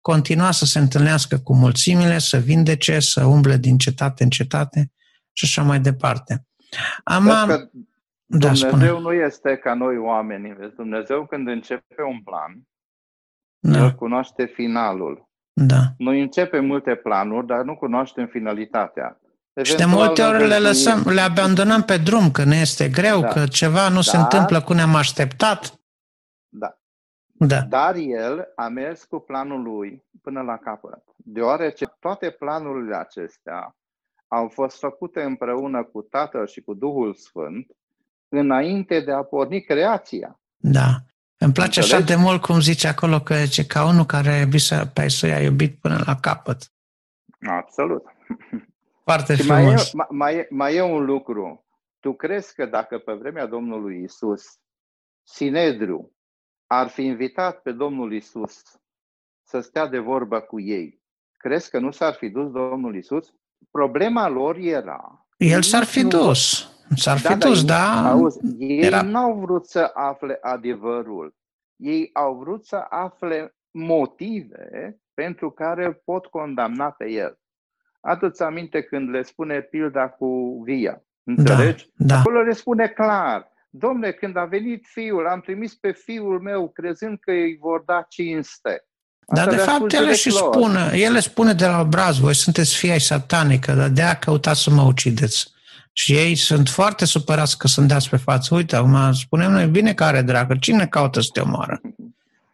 continua 0.00 0.50
să 0.50 0.64
se 0.64 0.78
întâlnească 0.78 1.38
cu 1.38 1.54
mulțimile, 1.54 2.18
să 2.18 2.36
vindece, 2.38 3.00
să 3.00 3.24
umble 3.24 3.56
din 3.56 3.78
cetate 3.78 4.22
în 4.22 4.28
cetate 4.30 4.92
și 5.32 5.44
așa 5.44 5.62
mai 5.62 5.80
departe. 5.80 6.46
Am, 7.04 7.24
Vezi 7.24 7.36
că 7.46 7.56
da, 8.26 8.38
Dumnezeu 8.38 8.68
spune. 8.68 8.90
nu 8.90 9.12
este 9.12 9.56
ca 9.56 9.74
noi 9.74 9.98
oamenii. 9.98 10.52
Vezi? 10.58 10.74
Dumnezeu 10.74 11.26
când 11.26 11.48
începe 11.48 12.02
un 12.08 12.22
plan, 12.22 12.62
Da, 13.58 13.78
El 13.78 13.92
cunoaște 13.94 14.52
finalul. 14.54 15.28
da. 15.52 15.80
Noi 15.98 16.20
începem 16.20 16.64
multe 16.64 16.94
planuri, 16.94 17.46
dar 17.46 17.62
nu 17.62 17.76
cunoaștem 17.76 18.26
finalitatea. 18.26 19.20
Și 19.62 19.74
de 19.76 19.82
Eventual 19.82 20.06
multe 20.06 20.22
ori 20.22 20.34
avem 20.34 20.48
le 20.48 20.54
și- 20.56 20.60
lăsăm, 20.62 21.02
le 21.08 21.20
abandonăm 21.20 21.82
pe 21.82 21.96
drum, 21.96 22.30
că 22.30 22.44
ne 22.44 22.56
este 22.56 22.88
greu, 22.88 23.20
Da. 23.20 23.26
că 23.26 23.46
ceva 23.46 23.88
nu 23.88 24.00
se 24.00 24.16
Da. 24.16 24.22
întâmplă 24.22 24.60
cum 24.60 24.76
ne-am 24.76 24.94
așteptat. 24.94 25.75
Da. 26.58 26.78
Da, 27.38 27.60
Dar 27.60 27.94
el 27.96 28.52
a 28.56 28.68
mers 28.68 29.04
cu 29.04 29.18
planul 29.18 29.62
lui 29.62 30.04
până 30.22 30.42
la 30.42 30.56
capăt, 30.56 31.02
deoarece 31.16 31.84
toate 32.00 32.30
planurile 32.30 32.96
acestea 32.96 33.76
au 34.28 34.48
fost 34.48 34.78
făcute 34.78 35.22
împreună 35.22 35.84
cu 35.84 36.02
Tatăl 36.02 36.46
și 36.46 36.60
cu 36.60 36.74
Duhul 36.74 37.14
Sfânt 37.14 37.66
înainte 38.28 39.00
de 39.00 39.12
a 39.12 39.22
porni 39.22 39.60
creația. 39.62 40.40
da. 40.56 40.88
Îmi 41.38 41.52
place 41.52 41.80
Înțelegi? 41.80 41.94
așa 41.94 42.16
de 42.16 42.22
mult 42.22 42.40
cum 42.42 42.60
zice 42.60 42.88
acolo 42.88 43.20
că 43.20 43.34
ce 43.46 43.66
ca 43.66 43.86
unul 43.86 44.04
care 44.04 44.28
a 44.28 44.40
iubit 44.40 44.60
pe 44.94 45.04
Isus 45.04 45.22
a 45.30 45.40
iubit 45.40 45.80
până 45.80 46.02
la 46.06 46.14
capăt. 46.20 46.72
Absolut. 47.46 48.02
Foarte 49.04 49.34
și 49.34 49.42
frumos. 49.42 49.92
Mai 49.92 50.04
e, 50.04 50.06
mai, 50.10 50.34
e, 50.36 50.46
mai 50.50 50.74
e 50.74 50.80
un 50.82 51.04
lucru. 51.04 51.66
Tu 52.00 52.12
crezi 52.14 52.54
că 52.54 52.66
dacă 52.66 52.98
pe 52.98 53.12
vremea 53.12 53.46
Domnului 53.46 54.02
Isus, 54.02 54.42
Sinedriu 55.22 56.15
ar 56.66 56.88
fi 56.88 57.04
invitat 57.04 57.62
pe 57.62 57.72
Domnul 57.72 58.12
Isus 58.12 58.62
să 59.44 59.60
stea 59.60 59.86
de 59.86 59.98
vorbă 59.98 60.40
cu 60.40 60.60
ei, 60.60 61.02
crezi 61.36 61.70
că 61.70 61.78
nu 61.78 61.90
s-ar 61.90 62.12
fi 62.12 62.28
dus 62.28 62.50
Domnul 62.50 62.96
Isus? 62.96 63.34
Problema 63.70 64.28
lor 64.28 64.56
era... 64.56 65.26
El 65.36 65.62
s-ar 65.62 65.84
fi 65.84 66.02
nu... 66.02 66.08
dus. 66.08 66.70
S-ar 66.94 67.20
da, 67.20 67.28
fi 67.28 67.36
da, 67.38 67.46
dus, 67.48 67.64
da. 67.64 68.10
Auzi, 68.10 68.38
ei 68.58 68.78
era... 68.78 69.02
n-au 69.02 69.34
vrut 69.34 69.66
să 69.66 69.90
afle 69.94 70.38
adevărul. 70.40 71.34
Ei 71.76 72.10
au 72.12 72.34
vrut 72.34 72.66
să 72.66 72.86
afle 72.88 73.56
motive 73.70 74.98
pentru 75.14 75.50
care 75.50 75.92
pot 76.04 76.26
condamna 76.26 76.90
pe 76.90 77.10
el. 77.10 77.38
Adu-ți 78.00 78.42
aminte 78.42 78.82
când 78.82 79.10
le 79.10 79.22
spune 79.22 79.60
pilda 79.60 80.08
cu 80.08 80.60
via. 80.64 81.02
Înțelegi? 81.22 81.90
Da, 81.94 82.06
da. 82.06 82.18
Acolo 82.20 82.40
le 82.40 82.52
spune 82.52 82.88
clar. 82.88 83.52
Domne, 83.78 84.10
când 84.10 84.36
a 84.36 84.44
venit 84.44 84.84
fiul, 84.88 85.26
am 85.26 85.40
trimis 85.40 85.74
pe 85.74 85.92
fiul 85.92 86.40
meu 86.40 86.68
crezând 86.68 87.18
că 87.20 87.30
îi 87.30 87.56
vor 87.60 87.82
da 87.86 88.06
cinste. 88.08 88.84
Dar 89.34 89.48
de 89.48 89.56
fapt 89.56 89.92
ele 89.92 90.14
și 90.14 90.30
spune, 90.30 90.90
ele 90.92 91.20
spune 91.20 91.52
de 91.52 91.66
la 91.66 91.80
obraz, 91.80 92.18
voi 92.18 92.34
sunteți 92.34 92.76
fii 92.76 92.90
ai 92.90 93.00
satanică, 93.00 93.72
dar 93.72 93.88
de 93.88 94.02
a 94.02 94.18
căutați 94.18 94.62
să 94.62 94.70
mă 94.70 94.82
ucideți. 94.82 95.54
Și 95.92 96.12
ei 96.12 96.34
sunt 96.34 96.68
foarte 96.68 97.04
supărați 97.04 97.58
că 97.58 97.66
sunt 97.66 97.88
dați 97.88 98.10
pe 98.10 98.16
față. 98.16 98.54
Uite, 98.54 98.76
acum 98.76 99.12
spunem 99.12 99.50
noi, 99.50 99.66
bine 99.66 99.94
care 99.94 100.22
dragă, 100.22 100.56
cine 100.60 100.86
caută 100.86 101.20
să 101.20 101.28
te 101.32 101.40
omoară? 101.40 101.80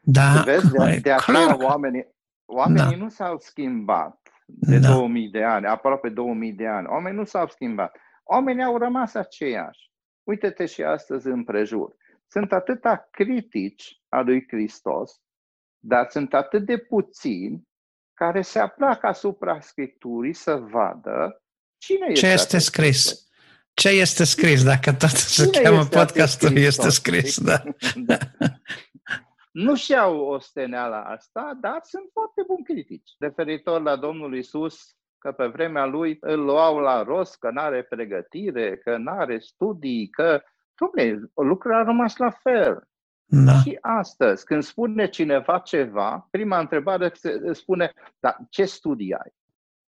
Da, 0.01 0.43
vezi, 0.45 0.71
de, 0.71 0.99
de 1.03 1.13
aceea 1.13 1.57
oamenii, 1.61 2.07
oamenii 2.47 2.97
da. 2.97 3.05
nu 3.05 3.09
s-au 3.09 3.39
schimbat 3.39 4.21
de 4.47 4.79
da. 4.79 4.89
2000 4.89 5.29
de 5.29 5.45
ani, 5.45 5.67
aproape 5.67 6.09
2000 6.09 6.53
de 6.53 6.67
ani. 6.67 6.87
Oamenii 6.91 7.19
nu 7.19 7.25
s-au 7.25 7.49
schimbat. 7.49 7.97
Oamenii 8.25 8.65
au 8.65 8.79
rămas 8.79 9.15
aceiași. 9.15 9.92
Uite-te 10.23 10.67
și 10.67 10.83
astăzi 10.83 11.27
împrejur. 11.27 11.97
Sunt 12.27 12.53
atâta 12.53 13.09
critici 13.11 14.03
a 14.09 14.21
lui 14.21 14.47
Hristos, 14.49 15.21
dar 15.79 16.07
sunt 16.11 16.35
atât 16.35 16.65
de 16.67 16.79
puțini 16.79 17.69
care 18.15 18.43
se 18.43 18.59
aplacă 18.59 19.07
asupra 19.07 19.61
Scripturii 19.61 20.33
să 20.33 20.57
vadă 20.57 21.43
cine 21.79 22.07
este, 22.09 22.27
ce 22.27 22.33
este 22.33 22.59
scris. 22.59 23.27
Ce 23.75 23.89
este 23.89 24.25
scris, 24.25 24.65
dacă 24.65 24.93
tot 24.93 25.09
se 25.09 25.51
cheamă 25.51 25.85
podcastul, 25.85 26.57
este 26.57 26.89
scris, 26.89 27.41
da. 27.41 27.63
da. 28.11 28.19
Nu 29.53 29.75
și-au 29.75 30.19
osteneala 30.19 31.03
asta, 31.03 31.59
dar 31.61 31.81
sunt 31.83 32.09
foarte 32.13 32.43
buni 32.47 32.65
critici. 32.65 33.11
Referitor 33.19 33.83
la 33.83 33.97
Domnul 33.97 34.37
Isus, 34.37 34.97
că 35.23 35.33
pe 35.33 35.47
vremea 35.47 35.85
lui 35.85 36.17
îl 36.21 36.41
luau 36.41 36.79
la 36.79 37.03
rost, 37.03 37.39
că 37.39 37.51
nu 37.51 37.61
are 37.61 37.83
pregătire, 37.83 38.77
că 38.77 38.97
nu 38.97 39.11
are 39.11 39.39
studii, 39.39 40.09
că, 40.09 40.43
dumne, 40.75 41.21
lucrurile 41.35 41.81
au 41.81 41.87
rămas 41.87 42.17
la 42.17 42.31
fel. 42.31 42.89
Da. 43.25 43.53
Și 43.53 43.79
astăzi, 43.81 44.45
când 44.45 44.63
spune 44.63 45.09
cineva 45.09 45.59
ceva, 45.59 46.27
prima 46.31 46.59
întrebare 46.59 47.13
spune, 47.53 47.93
dar 48.21 48.37
ce 48.51 48.65
studii 48.65 49.15
ai? 49.15 49.33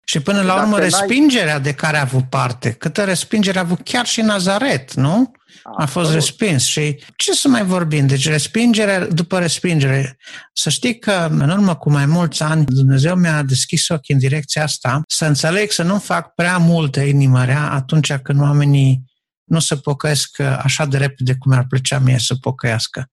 Și 0.04 0.20
până 0.20 0.42
la 0.42 0.60
urmă, 0.60 0.78
respingerea 0.78 1.58
de 1.58 1.72
care 1.72 1.96
a 1.96 2.00
avut 2.00 2.28
parte, 2.28 2.72
câtă 2.72 3.04
respingere 3.04 3.58
a 3.58 3.62
avut 3.62 3.80
chiar 3.84 4.06
și 4.06 4.20
Nazaret, 4.20 4.94
nu? 4.94 5.32
A 5.76 5.86
fost 5.86 6.12
respins. 6.12 6.64
Și 6.64 7.02
ce 7.16 7.32
să 7.32 7.48
mai 7.48 7.64
vorbim? 7.64 8.06
Deci 8.06 8.28
respingere 8.28 9.06
după 9.12 9.38
respingere. 9.38 10.16
Să 10.52 10.70
știi 10.70 10.98
că 10.98 11.28
în 11.30 11.50
urmă 11.50 11.76
cu 11.76 11.90
mai 11.90 12.06
mulți 12.06 12.42
ani 12.42 12.64
Dumnezeu 12.64 13.14
mi-a 13.14 13.42
deschis 13.42 13.88
ochii 13.88 14.14
în 14.14 14.20
direcția 14.20 14.62
asta 14.62 15.02
să 15.06 15.24
înțeleg 15.24 15.70
să 15.70 15.82
nu 15.82 15.98
fac 15.98 16.34
prea 16.34 16.58
multă 16.58 17.00
inimă 17.00 17.44
rea 17.44 17.70
atunci 17.70 18.12
când 18.12 18.40
oamenii 18.40 19.02
nu 19.44 19.58
se 19.58 19.76
pocăiesc 19.76 20.40
așa 20.40 20.84
de 20.84 20.96
repede 20.96 21.34
cum 21.34 21.52
ar 21.52 21.66
plăcea 21.68 21.98
mie 21.98 22.18
să 22.18 22.34
pocăiască. 22.34 23.10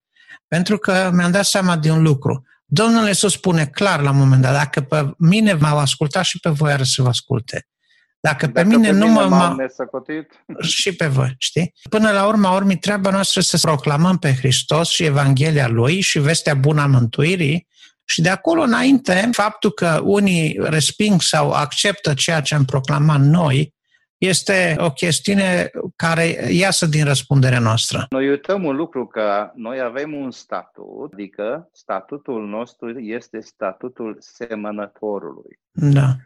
Pentru 0.48 0.78
că 0.78 1.10
mi-am 1.12 1.30
dat 1.30 1.44
seama 1.44 1.76
de 1.76 1.90
un 1.90 2.02
lucru. 2.02 2.44
Domnul 2.72 3.06
Iisus 3.06 3.32
spune 3.32 3.66
clar 3.66 4.00
la 4.00 4.10
un 4.10 4.16
moment 4.16 4.42
dat, 4.42 4.52
dacă 4.52 4.80
pe 4.80 5.10
mine 5.18 5.52
m-au 5.52 5.78
ascultat 5.78 6.24
și 6.24 6.40
pe 6.40 6.50
voi 6.50 6.72
are 6.72 6.84
să 6.84 7.02
vă 7.02 7.08
asculte. 7.08 7.66
Dacă, 8.20 8.46
Dacă 8.46 8.52
pe 8.52 8.76
mine 8.76 8.88
pe 8.88 8.94
nu 8.94 9.06
mine 9.06 9.24
mă... 9.24 9.54
nesăcotit. 9.56 10.44
Și 10.78 10.92
pe 10.92 11.06
voi, 11.06 11.34
știi? 11.38 11.74
Până 11.90 12.10
la 12.10 12.26
urma 12.26 12.54
urmii, 12.54 12.78
treaba 12.78 13.10
noastră 13.10 13.40
să 13.40 13.58
proclamăm 13.58 14.18
pe 14.18 14.34
Hristos 14.34 14.88
și 14.88 15.04
Evanghelia 15.04 15.68
Lui 15.68 16.00
și 16.00 16.18
vestea 16.18 16.54
bună 16.54 16.80
a 16.80 16.86
mântuirii 16.86 17.68
și 18.04 18.20
de 18.20 18.28
acolo 18.28 18.62
înainte, 18.62 19.28
faptul 19.32 19.70
că 19.70 20.00
unii 20.04 20.56
resping 20.60 21.22
sau 21.22 21.50
acceptă 21.50 22.14
ceea 22.14 22.40
ce 22.40 22.54
am 22.54 22.64
proclamat 22.64 23.20
noi, 23.20 23.74
este 24.20 24.76
o 24.78 24.90
chestiune 24.90 25.70
care 25.96 26.24
iasă 26.48 26.86
din 26.86 27.04
răspunderea 27.04 27.58
noastră. 27.58 28.06
Noi 28.10 28.28
uităm 28.28 28.64
un 28.64 28.76
lucru 28.76 29.06
că 29.06 29.50
noi 29.54 29.80
avem 29.80 30.14
un 30.14 30.30
statut, 30.30 31.12
adică 31.12 31.68
statutul 31.72 32.48
nostru 32.48 32.98
este 32.98 33.40
statutul 33.40 34.16
semănătorului. 34.18 35.58
Da. 35.70 36.16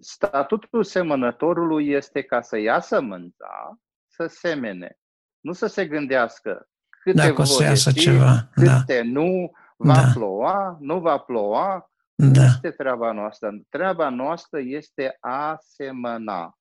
Statutul 0.00 0.84
semănătorului 0.84 1.88
este 1.88 2.22
ca 2.22 2.40
să 2.40 2.58
ia 2.58 2.80
sămânța, 2.80 3.78
să 4.06 4.26
semene, 4.26 4.98
nu 5.40 5.52
să 5.52 5.66
se 5.66 5.86
gândească 5.86 6.68
câte 6.88 7.16
Dacă 7.16 7.40
o 7.40 7.44
să 7.44 7.62
iasă 7.62 7.92
ceva. 7.92 8.48
câte 8.52 8.96
da. 8.96 9.20
nu, 9.20 9.52
va 9.76 9.94
da. 9.94 10.10
ploua, 10.14 10.76
nu 10.80 11.00
va 11.00 11.18
ploua. 11.18 11.90
Da. 12.14 12.40
Nu 12.40 12.46
este 12.46 12.70
treaba 12.70 13.12
noastră. 13.12 13.50
Treaba 13.68 14.08
noastră 14.08 14.60
este 14.60 15.16
a 15.20 15.56
semăna 15.60 16.58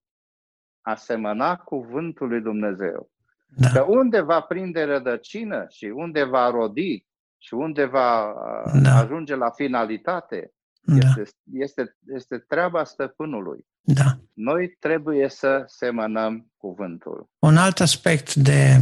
a 0.84 0.95
semăna 0.95 1.55
cuvântul 1.55 2.27
lui 2.27 2.41
Dumnezeu. 2.41 3.11
Da. 3.55 3.69
Că 3.69 3.86
unde 3.88 4.21
va 4.21 4.39
prinde 4.39 4.84
rădăcină 4.84 5.65
și 5.69 5.86
unde 5.95 6.23
va 6.23 6.49
rodi 6.49 7.05
și 7.38 7.53
unde 7.53 7.86
va 7.86 8.34
da. 8.81 8.97
ajunge 8.97 9.36
la 9.36 9.49
finalitate, 9.49 10.51
da. 10.81 10.95
este, 10.95 11.23
este, 11.51 11.97
este 12.15 12.38
treaba 12.38 12.84
stăpânului. 12.84 13.65
Da. 13.81 14.17
Noi 14.34 14.77
trebuie 14.79 15.29
să 15.29 15.63
semănăm 15.65 16.51
cuvântul. 16.57 17.29
Un 17.39 17.57
alt 17.57 17.79
aspect 17.79 18.36
de 18.36 18.79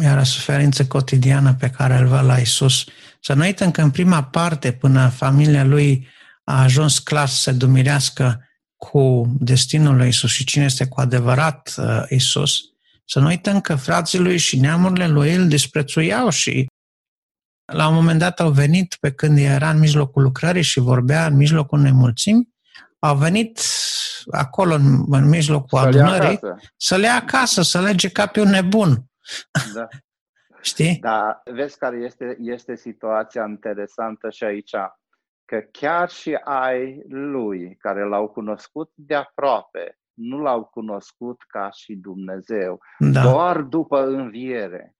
iar 0.00 0.24
suferință 0.24 0.86
cotidiană 0.86 1.54
pe 1.54 1.70
care 1.70 1.96
îl 1.96 2.06
văd 2.06 2.24
la 2.24 2.36
Isus. 2.36 2.84
Să 3.20 3.34
nu 3.34 3.42
uităm 3.42 3.70
că 3.70 3.82
în 3.82 3.90
prima 3.90 4.24
parte, 4.24 4.72
până 4.72 5.08
familia 5.08 5.64
lui 5.64 6.08
a 6.44 6.62
ajuns 6.62 6.98
clar 6.98 7.28
să 7.28 7.36
se 7.36 7.52
dumirească, 7.52 8.48
cu 8.90 9.26
destinul 9.38 9.96
lui 9.96 10.08
Isus 10.08 10.30
și 10.30 10.44
cine 10.44 10.64
este 10.64 10.88
cu 10.88 11.00
adevărat 11.00 11.74
uh, 11.78 12.02
Isus, 12.08 12.60
să 13.04 13.20
nu 13.20 13.26
uităm 13.26 13.60
că 13.60 13.74
frații 13.74 14.18
lui 14.18 14.38
și 14.38 14.60
neamurile 14.60 15.08
lui 15.08 15.34
îl 15.34 15.48
disprețuiau 15.48 16.28
și 16.28 16.66
la 17.72 17.88
un 17.88 17.94
moment 17.94 18.18
dat 18.18 18.40
au 18.40 18.50
venit 18.50 18.96
pe 19.00 19.12
când 19.12 19.38
era 19.38 19.70
în 19.70 19.78
mijlocul 19.78 20.22
lucrării 20.22 20.62
și 20.62 20.80
vorbea 20.80 21.26
în 21.26 21.36
mijlocul 21.36 21.78
unei 21.78 21.92
mulțimi, 21.92 22.48
au 22.98 23.16
venit 23.16 23.60
acolo 24.30 24.74
în, 24.74 25.04
în 25.10 25.28
mijlocul 25.28 25.78
să 25.78 25.86
adunării 25.86 26.38
să 26.76 26.96
le 26.96 27.06
ia 27.06 27.14
acasă, 27.14 27.62
să 27.62 27.80
lege 27.80 28.08
ca 28.08 28.26
pe 28.26 28.40
un 28.40 28.48
nebun. 28.48 29.04
Da. 29.74 29.88
Știi? 30.70 30.98
Da, 31.00 31.42
vezi 31.44 31.78
care 31.78 31.96
este, 31.96 32.36
este 32.40 32.76
situația 32.76 33.46
interesantă 33.48 34.30
și 34.30 34.44
aici 34.44 34.74
că 35.44 35.60
chiar 35.60 36.08
și 36.08 36.34
ai 36.34 37.02
lui 37.08 37.76
care 37.76 38.04
l-au 38.04 38.28
cunoscut 38.28 38.90
de 38.94 39.14
aproape, 39.14 39.98
nu 40.14 40.38
l-au 40.38 40.64
cunoscut 40.64 41.42
ca 41.42 41.70
și 41.70 41.94
Dumnezeu, 41.94 42.80
da. 42.98 43.22
doar 43.22 43.62
după 43.62 44.06
înviere. 44.06 44.96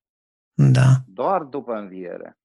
Da. 0.53 0.89
Doar 1.07 1.43
după 1.43 1.73
înviere. 1.73 2.37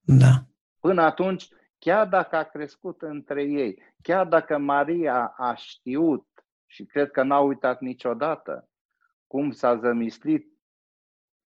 Da. 0.00 0.46
Până 0.80 1.02
atunci, 1.02 1.48
chiar 1.78 2.08
dacă 2.08 2.36
a 2.36 2.42
crescut 2.42 3.02
între 3.02 3.42
ei, 3.42 3.82
chiar 4.02 4.26
dacă 4.26 4.58
Maria 4.58 5.26
a 5.36 5.54
știut 5.54 6.26
și 6.66 6.84
cred 6.84 7.10
că 7.10 7.22
n-a 7.22 7.38
uitat 7.38 7.80
niciodată 7.80 8.68
cum 9.26 9.50
s-a 9.50 9.76
zămislit 9.76 10.54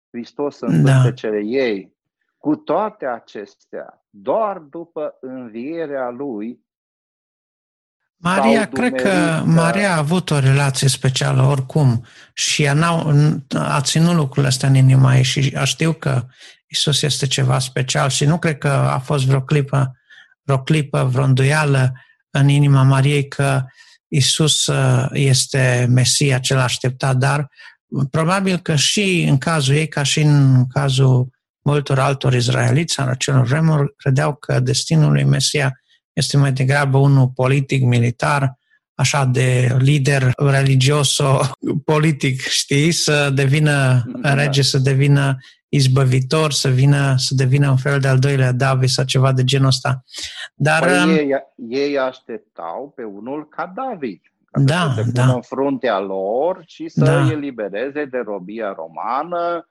Hristos 0.10 0.60
în 0.60 0.84
da. 0.84 1.12
cele 1.12 1.42
ei, 1.44 1.98
cu 2.40 2.56
toate 2.56 3.06
acestea, 3.06 4.06
doar 4.10 4.58
după 4.58 5.18
învierea 5.22 6.10
lui, 6.10 6.68
Maria, 8.22 8.68
cred 8.68 9.02
că 9.02 9.44
Maria 9.46 9.94
a 9.94 9.98
avut 9.98 10.30
o 10.30 10.40
relație 10.40 10.88
specială 10.88 11.42
oricum 11.42 12.06
și 12.34 12.64
ea 12.64 12.74
n-a, 12.74 13.14
a 13.54 13.82
ținut 13.82 14.16
lucrurile 14.16 14.48
astea 14.48 14.68
în 14.68 14.76
inima 14.76 15.16
ei 15.16 15.24
și 15.24 15.54
a 15.58 15.64
știu 15.64 15.94
că 15.94 16.26
Isus 16.68 17.02
este 17.02 17.28
ceva 17.28 17.60
special 17.60 18.10
și 18.10 18.26
nu 18.26 18.40
cred 18.40 18.58
că 18.58 18.68
a 18.68 19.00
fost 19.00 19.26
vreo 19.26 19.42
clipă, 19.42 19.96
vreo 20.42 20.60
clipă, 20.60 21.04
vreo 21.04 21.24
îndoială 21.24 21.94
în 22.30 22.48
inima 22.48 22.84
Mariei 22.84 23.28
că 23.28 23.66
Isus 24.08 24.68
uh, 24.68 25.06
este 25.12 25.88
Mesia 25.90 26.40
cel 26.40 26.58
așteptat, 26.58 27.16
dar 27.16 27.50
probabil 28.12 28.58
că 28.58 28.76
și 28.76 29.26
în 29.30 29.38
cazul 29.38 29.76
ei, 29.76 29.88
ca 29.88 30.04
și 30.04 30.22
în 30.22 30.68
cazul 30.68 31.30
multor 31.70 32.00
altor 32.00 32.34
izraeliți 32.34 33.00
în 33.00 33.08
acelor 33.08 33.46
vremuri 33.46 33.96
credeau 33.96 34.36
că 34.36 34.60
destinul 34.60 35.12
lui 35.12 35.24
Mesia 35.24 35.80
este 36.14 36.38
mai 36.38 36.52
degrabă 36.52 36.98
unul 36.98 37.28
politic, 37.28 37.84
militar, 37.84 38.58
așa 38.96 39.26
de 39.26 39.76
lider 39.78 40.32
religios 40.36 41.18
politic, 41.86 42.42
știi, 42.42 42.92
să 42.92 43.30
devină 43.34 44.04
da. 44.22 44.34
rege, 44.34 44.62
să 44.62 44.78
devină 44.78 45.38
izbăvitor, 45.70 46.52
să 46.52 46.70
vină, 46.70 47.16
să 47.18 47.34
devină 47.36 47.70
un 47.70 47.78
fel 47.78 48.00
de 48.00 48.08
al 48.08 48.20
doilea 48.20 48.52
David 48.52 48.90
sau 48.90 49.06
ceva 49.06 49.32
de 49.32 49.44
genul 49.44 49.68
ăsta. 49.68 50.04
Dar 50.56 50.84
păi 50.84 51.04
um, 51.04 51.10
ei, 51.10 51.32
ei 51.70 51.98
așteptau 51.98 52.94
pe 52.96 53.04
unul 53.04 53.48
ca 53.48 53.74
David. 53.76 54.22
Ca 54.52 54.62
da, 54.62 54.94
să 54.96 55.02
se 55.06 55.12
da. 55.12 55.34
în 55.34 55.42
fruntea 55.42 56.00
lor 56.00 56.64
și 56.66 56.90
să 56.90 57.04
da. 57.04 57.24
îi 57.24 57.32
elibereze 57.32 58.06
de 58.06 58.22
robia 58.26 58.76
romană 58.76 59.69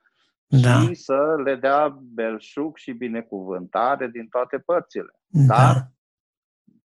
da. 0.48 0.80
și 0.80 0.94
să 0.94 1.40
le 1.44 1.54
dea 1.54 1.98
belșug 2.00 2.76
și 2.76 2.92
binecuvântare 2.92 4.08
din 4.08 4.28
toate 4.28 4.58
părțile. 4.58 5.12
Da. 5.26 5.56
Dar 5.56 5.92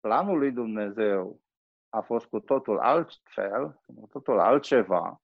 planul 0.00 0.38
lui 0.38 0.52
Dumnezeu 0.52 1.40
a 1.88 2.00
fost 2.00 2.26
cu 2.26 2.38
totul 2.38 2.78
altfel, 2.78 3.80
cu 3.86 4.08
totul 4.12 4.40
altceva. 4.40 5.22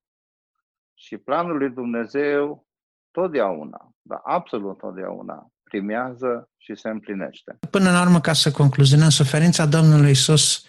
Și 0.95 1.17
planul 1.17 1.57
lui 1.57 1.71
Dumnezeu 1.71 2.67
totdeauna, 3.11 3.91
dar 4.03 4.21
absolut 4.25 4.79
totdeauna, 4.79 5.49
primează 5.63 6.51
și 6.57 6.75
se 6.75 6.89
împlinește. 6.89 7.59
Până 7.71 7.91
la 7.91 8.03
urmă, 8.03 8.21
ca 8.21 8.33
să 8.33 8.51
concluzionăm, 8.51 9.09
suferința 9.09 9.67
Domnului 9.67 10.11
Isus 10.11 10.67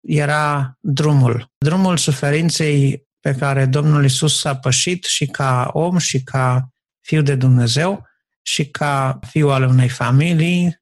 era 0.00 0.76
drumul. 0.80 1.52
Drumul 1.58 1.96
suferinței 1.96 3.08
pe 3.20 3.34
care 3.34 3.66
Domnul 3.66 4.04
Isus 4.04 4.44
a 4.44 4.56
pășit 4.56 5.04
și 5.04 5.26
ca 5.26 5.70
om 5.72 5.98
și 5.98 6.22
ca 6.22 6.68
fiu 7.06 7.22
de 7.22 7.34
Dumnezeu 7.34 8.06
și 8.42 8.70
ca 8.70 9.18
fiu 9.26 9.48
al 9.48 9.62
unei 9.62 9.88
familii, 9.88 10.80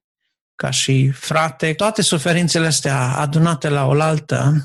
ca 0.55 0.69
și 0.69 1.09
frate. 1.09 1.73
Toate 1.73 2.01
suferințele 2.01 2.65
astea 2.65 3.17
adunate 3.17 3.69
la 3.69 3.85
oaltă 3.85 4.61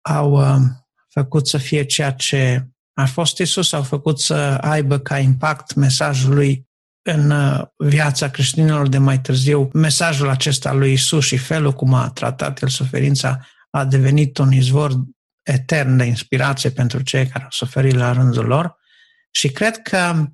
au 0.00 0.30
uh, 0.30 0.60
făcut 1.08 1.48
să 1.48 1.58
fie 1.58 1.84
ceea 1.84 2.12
ce 2.12 2.66
a 2.92 3.06
fost 3.06 3.38
Isus, 3.38 3.72
au 3.72 3.82
făcut 3.82 4.20
să 4.20 4.34
aibă 4.60 4.98
ca 4.98 5.18
impact 5.18 5.74
mesajul 5.74 6.34
lui 6.34 6.66
în 7.02 7.30
uh, 7.30 7.60
viața 7.76 8.30
creștinilor 8.30 8.88
de 8.88 8.98
mai 8.98 9.20
târziu. 9.20 9.70
Mesajul 9.72 10.28
acesta 10.28 10.72
lui 10.72 10.92
Isus 10.92 11.24
și 11.24 11.36
felul 11.36 11.72
cum 11.72 11.94
a 11.94 12.10
tratat 12.10 12.62
el 12.62 12.68
suferința 12.68 13.46
a 13.70 13.84
devenit 13.84 14.38
un 14.38 14.52
izvor 14.52 14.92
etern 15.42 15.96
de 15.96 16.04
inspirație 16.04 16.70
pentru 16.70 17.02
cei 17.02 17.26
care 17.26 17.44
au 17.44 17.50
suferit 17.50 17.94
la 17.94 18.12
rândul 18.12 18.44
lor 18.44 18.76
și 19.30 19.48
cred 19.48 19.82
că 19.82 20.26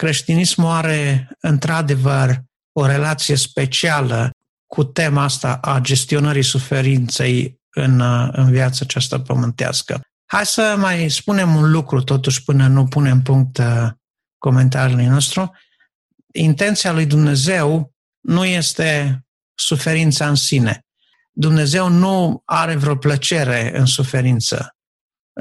creștinismul 0.00 0.70
are 0.70 1.28
într-adevăr 1.40 2.42
o 2.72 2.86
relație 2.86 3.36
specială 3.36 4.30
cu 4.66 4.84
tema 4.84 5.22
asta 5.22 5.54
a 5.54 5.78
gestionării 5.80 6.42
suferinței 6.42 7.60
în, 7.70 8.00
în 8.32 8.50
viața 8.50 8.78
aceasta 8.82 9.20
pământească. 9.20 10.00
Hai 10.26 10.46
să 10.46 10.74
mai 10.78 11.08
spunem 11.08 11.54
un 11.54 11.70
lucru 11.70 12.02
totuși 12.02 12.44
până 12.44 12.66
nu 12.66 12.86
punem 12.86 13.22
punct 13.22 13.58
uh, 13.58 13.88
comentariului 14.38 15.06
nostru. 15.06 15.50
Intenția 16.32 16.92
lui 16.92 17.06
Dumnezeu 17.06 17.92
nu 18.20 18.44
este 18.44 19.20
suferința 19.54 20.28
în 20.28 20.34
sine. 20.34 20.84
Dumnezeu 21.30 21.88
nu 21.88 22.42
are 22.44 22.76
vreo 22.76 22.96
plăcere 22.96 23.78
în 23.78 23.86
suferință. 23.86 24.76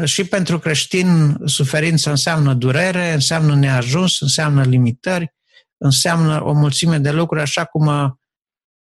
Și 0.05 0.23
pentru 0.23 0.59
creștin, 0.59 1.37
suferința 1.45 2.09
înseamnă 2.09 2.53
durere, 2.53 3.13
înseamnă 3.13 3.55
neajuns, 3.55 4.19
înseamnă 4.19 4.63
limitări, 4.63 5.33
înseamnă 5.77 6.43
o 6.43 6.53
mulțime 6.53 6.97
de 6.97 7.11
lucruri, 7.11 7.41
așa 7.41 7.65
cum 7.65 8.19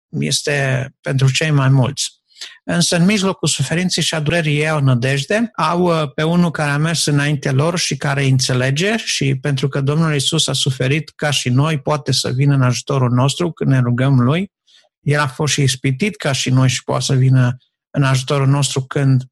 este 0.08 0.88
pentru 1.00 1.32
cei 1.32 1.50
mai 1.50 1.68
mulți. 1.68 2.18
Însă 2.64 2.96
în 2.96 3.04
mijlocul 3.04 3.48
suferinței 3.48 4.02
și 4.02 4.14
a 4.14 4.20
durerii 4.20 4.58
ei 4.58 4.68
au 4.68 4.80
nădejde, 4.80 5.50
au 5.56 5.82
uh, 5.82 6.12
pe 6.14 6.22
unul 6.22 6.50
care 6.50 6.70
a 6.70 6.76
mers 6.76 7.06
înainte 7.06 7.50
lor 7.50 7.78
și 7.78 7.96
care 7.96 8.22
îi 8.22 8.30
înțelege 8.30 8.96
și 8.96 9.34
pentru 9.34 9.68
că 9.68 9.80
Domnul 9.80 10.14
Isus 10.14 10.46
a 10.46 10.52
suferit 10.52 11.10
ca 11.10 11.30
și 11.30 11.48
noi, 11.48 11.80
poate 11.80 12.12
să 12.12 12.30
vină 12.30 12.54
în 12.54 12.62
ajutorul 12.62 13.10
nostru 13.10 13.52
când 13.52 13.70
ne 13.70 13.80
rugăm 13.80 14.20
Lui. 14.20 14.52
El 15.00 15.20
a 15.20 15.26
fost 15.26 15.52
și 15.52 15.62
ispitit 15.62 16.16
ca 16.16 16.32
și 16.32 16.50
noi 16.50 16.68
și 16.68 16.82
poate 16.84 17.04
să 17.04 17.14
vină 17.14 17.56
în 17.90 18.02
ajutorul 18.02 18.46
nostru 18.46 18.82
când 18.82 19.22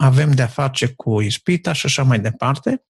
avem 0.00 0.30
de-a 0.30 0.46
face 0.46 0.86
cu 0.86 1.20
ispita 1.20 1.72
și 1.72 1.86
așa 1.86 2.02
mai 2.02 2.20
departe. 2.20 2.84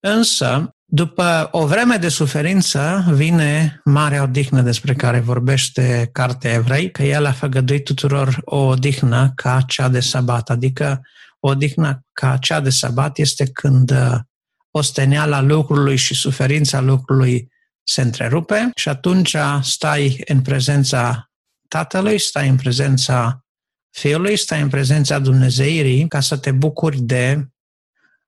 Însă, 0.00 0.76
după 0.84 1.48
o 1.50 1.66
vreme 1.66 1.96
de 1.96 2.08
suferință, 2.08 3.04
vine 3.12 3.80
marea 3.84 4.22
odihnă 4.22 4.60
despre 4.60 4.94
care 4.94 5.20
vorbește 5.20 6.08
Cartea 6.12 6.52
Evrei, 6.52 6.90
că 6.90 7.02
El 7.02 7.24
a 7.24 7.32
făgăduit 7.32 7.84
tuturor 7.84 8.40
o 8.44 8.56
odihnă 8.56 9.32
ca 9.34 9.60
cea 9.66 9.88
de 9.88 10.00
sabat, 10.00 10.50
adică 10.50 11.00
o 11.40 11.48
odihnă 11.48 12.04
ca 12.12 12.36
cea 12.36 12.60
de 12.60 12.70
sabat 12.70 13.18
este 13.18 13.50
când 13.50 13.90
uh, 13.90 14.18
osteneala 14.70 15.40
lucrului 15.40 15.96
și 15.96 16.14
suferința 16.14 16.80
lucrului 16.80 17.52
se 17.82 18.00
întrerupe 18.00 18.70
și 18.74 18.88
atunci 18.88 19.36
stai 19.60 20.22
în 20.24 20.42
prezența 20.42 21.30
Tatălui, 21.68 22.18
stai 22.18 22.48
în 22.48 22.56
prezența 22.56 23.41
Fiului, 23.92 24.36
stai 24.36 24.60
în 24.60 24.68
prezența 24.68 25.18
Dumnezeirii 25.18 26.08
ca 26.08 26.20
să 26.20 26.36
te 26.36 26.50
bucuri 26.50 27.00
de 27.00 27.48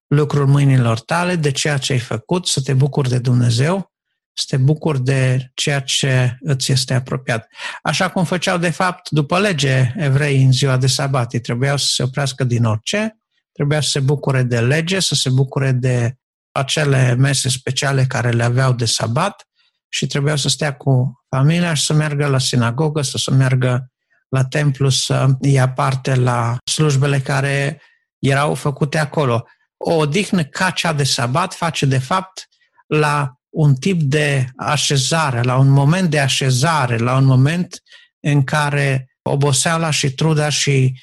lucrul 0.06 0.46
mâinilor 0.46 1.00
tale, 1.00 1.36
de 1.36 1.50
ceea 1.50 1.78
ce 1.78 1.92
ai 1.92 1.98
făcut, 1.98 2.46
să 2.46 2.60
te 2.60 2.72
bucuri 2.72 3.08
de 3.08 3.18
Dumnezeu, 3.18 3.92
să 4.32 4.44
te 4.48 4.56
bucuri 4.56 5.04
de 5.04 5.50
ceea 5.54 5.80
ce 5.80 6.36
îți 6.40 6.72
este 6.72 6.94
apropiat. 6.94 7.48
Așa 7.82 8.10
cum 8.10 8.24
făceau, 8.24 8.58
de 8.58 8.70
fapt, 8.70 9.10
după 9.10 9.38
lege 9.38 9.92
evrei 9.96 10.42
în 10.42 10.52
ziua 10.52 10.76
de 10.76 10.86
sabat. 10.86 11.32
Ei 11.32 11.40
trebuiau 11.40 11.76
să 11.76 11.86
se 11.88 12.02
oprească 12.02 12.44
din 12.44 12.64
orice, 12.64 13.18
trebuia 13.52 13.80
să 13.80 13.88
se 13.88 14.00
bucure 14.00 14.42
de 14.42 14.60
lege, 14.60 15.00
să 15.00 15.14
se 15.14 15.30
bucure 15.30 15.72
de 15.72 16.16
acele 16.52 17.14
mese 17.14 17.48
speciale 17.48 18.04
care 18.06 18.30
le 18.30 18.42
aveau 18.42 18.72
de 18.72 18.84
sabat 18.84 19.48
și 19.88 20.06
trebuiau 20.06 20.36
să 20.36 20.48
stea 20.48 20.76
cu 20.76 21.24
familia 21.28 21.74
și 21.74 21.84
să 21.84 21.92
meargă 21.92 22.26
la 22.26 22.38
sinagogă, 22.38 23.02
să 23.02 23.18
se 23.18 23.30
meargă 23.30 23.92
la 24.34 24.44
templu, 24.44 24.88
să 24.88 25.26
ia 25.40 25.68
parte 25.68 26.14
la 26.14 26.56
slujbele 26.64 27.20
care 27.20 27.82
erau 28.18 28.54
făcute 28.54 28.98
acolo. 28.98 29.46
O 29.76 29.94
odihnă 29.94 30.44
ca 30.44 30.70
cea 30.70 30.92
de 30.92 31.04
sabat 31.04 31.54
face 31.54 31.86
de 31.86 31.98
fapt 31.98 32.48
la 32.86 33.34
un 33.50 33.74
tip 33.74 34.00
de 34.00 34.46
așezare, 34.56 35.42
la 35.42 35.56
un 35.56 35.68
moment 35.68 36.10
de 36.10 36.20
așezare, 36.20 36.96
la 36.96 37.16
un 37.16 37.24
moment 37.24 37.82
în 38.20 38.44
care 38.44 39.16
oboseala 39.22 39.90
și 39.90 40.10
truda 40.10 40.48
și 40.48 41.00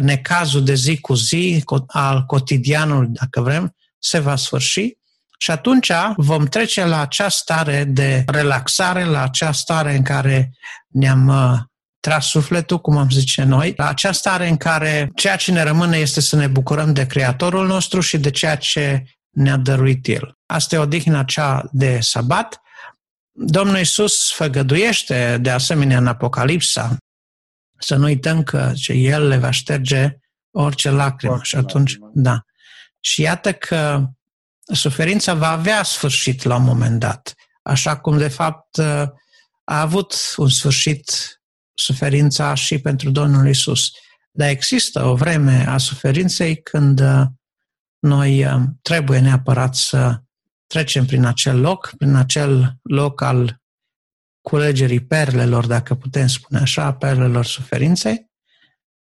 necazul 0.00 0.64
de 0.64 0.74
zi 0.74 1.00
cu 1.00 1.14
zi 1.14 1.64
al 1.86 2.24
cotidianului, 2.24 3.08
dacă 3.10 3.40
vrem, 3.40 3.74
se 3.98 4.18
va 4.18 4.36
sfârși. 4.36 4.96
Și 5.38 5.50
atunci 5.50 5.92
vom 6.16 6.44
trece 6.44 6.84
la 6.84 7.00
acea 7.00 7.28
stare 7.28 7.84
de 7.84 8.24
relaxare, 8.26 9.04
la 9.04 9.22
acea 9.22 9.52
stare 9.52 9.96
în 9.96 10.02
care 10.02 10.50
ne-am 10.88 11.26
uh, 11.26 11.58
tras 12.02 12.26
sufletul, 12.26 12.80
cum 12.80 12.96
am 12.96 13.10
zice 13.10 13.42
noi, 13.42 13.74
la 13.76 13.88
acea 13.88 14.12
stare 14.12 14.48
în 14.48 14.56
care 14.56 15.10
ceea 15.14 15.36
ce 15.36 15.52
ne 15.52 15.62
rămâne 15.62 15.96
este 15.96 16.20
să 16.20 16.36
ne 16.36 16.46
bucurăm 16.46 16.92
de 16.92 17.06
Creatorul 17.06 17.66
nostru 17.66 18.00
și 18.00 18.18
de 18.18 18.30
ceea 18.30 18.56
ce 18.56 19.04
ne-a 19.30 19.56
dăruit 19.56 20.06
El. 20.06 20.38
Asta 20.46 20.74
e 20.74 20.78
odihna 20.78 21.24
cea 21.24 21.68
de 21.70 22.00
sabat. 22.00 22.60
Domnul 23.32 23.76
Iisus 23.76 24.32
făgăduiește 24.32 25.38
de 25.40 25.50
asemenea 25.50 25.98
în 25.98 26.06
Apocalipsa 26.06 26.96
să 27.78 27.96
nu 27.96 28.04
uităm 28.04 28.42
că 28.42 28.72
ce 28.76 28.92
El 28.92 29.26
le 29.26 29.36
va 29.36 29.50
șterge 29.50 30.16
orice 30.50 30.90
lacrimă. 30.90 31.32
Orice 31.32 31.48
și 31.48 31.56
atunci, 31.56 31.90
lacrimă. 31.90 32.10
da. 32.14 32.40
Și 33.00 33.20
iată 33.20 33.52
că 33.52 34.06
suferința 34.72 35.34
va 35.34 35.50
avea 35.50 35.82
sfârșit 35.82 36.42
la 36.42 36.56
un 36.56 36.64
moment 36.64 36.98
dat. 36.98 37.34
Așa 37.62 37.96
cum, 37.96 38.18
de 38.18 38.28
fapt, 38.28 38.78
a 39.64 39.80
avut 39.80 40.14
un 40.36 40.48
sfârșit 40.48 41.40
suferința 41.74 42.54
și 42.54 42.78
pentru 42.78 43.10
Domnul 43.10 43.48
Isus. 43.48 43.90
Dar 44.30 44.48
există 44.48 45.04
o 45.04 45.14
vreme 45.14 45.66
a 45.68 45.78
suferinței 45.78 46.62
când 46.62 47.00
uh, 47.00 47.22
noi 47.98 48.44
uh, 48.44 48.62
trebuie 48.82 49.18
neapărat 49.18 49.74
să 49.74 50.22
trecem 50.66 51.06
prin 51.06 51.24
acel 51.24 51.60
loc, 51.60 51.92
prin 51.98 52.14
acel 52.14 52.78
loc 52.82 53.20
al 53.20 53.60
culegerii 54.40 55.04
perlelor, 55.04 55.66
dacă 55.66 55.94
putem 55.94 56.26
spune 56.26 56.60
așa, 56.60 56.92
perlelor 56.94 57.44
suferinței 57.44 58.30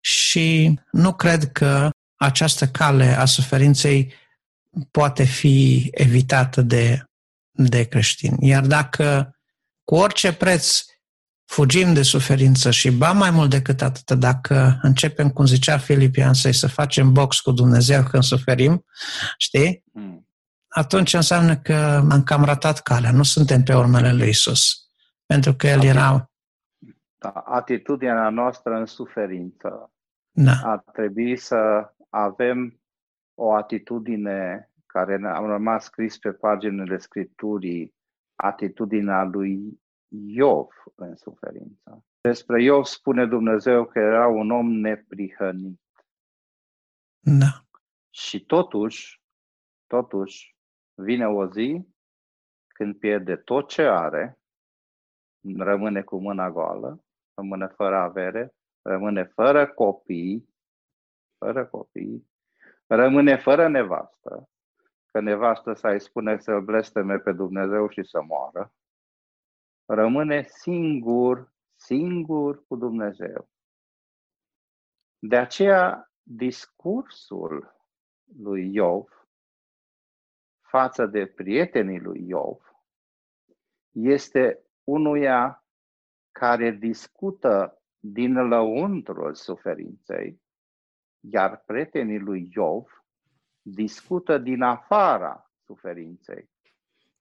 și 0.01 0.79
nu 0.91 1.15
cred 1.15 1.53
că 1.53 1.91
această 2.17 2.67
cale 2.67 3.05
a 3.05 3.25
suferinței 3.25 4.15
poate 4.91 5.25
fi 5.25 5.89
evitată 5.91 6.63
de, 6.63 7.05
de 7.51 7.85
creștini. 7.85 8.49
Iar 8.49 8.67
dacă 8.67 9.37
cu 9.85 9.95
orice 9.95 10.33
preț 10.33 10.85
fugim 11.49 11.95
de 11.95 12.03
suferință 12.03 12.71
și 12.71 12.91
ba 12.91 13.13
mai 13.13 13.31
mult 13.31 13.51
decât 13.51 13.83
atât, 13.83 14.19
dacă 14.19 14.79
începem, 14.83 15.31
cum 15.31 15.45
zicea 15.45 15.79
Filipian, 15.79 16.35
să 16.35 16.51
să 16.51 16.69
facem 16.69 17.13
box 17.13 17.41
cu 17.41 17.51
Dumnezeu 17.51 18.03
când 18.03 18.23
suferim, 18.23 18.85
știi? 19.39 19.85
Mm. 19.93 20.27
atunci 20.69 21.13
înseamnă 21.13 21.57
că 21.57 21.75
am 22.11 22.23
cam 22.23 22.45
ratat 22.45 22.81
calea, 22.81 23.13
nu 23.13 23.23
suntem 23.23 23.63
pe 23.63 23.75
urmele 23.75 24.13
lui 24.13 24.29
Isus. 24.29 24.89
Pentru 25.27 25.55
că 25.55 25.67
el 25.67 25.85
era... 25.85 26.31
Da, 27.19 27.31
atitudinea 27.31 28.29
noastră 28.29 28.75
în 28.75 28.87
suferință. 28.87 29.93
Da. 30.31 30.53
Ar 30.63 30.85
trebui 30.93 31.37
să 31.37 31.93
avem 32.11 32.81
o 33.35 33.55
atitudine 33.55 34.71
care 34.87 35.21
am 35.35 35.47
rămas 35.47 35.85
scris 35.85 36.19
pe 36.19 36.31
paginile 36.33 36.99
Scripturii, 36.99 37.95
atitudinea 38.37 39.23
lui 39.23 39.81
Iov 40.09 40.69
în 40.95 41.17
suferință. 41.17 42.05
Despre 42.21 42.63
Iov 42.63 42.85
spune 42.85 43.27
Dumnezeu 43.27 43.85
că 43.85 43.99
era 43.99 44.27
un 44.27 44.51
om 44.51 44.73
neprihănit. 44.73 45.81
Da. 47.19 47.65
Și 48.11 48.45
totuși, 48.45 49.23
totuși, 49.87 50.57
vine 50.95 51.27
o 51.27 51.51
zi 51.51 51.89
când 52.67 52.99
pierde 52.99 53.37
tot 53.37 53.69
ce 53.69 53.83
are, 53.83 54.39
rămâne 55.57 56.03
cu 56.03 56.21
mâna 56.21 56.51
goală, 56.51 57.05
rămâne 57.35 57.67
fără 57.67 57.97
avere, 57.97 58.55
rămâne 58.83 59.25
fără 59.25 59.69
copii, 59.69 60.49
fără 61.39 61.67
copii, 61.67 62.31
rămâne 62.87 63.37
fără 63.37 63.69
nevastă, 63.69 64.49
că 65.11 65.21
nevastă 65.21 65.73
să-i 65.73 66.01
spune 66.01 66.39
să-l 66.39 66.65
blesteme 66.65 67.19
pe 67.19 67.33
Dumnezeu 67.33 67.89
și 67.89 68.05
să 68.05 68.23
moară, 68.23 68.73
rămâne 69.89 70.43
singur, 70.43 71.53
singur 71.75 72.67
cu 72.67 72.77
Dumnezeu. 72.77 73.49
De 75.19 75.37
aceea, 75.37 76.13
discursul 76.23 77.77
lui 78.37 78.75
Iov 78.75 79.27
față 80.61 81.07
de 81.07 81.27
prietenii 81.27 82.01
lui 82.01 82.29
Iov 82.29 82.59
este 83.91 84.63
unuia 84.85 85.65
care 86.33 86.71
discută 86.71 87.83
din 87.99 88.33
lăuntrul 88.33 89.35
suferinței, 89.35 90.43
iar 91.21 91.63
prietenii 91.67 92.19
lui 92.19 92.51
Iov 92.55 93.05
discută 93.63 94.39
din 94.39 94.63
afara 94.63 95.53
suferinței. 95.65 96.51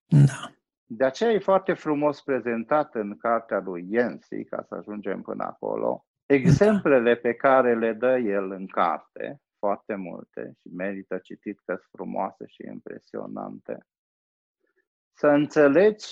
Da. 0.07 0.51
De 0.89 1.05
aceea 1.05 1.31
e 1.31 1.39
foarte 1.39 1.73
frumos 1.73 2.21
prezentat 2.21 2.95
în 2.95 3.17
cartea 3.17 3.59
lui 3.59 3.87
Yensi, 3.89 4.43
ca 4.43 4.63
să 4.67 4.75
ajungem 4.75 5.21
până 5.21 5.43
acolo, 5.43 6.05
exemplele 6.25 7.15
pe 7.15 7.33
care 7.33 7.75
le 7.75 7.93
dă 7.93 8.17
el 8.17 8.51
în 8.51 8.67
carte, 8.67 9.41
foarte 9.57 9.95
multe 9.95 10.53
și 10.59 10.67
merită 10.67 11.17
citit 11.17 11.59
că 11.59 11.75
sunt 11.75 11.87
frumoase 11.91 12.45
și 12.47 12.63
impresionante. 12.65 13.85
Să 15.13 15.27
înțelegi 15.27 16.05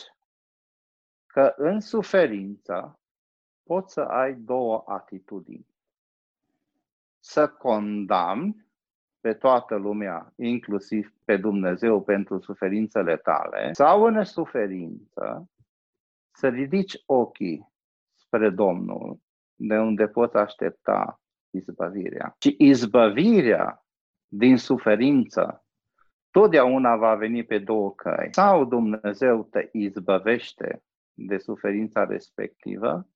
că 1.26 1.54
în 1.58 1.80
suferință 1.80 3.00
poți 3.64 3.94
să 3.94 4.02
ai 4.02 4.34
două 4.34 4.84
atitudini. 4.88 5.68
Să 7.20 7.50
condamni 7.50 8.64
pe 9.26 9.34
toată 9.34 9.76
lumea, 9.76 10.34
inclusiv 10.36 11.14
pe 11.24 11.38
Dumnezeu 11.38 12.02
pentru 12.02 12.40
suferințele 12.40 13.18
tale, 13.18 13.70
sau 13.74 14.04
în 14.04 14.24
suferință 14.24 15.50
să 16.32 16.48
ridici 16.48 17.04
ochii 17.06 17.68
spre 18.14 18.50
Domnul, 18.50 19.20
de 19.56 19.78
unde 19.78 20.08
poți 20.08 20.36
aștepta 20.36 21.22
izbăvirea. 21.50 22.36
Și 22.40 22.56
izbăvirea 22.58 23.86
din 24.28 24.58
suferință 24.58 25.66
totdeauna 26.32 26.96
va 26.96 27.16
veni 27.16 27.44
pe 27.44 27.58
două 27.60 27.94
căi. 27.96 28.28
Sau 28.32 28.66
Dumnezeu 28.66 29.44
te 29.44 29.70
izbăvește 29.72 30.84
de 31.14 31.38
suferința 31.38 32.06
respectivă, 32.06 33.08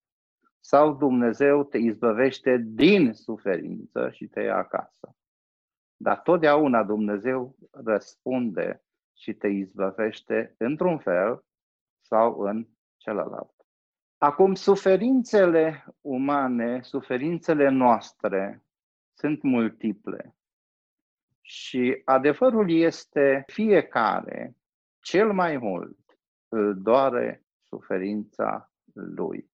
sau 0.60 0.93
Dumnezeu 0.93 1.64
te 1.64 1.78
izbăvește 1.78 2.57
din 2.68 3.14
suferință 3.14 4.10
și 4.12 4.28
te 4.28 4.41
ia 4.41 4.55
acasă. 4.55 5.14
Dar 6.01 6.19
totdeauna 6.19 6.83
Dumnezeu 6.83 7.55
răspunde 7.71 8.83
și 9.13 9.33
te 9.33 9.47
izbăvește 9.47 10.55
într-un 10.57 10.97
fel 10.97 11.43
sau 12.01 12.39
în 12.39 12.67
celălalt. 12.97 13.53
Acum, 14.17 14.53
suferințele 14.53 15.85
umane, 16.01 16.81
suferințele 16.81 17.69
noastre 17.69 18.63
sunt 19.13 19.41
multiple. 19.41 20.35
Și 21.41 22.01
adevărul 22.05 22.71
este 22.71 23.43
fiecare, 23.47 24.55
cel 24.99 25.33
mai 25.33 25.57
mult, 25.57 26.19
îl 26.47 26.81
doare 26.81 27.43
suferința 27.67 28.71
lui. 28.93 29.49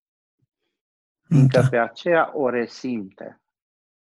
Fiindcă 1.22 1.60
da. 1.60 1.68
pe 1.68 1.78
aceea 1.78 2.30
o 2.34 2.48
resimte, 2.48 3.40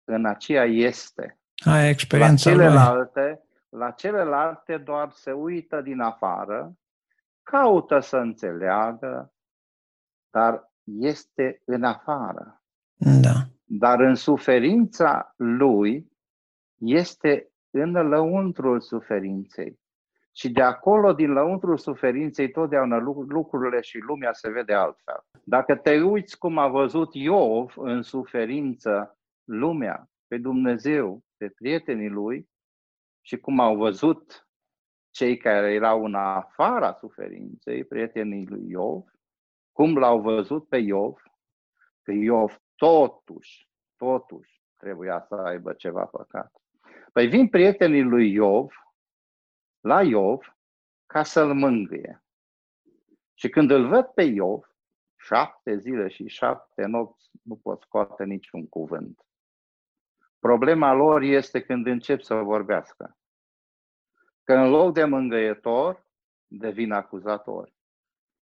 în 0.04 0.24
aceea 0.24 0.64
este. 0.64 1.41
Ai 1.64 1.88
experiența 1.88 2.50
la 2.50 2.56
celelalte, 2.56 3.42
la 3.68 3.90
celelalte 3.90 4.76
doar 4.76 5.10
se 5.12 5.32
uită 5.32 5.80
din 5.80 6.00
afară, 6.00 6.76
caută 7.42 8.00
să 8.00 8.16
înțeleagă, 8.16 9.32
dar 10.30 10.72
este 10.84 11.62
în 11.64 11.84
afară. 11.84 12.62
Da. 12.94 13.32
Dar 13.64 14.00
în 14.00 14.14
suferința 14.14 15.34
lui 15.36 16.12
este 16.78 17.52
în 17.70 17.92
lăuntrul 17.92 18.80
suferinței. 18.80 19.80
Și 20.34 20.50
de 20.50 20.62
acolo, 20.62 21.12
din 21.12 21.32
lăuntrul 21.32 21.78
suferinței, 21.78 22.50
totdeauna 22.50 22.96
lucrurile 23.28 23.80
și 23.80 23.98
lumea 23.98 24.32
se 24.32 24.50
vede 24.50 24.74
altfel. 24.74 25.24
Dacă 25.44 25.76
te 25.76 26.00
uiți 26.00 26.38
cum 26.38 26.58
a 26.58 26.68
văzut 26.68 27.14
Iov 27.14 27.72
în 27.76 28.02
suferință 28.02 29.18
lumea, 29.44 30.10
pe 30.26 30.38
Dumnezeu, 30.38 31.22
pe 31.42 31.48
prietenii 31.48 32.08
lui, 32.08 32.50
și 33.20 33.36
cum 33.36 33.60
au 33.60 33.76
văzut 33.76 34.48
cei 35.10 35.36
care 35.36 35.72
erau 35.72 36.04
în 36.04 36.14
afara 36.14 36.92
suferinței, 36.92 37.84
prietenii 37.84 38.46
lui 38.46 38.68
Iov, 38.68 39.04
cum 39.72 39.98
l-au 39.98 40.20
văzut 40.20 40.68
pe 40.68 40.76
Iov, 40.76 41.22
că 42.02 42.12
Iov 42.12 42.62
totuși, 42.74 43.68
totuși 43.96 44.62
trebuia 44.76 45.24
să 45.28 45.34
aibă 45.34 45.72
ceva 45.72 46.04
păcat. 46.04 46.52
Păi 47.12 47.26
vin 47.26 47.48
prietenii 47.48 48.02
lui 48.02 48.32
Iov 48.32 48.72
la 49.80 50.02
Iov 50.02 50.56
ca 51.06 51.22
să-l 51.22 51.54
mângâie. 51.54 52.24
Și 53.34 53.48
când 53.48 53.70
îl 53.70 53.88
văd 53.88 54.04
pe 54.04 54.22
Iov, 54.22 54.76
șapte 55.16 55.76
zile 55.76 56.08
și 56.08 56.28
șapte 56.28 56.84
nopți 56.84 57.30
nu 57.42 57.56
pot 57.56 57.80
scoate 57.80 58.24
niciun 58.24 58.68
cuvânt. 58.68 59.26
Problema 60.42 60.92
lor 60.92 61.22
este 61.22 61.60
când 61.60 61.86
încep 61.86 62.20
să 62.20 62.34
vorbească. 62.34 63.16
Că 64.44 64.52
în 64.52 64.70
loc 64.70 64.92
de 64.92 65.04
mângâietor, 65.04 66.06
devin 66.46 66.92
acuzatori. 66.92 67.74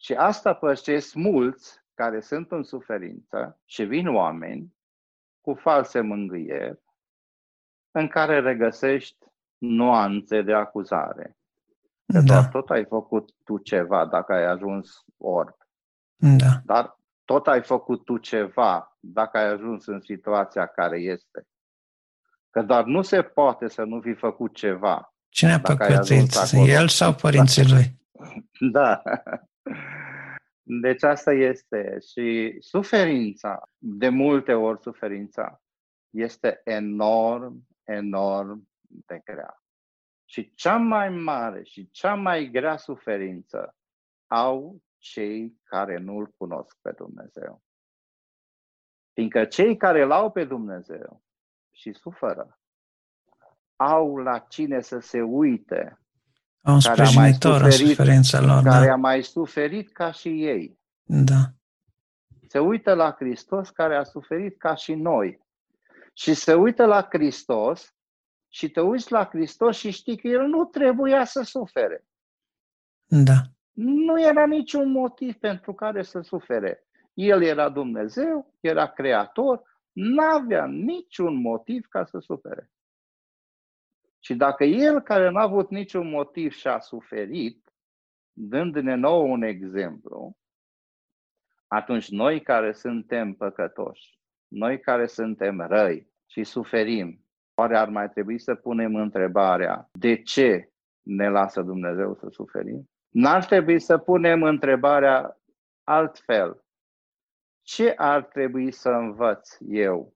Și 0.02 0.14
asta 0.14 0.54
pășesc 0.54 1.14
mulți 1.14 1.86
care 1.94 2.20
sunt 2.20 2.52
în 2.52 2.64
suferință 2.64 3.60
și 3.66 3.84
vin 3.84 4.16
oameni 4.16 4.76
cu 5.42 5.54
false 5.54 6.02
mângâieri 6.02 6.80
în 7.92 8.08
care 8.08 8.40
regăsești 8.40 9.26
nuanțe 9.58 10.42
de 10.42 10.54
acuzare. 10.54 11.38
Că 12.06 12.20
da. 12.20 12.22
doar 12.22 12.48
tot 12.48 12.70
ai 12.70 12.86
făcut 12.86 13.34
tu 13.44 13.58
ceva 13.58 14.06
dacă 14.06 14.34
ai 14.34 14.46
ajuns 14.46 15.06
orb. 15.18 15.58
Da. 16.16 16.62
Dar 16.66 17.00
tot 17.26 17.48
ai 17.48 17.62
făcut 17.62 18.04
tu 18.04 18.18
ceva 18.18 18.98
dacă 19.00 19.38
ai 19.38 19.48
ajuns 19.48 19.86
în 19.86 20.00
situația 20.00 20.66
care 20.66 21.00
este. 21.00 21.48
Că 22.58 22.64
doar 22.64 22.86
nu 22.86 23.02
se 23.02 23.22
poate 23.22 23.68
să 23.68 23.84
nu 23.84 24.02
fi 24.02 24.14
făcut 24.14 24.56
ceva. 24.56 25.14
Cine 25.30 25.54
a 25.54 25.60
păcătit? 25.60 26.34
El 26.68 26.88
sau 26.88 27.14
părinții 27.14 27.64
da. 27.64 27.76
lui? 27.76 27.84
Da. 28.72 29.02
Deci 30.64 31.04
asta 31.04 31.34
este. 31.34 31.98
Și 32.12 32.58
suferința, 32.60 33.70
de 33.78 34.10
multe 34.10 34.54
ori 34.54 34.82
suferința, 34.82 35.62
este 36.10 36.62
enorm, 36.64 37.68
enorm 37.84 38.68
de 38.82 39.22
grea. 39.24 39.64
Și 40.26 40.54
cea 40.54 40.78
mai 40.78 41.10
mare 41.10 41.64
și 41.64 41.90
cea 41.92 42.14
mai 42.14 42.50
grea 42.52 42.78
suferință 42.78 43.76
au 44.28 44.82
cei 44.98 45.60
care 45.64 45.98
nu-L 45.98 46.34
cunosc 46.38 46.78
pe 46.82 46.92
Dumnezeu. 46.92 47.62
Fiindcă 49.14 49.46
cei 49.46 49.78
care 49.78 50.02
îl 50.02 50.12
au 50.12 50.32
pe 50.32 50.44
Dumnezeu 50.44 51.26
și 51.78 51.94
suferă, 51.94 52.60
au 53.76 54.18
la 54.18 54.40
cine 54.40 54.82
să 54.82 55.00
se 55.00 55.22
uite 55.22 56.00
un 56.64 56.80
sprijinitor 56.80 57.62
în 57.62 57.72
suferința 57.72 58.42
lor. 58.42 58.64
Care 58.64 58.86
da. 58.86 58.92
a 58.92 58.96
mai 58.96 59.24
suferit 59.24 59.92
ca 59.92 60.12
și 60.12 60.46
ei. 60.46 60.80
Da. 61.04 61.42
Se 62.48 62.60
uită 62.60 62.94
la 62.94 63.16
Hristos 63.20 63.70
care 63.70 63.96
a 63.96 64.04
suferit 64.04 64.58
ca 64.58 64.76
și 64.76 64.94
noi. 64.94 65.46
Și 66.14 66.34
se 66.34 66.54
uită 66.54 66.86
la 66.86 67.08
Hristos 67.10 67.96
și 68.48 68.70
te 68.70 68.82
uiți 68.82 69.12
la 69.12 69.26
Hristos 69.26 69.78
și 69.78 69.90
știi 69.92 70.18
că 70.18 70.28
El 70.28 70.48
nu 70.48 70.66
trebuia 70.66 71.26
să 71.26 71.42
sufere. 71.42 72.06
Da. 73.06 73.42
Nu 73.74 74.22
era 74.22 74.46
niciun 74.46 74.92
motiv 74.92 75.36
pentru 75.36 75.74
care 75.74 76.04
să 76.04 76.22
sufere. 76.22 76.84
El 77.14 77.42
era 77.42 77.70
Dumnezeu, 77.70 78.54
era 78.60 78.88
creator, 78.88 79.77
n-avea 79.98 80.66
niciun 80.66 81.36
motiv 81.42 81.86
ca 81.88 82.06
să 82.06 82.20
sufere. 82.20 82.72
Și 84.20 84.36
dacă 84.36 84.64
el 84.64 85.02
care 85.02 85.30
n-a 85.30 85.42
avut 85.42 85.70
niciun 85.70 86.10
motiv 86.10 86.52
și 86.52 86.68
a 86.68 86.80
suferit, 86.80 87.74
dându-ne 88.34 88.96
nouă 88.96 89.24
un 89.24 89.42
exemplu, 89.42 90.38
atunci 91.68 92.10
noi 92.10 92.42
care 92.42 92.74
suntem 92.74 93.34
păcătoși, 93.34 94.20
noi 94.48 94.80
care 94.80 95.08
suntem 95.08 95.62
răi 95.62 96.12
și 96.26 96.44
suferim, 96.44 97.26
oare 97.54 97.78
ar 97.78 97.90
mai 97.90 98.10
trebui 98.10 98.40
să 98.40 98.56
punem 98.56 98.96
întrebarea 98.96 99.90
de 99.92 100.22
ce 100.22 100.72
ne 101.02 101.30
lasă 101.30 101.62
Dumnezeu 101.62 102.16
să 102.16 102.28
suferim? 102.30 102.90
N-ar 103.10 103.46
trebui 103.46 103.80
să 103.80 103.98
punem 103.98 104.44
întrebarea 104.44 105.42
altfel. 105.84 106.66
Ce 107.68 107.94
ar 107.98 108.24
trebui 108.24 108.72
să 108.72 108.90
învăț 108.90 109.50
eu 109.68 110.14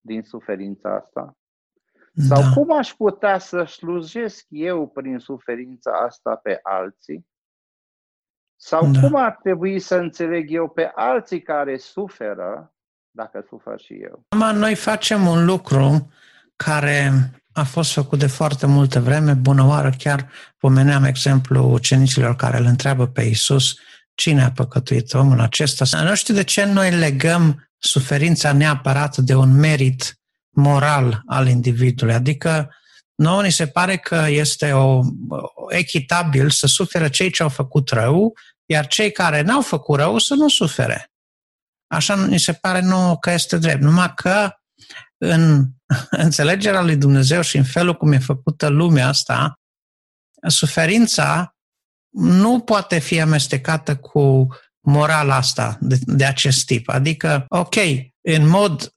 din 0.00 0.22
suferința 0.22 0.94
asta? 0.94 1.36
Sau 2.14 2.42
da. 2.42 2.48
cum 2.54 2.78
aș 2.78 2.92
putea 2.92 3.38
să 3.38 3.64
slujesc 3.64 4.46
eu 4.48 4.88
prin 4.88 5.18
suferința 5.18 5.90
asta 5.90 6.36
pe 6.36 6.58
alții? 6.62 7.26
Sau 8.56 8.90
da. 8.90 9.00
cum 9.00 9.14
ar 9.14 9.38
trebui 9.42 9.78
să 9.78 9.96
înțeleg 9.96 10.50
eu 10.50 10.68
pe 10.68 10.92
alții 10.94 11.42
care 11.42 11.76
suferă 11.76 12.74
dacă 13.10 13.44
sufer 13.48 13.80
și 13.80 13.94
eu? 13.94 14.24
Acum 14.28 14.58
noi 14.58 14.74
facem 14.74 15.26
un 15.26 15.44
lucru 15.44 16.12
care 16.56 17.12
a 17.52 17.64
fost 17.64 17.92
făcut 17.92 18.18
de 18.18 18.26
foarte 18.26 18.66
multă 18.66 19.00
vreme, 19.00 19.32
bună 19.32 19.66
oară, 19.66 19.90
chiar 19.98 20.30
pomeneam 20.58 21.04
exemplu 21.04 21.72
ucenicilor 21.72 22.36
care 22.36 22.58
îl 22.58 22.64
întreabă 22.64 23.06
pe 23.06 23.22
Isus 23.22 23.76
cine 24.14 24.44
a 24.44 24.52
păcătuit 24.52 25.12
omul 25.14 25.40
acesta. 25.40 26.02
Nu 26.02 26.14
știu 26.14 26.34
de 26.34 26.44
ce 26.44 26.64
noi 26.64 26.90
legăm 26.90 27.68
suferința 27.78 28.52
neapărat 28.52 29.16
de 29.16 29.34
un 29.34 29.52
merit 29.52 30.20
moral 30.50 31.22
al 31.26 31.48
individului. 31.48 32.14
Adică 32.14 32.74
nouă 33.14 33.42
ni 33.42 33.52
se 33.52 33.66
pare 33.66 33.96
că 33.96 34.26
este 34.28 34.72
o, 34.72 35.00
echitabil 35.68 36.50
să 36.50 36.66
suferă 36.66 37.08
cei 37.08 37.30
ce 37.30 37.42
au 37.42 37.48
făcut 37.48 37.88
rău, 37.90 38.32
iar 38.66 38.86
cei 38.86 39.12
care 39.12 39.40
n-au 39.40 39.60
făcut 39.60 39.98
rău 39.98 40.18
să 40.18 40.34
nu 40.34 40.48
sufere. 40.48 41.10
Așa 41.86 42.26
ni 42.26 42.38
se 42.38 42.52
pare 42.52 42.80
nouă 42.80 43.18
că 43.18 43.30
este 43.30 43.58
drept. 43.58 43.82
Numai 43.82 44.12
că 44.14 44.50
în 45.18 45.66
înțelegerea 46.10 46.82
lui 46.82 46.96
Dumnezeu 46.96 47.40
și 47.40 47.56
în 47.56 47.64
felul 47.64 47.94
cum 47.94 48.12
e 48.12 48.18
făcută 48.18 48.68
lumea 48.68 49.08
asta, 49.08 49.60
suferința 50.46 51.56
nu 52.12 52.60
poate 52.60 52.98
fi 52.98 53.20
amestecată 53.20 53.96
cu 53.96 54.46
morala 54.80 55.36
asta 55.36 55.76
de, 55.80 55.98
de 56.00 56.24
acest 56.24 56.66
tip. 56.66 56.88
Adică, 56.88 57.44
ok, 57.48 57.74
în 58.20 58.48
mod 58.48 58.94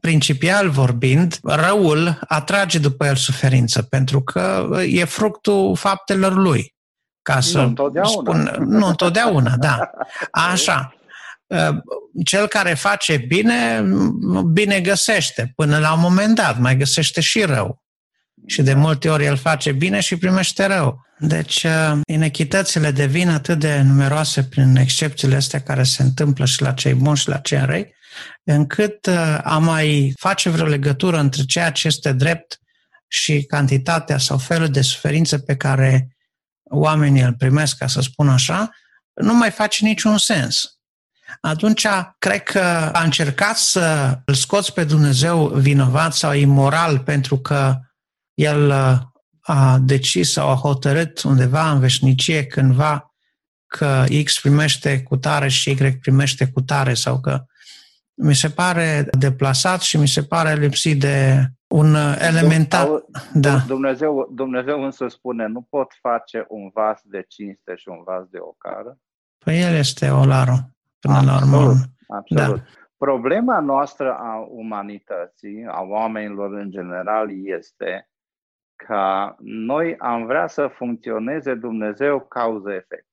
principial 0.00 0.70
vorbind, 0.70 1.38
răul 1.42 2.18
atrage 2.28 2.78
după 2.78 3.06
el 3.06 3.16
suferință, 3.16 3.82
pentru 3.82 4.22
că 4.22 4.68
e 4.88 5.04
fructul 5.04 5.76
faptelor 5.76 6.34
lui. 6.34 6.74
Ca 7.22 7.40
să 7.40 7.58
nu 7.58 7.66
întotdeauna. 7.66 8.10
Spun, 8.10 8.66
nu 8.66 8.86
întotdeauna, 8.86 9.56
da. 9.56 9.90
Așa. 10.30 10.94
Cel 12.24 12.46
care 12.46 12.74
face 12.74 13.16
bine, 13.16 13.84
bine 14.52 14.80
găsește. 14.80 15.52
Până 15.54 15.78
la 15.78 15.92
un 15.92 16.00
moment 16.00 16.34
dat, 16.34 16.58
mai 16.58 16.76
găsește 16.76 17.20
și 17.20 17.44
rău. 17.44 17.82
Și 18.46 18.62
de 18.62 18.74
multe 18.74 19.10
ori 19.10 19.24
el 19.24 19.36
face 19.36 19.72
bine 19.72 20.00
și 20.00 20.16
primește 20.16 20.66
rău. 20.66 21.06
Deci, 21.18 21.66
inechitățile 22.06 22.90
devin 22.90 23.28
atât 23.28 23.58
de 23.58 23.80
numeroase 23.80 24.44
prin 24.44 24.76
excepțiile 24.76 25.36
astea 25.36 25.60
care 25.60 25.82
se 25.82 26.02
întâmplă 26.02 26.44
și 26.44 26.62
la 26.62 26.72
cei 26.72 26.94
buni 26.94 27.16
și 27.16 27.28
la 27.28 27.38
cei 27.38 27.64
răi, 27.64 27.94
încât 28.44 29.06
uh, 29.06 29.38
a 29.42 29.58
mai 29.58 30.12
face 30.18 30.50
vreo 30.50 30.66
legătură 30.66 31.18
între 31.18 31.42
ceea 31.42 31.72
ce 31.72 31.86
este 31.86 32.12
drept 32.12 32.58
și 33.08 33.42
cantitatea 33.42 34.18
sau 34.18 34.38
felul 34.38 34.68
de 34.68 34.80
suferință 34.80 35.38
pe 35.38 35.56
care 35.56 36.16
oamenii 36.70 37.22
îl 37.22 37.34
primesc, 37.34 37.76
ca 37.76 37.86
să 37.86 38.00
spun 38.00 38.28
așa, 38.28 38.70
nu 39.12 39.34
mai 39.34 39.50
face 39.50 39.84
niciun 39.84 40.18
sens. 40.18 40.78
Atunci, 41.40 41.86
cred 42.18 42.42
că 42.42 42.60
a 42.92 43.02
încercat 43.02 43.56
să 43.56 44.18
îl 44.24 44.34
scoți 44.34 44.72
pe 44.72 44.84
Dumnezeu 44.84 45.46
vinovat 45.46 46.14
sau 46.14 46.32
imoral 46.32 46.98
pentru 46.98 47.38
că 47.38 47.80
el 48.34 48.68
uh, 48.68 48.98
a 49.50 49.78
decis 49.78 50.32
sau 50.32 50.48
a 50.48 50.54
hotărât 50.54 51.22
undeva 51.22 51.70
în 51.70 51.80
veșnicie 51.80 52.46
cândva 52.46 53.14
că 53.66 54.04
X 54.24 54.40
primește 54.40 55.02
cu 55.02 55.16
tare 55.16 55.48
și 55.48 55.70
Y 55.70 55.98
primește 56.00 56.50
cu 56.50 56.60
tare 56.60 56.94
sau 56.94 57.20
că 57.20 57.44
mi 58.14 58.34
se 58.34 58.48
pare 58.48 59.08
deplasat 59.18 59.80
și 59.80 59.96
mi 59.96 60.08
se 60.08 60.22
pare 60.22 60.54
lipsit 60.54 61.00
de 61.00 61.46
un 61.66 61.94
elementar... 62.18 62.88
Da. 63.34 63.56
Dumnezeu, 63.66 64.30
Dumnezeu 64.34 64.84
însă 64.84 65.08
spune, 65.08 65.46
nu 65.46 65.66
pot 65.70 65.92
face 66.00 66.44
un 66.48 66.70
vas 66.74 67.00
de 67.04 67.24
cinste 67.28 67.74
și 67.76 67.88
un 67.88 68.02
vas 68.04 68.24
de 68.30 68.38
ocară. 68.40 68.98
Păi 69.38 69.60
el 69.60 69.74
este 69.74 70.08
olarul, 70.08 70.70
până 71.00 71.16
absolut, 71.16 71.50
la 71.50 71.58
urmă. 71.58 71.80
Absolut. 72.08 72.56
Da. 72.56 72.64
Problema 72.96 73.60
noastră 73.60 74.12
a 74.12 74.46
umanității, 74.50 75.66
a 75.70 75.80
oamenilor 75.80 76.52
în 76.52 76.70
general, 76.70 77.28
este 77.44 78.08
că 78.86 79.34
noi 79.38 79.96
am 79.98 80.26
vrea 80.26 80.46
să 80.46 80.66
funcționeze 80.66 81.54
Dumnezeu 81.54 82.20
cauză-efect. 82.20 83.08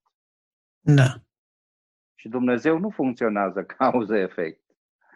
Da. 0.80 1.14
Și 2.14 2.28
Dumnezeu 2.28 2.78
nu 2.78 2.90
funcționează 2.90 3.64
cauză-efect. 3.78 4.60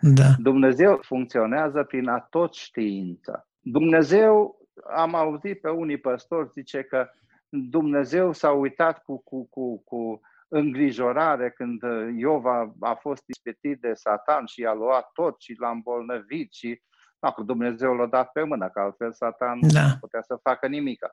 Da. 0.01 0.34
Dumnezeu 0.38 0.98
funcționează 1.03 1.84
prin 1.84 2.09
a 2.09 2.20
tot 2.20 2.55
știință. 2.55 3.48
Dumnezeu, 3.61 4.59
am 4.94 5.14
auzit 5.14 5.61
pe 5.61 5.68
unii 5.68 5.98
păstori 5.98 6.51
zice 6.51 6.82
că 6.82 7.11
Dumnezeu 7.48 8.32
s-a 8.32 8.51
uitat 8.51 9.03
cu, 9.03 9.22
cu, 9.22 9.48
cu, 9.48 9.82
cu 9.82 10.20
îngrijorare 10.48 11.51
când 11.51 11.82
Iov 12.16 12.46
a, 12.46 12.74
a 12.80 12.94
fost 12.94 13.22
ispitit 13.26 13.80
de 13.80 13.94
Satan 13.94 14.46
și 14.46 14.64
a 14.64 14.72
luat 14.72 15.11
tot 15.12 15.40
și 15.40 15.57
l-a 15.59 15.70
îmbolnăvit 15.70 16.53
și 16.53 16.82
dacă 17.20 17.42
Dumnezeu 17.42 17.94
l-a 17.94 18.06
dat 18.06 18.32
pe 18.32 18.42
mână, 18.42 18.68
că 18.68 18.80
altfel 18.80 19.12
Satan 19.12 19.58
da. 19.72 19.86
nu 19.86 19.96
putea 20.00 20.22
să 20.22 20.38
facă 20.42 20.66
nimic. 20.66 21.06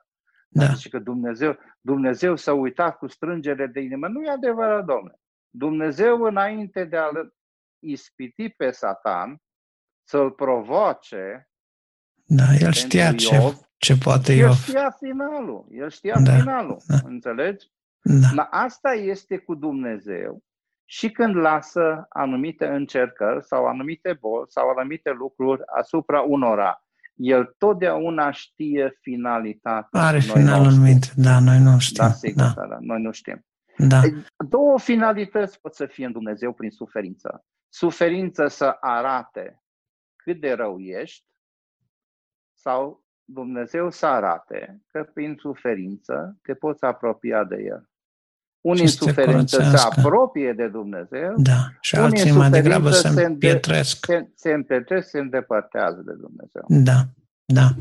Da. 0.48 0.64
Zice 0.64 0.88
că 0.88 0.98
Dumnezeu, 0.98 1.56
Dumnezeu 1.80 2.36
s-a 2.36 2.52
uitat 2.52 2.96
cu 2.96 3.06
strângere 3.06 3.66
de 3.66 3.80
inimă. 3.80 4.08
Nu 4.08 4.22
e 4.22 4.30
adevărat, 4.30 4.84
domnule. 4.84 5.20
Dumnezeu, 5.50 6.22
înainte 6.22 6.84
de 6.84 6.96
a 6.96 7.08
ispiti 7.78 8.48
pe 8.48 8.70
Satan, 8.70 9.42
să-l 10.08 10.30
provoace. 10.30 11.48
Da, 12.24 12.44
el 12.60 12.72
știa 12.72 13.14
ce, 13.14 13.34
Iov, 13.34 13.60
ce 13.76 13.96
poate 13.96 14.32
Iov. 14.32 14.48
El 14.48 14.54
știa 14.54 14.90
finalul. 14.90 15.66
El 15.70 15.90
știa 15.90 16.20
da, 16.20 16.36
finalul. 16.36 16.82
Da. 16.86 16.96
Înțelegi? 17.04 17.66
Da. 18.02 18.28
Dar 18.34 18.48
asta 18.50 18.92
este 18.92 19.38
cu 19.38 19.54
Dumnezeu. 19.54 20.42
Și 20.90 21.10
când 21.10 21.36
lasă 21.36 22.06
anumite 22.08 22.66
încercări 22.66 23.44
sau 23.44 23.66
anumite 23.66 24.18
boli 24.20 24.46
sau 24.48 24.68
anumite 24.68 25.10
lucruri 25.10 25.62
asupra 25.66 26.20
unora, 26.20 26.82
el 27.14 27.54
totdeauna 27.58 28.30
știe 28.30 28.98
finalitatea. 29.00 30.00
Are 30.00 30.18
finalul 30.18 30.72
în 30.72 30.82
minte, 30.82 31.06
da, 31.16 31.40
noi 31.40 31.58
nu 31.58 31.78
știm. 31.78 32.04
Da, 32.04 32.10
sigur, 32.10 32.42
da. 32.42 32.52
Da, 32.56 32.66
da, 32.66 32.76
noi 32.80 33.00
nu 33.00 33.12
știm. 33.12 33.44
Da. 33.76 34.00
Două 34.48 34.78
finalități 34.78 35.60
pot 35.60 35.74
să 35.74 35.86
fie 35.86 36.06
în 36.06 36.12
Dumnezeu 36.12 36.52
prin 36.52 36.70
suferință 36.70 37.44
suferință 37.68 38.46
să 38.46 38.76
arate 38.80 39.62
cât 40.16 40.40
de 40.40 40.52
rău 40.52 40.78
ești 40.78 41.26
sau 42.54 43.04
Dumnezeu 43.24 43.90
să 43.90 44.06
arate 44.06 44.82
că 44.86 45.10
prin 45.14 45.36
suferință 45.38 46.38
te 46.42 46.54
poți 46.54 46.84
apropia 46.84 47.44
de 47.44 47.56
El. 47.56 47.88
Unii 48.60 48.82
în 48.82 48.88
suferință 48.88 49.62
se 49.62 49.76
apropie 49.76 50.52
de 50.52 50.68
Dumnezeu, 50.68 51.34
da. 51.36 51.68
și 51.80 51.96
alții 51.96 52.30
mai 52.30 52.50
degrabă 52.50 52.90
se 52.90 53.08
împietresc. 53.08 54.06
Se, 54.06 54.28
se 54.34 54.52
împietresc, 54.52 55.08
se 55.08 55.18
îndepărtează 55.18 56.02
de 56.06 56.12
Dumnezeu. 56.12 56.64
Da, 56.68 57.04
da. 57.44 57.74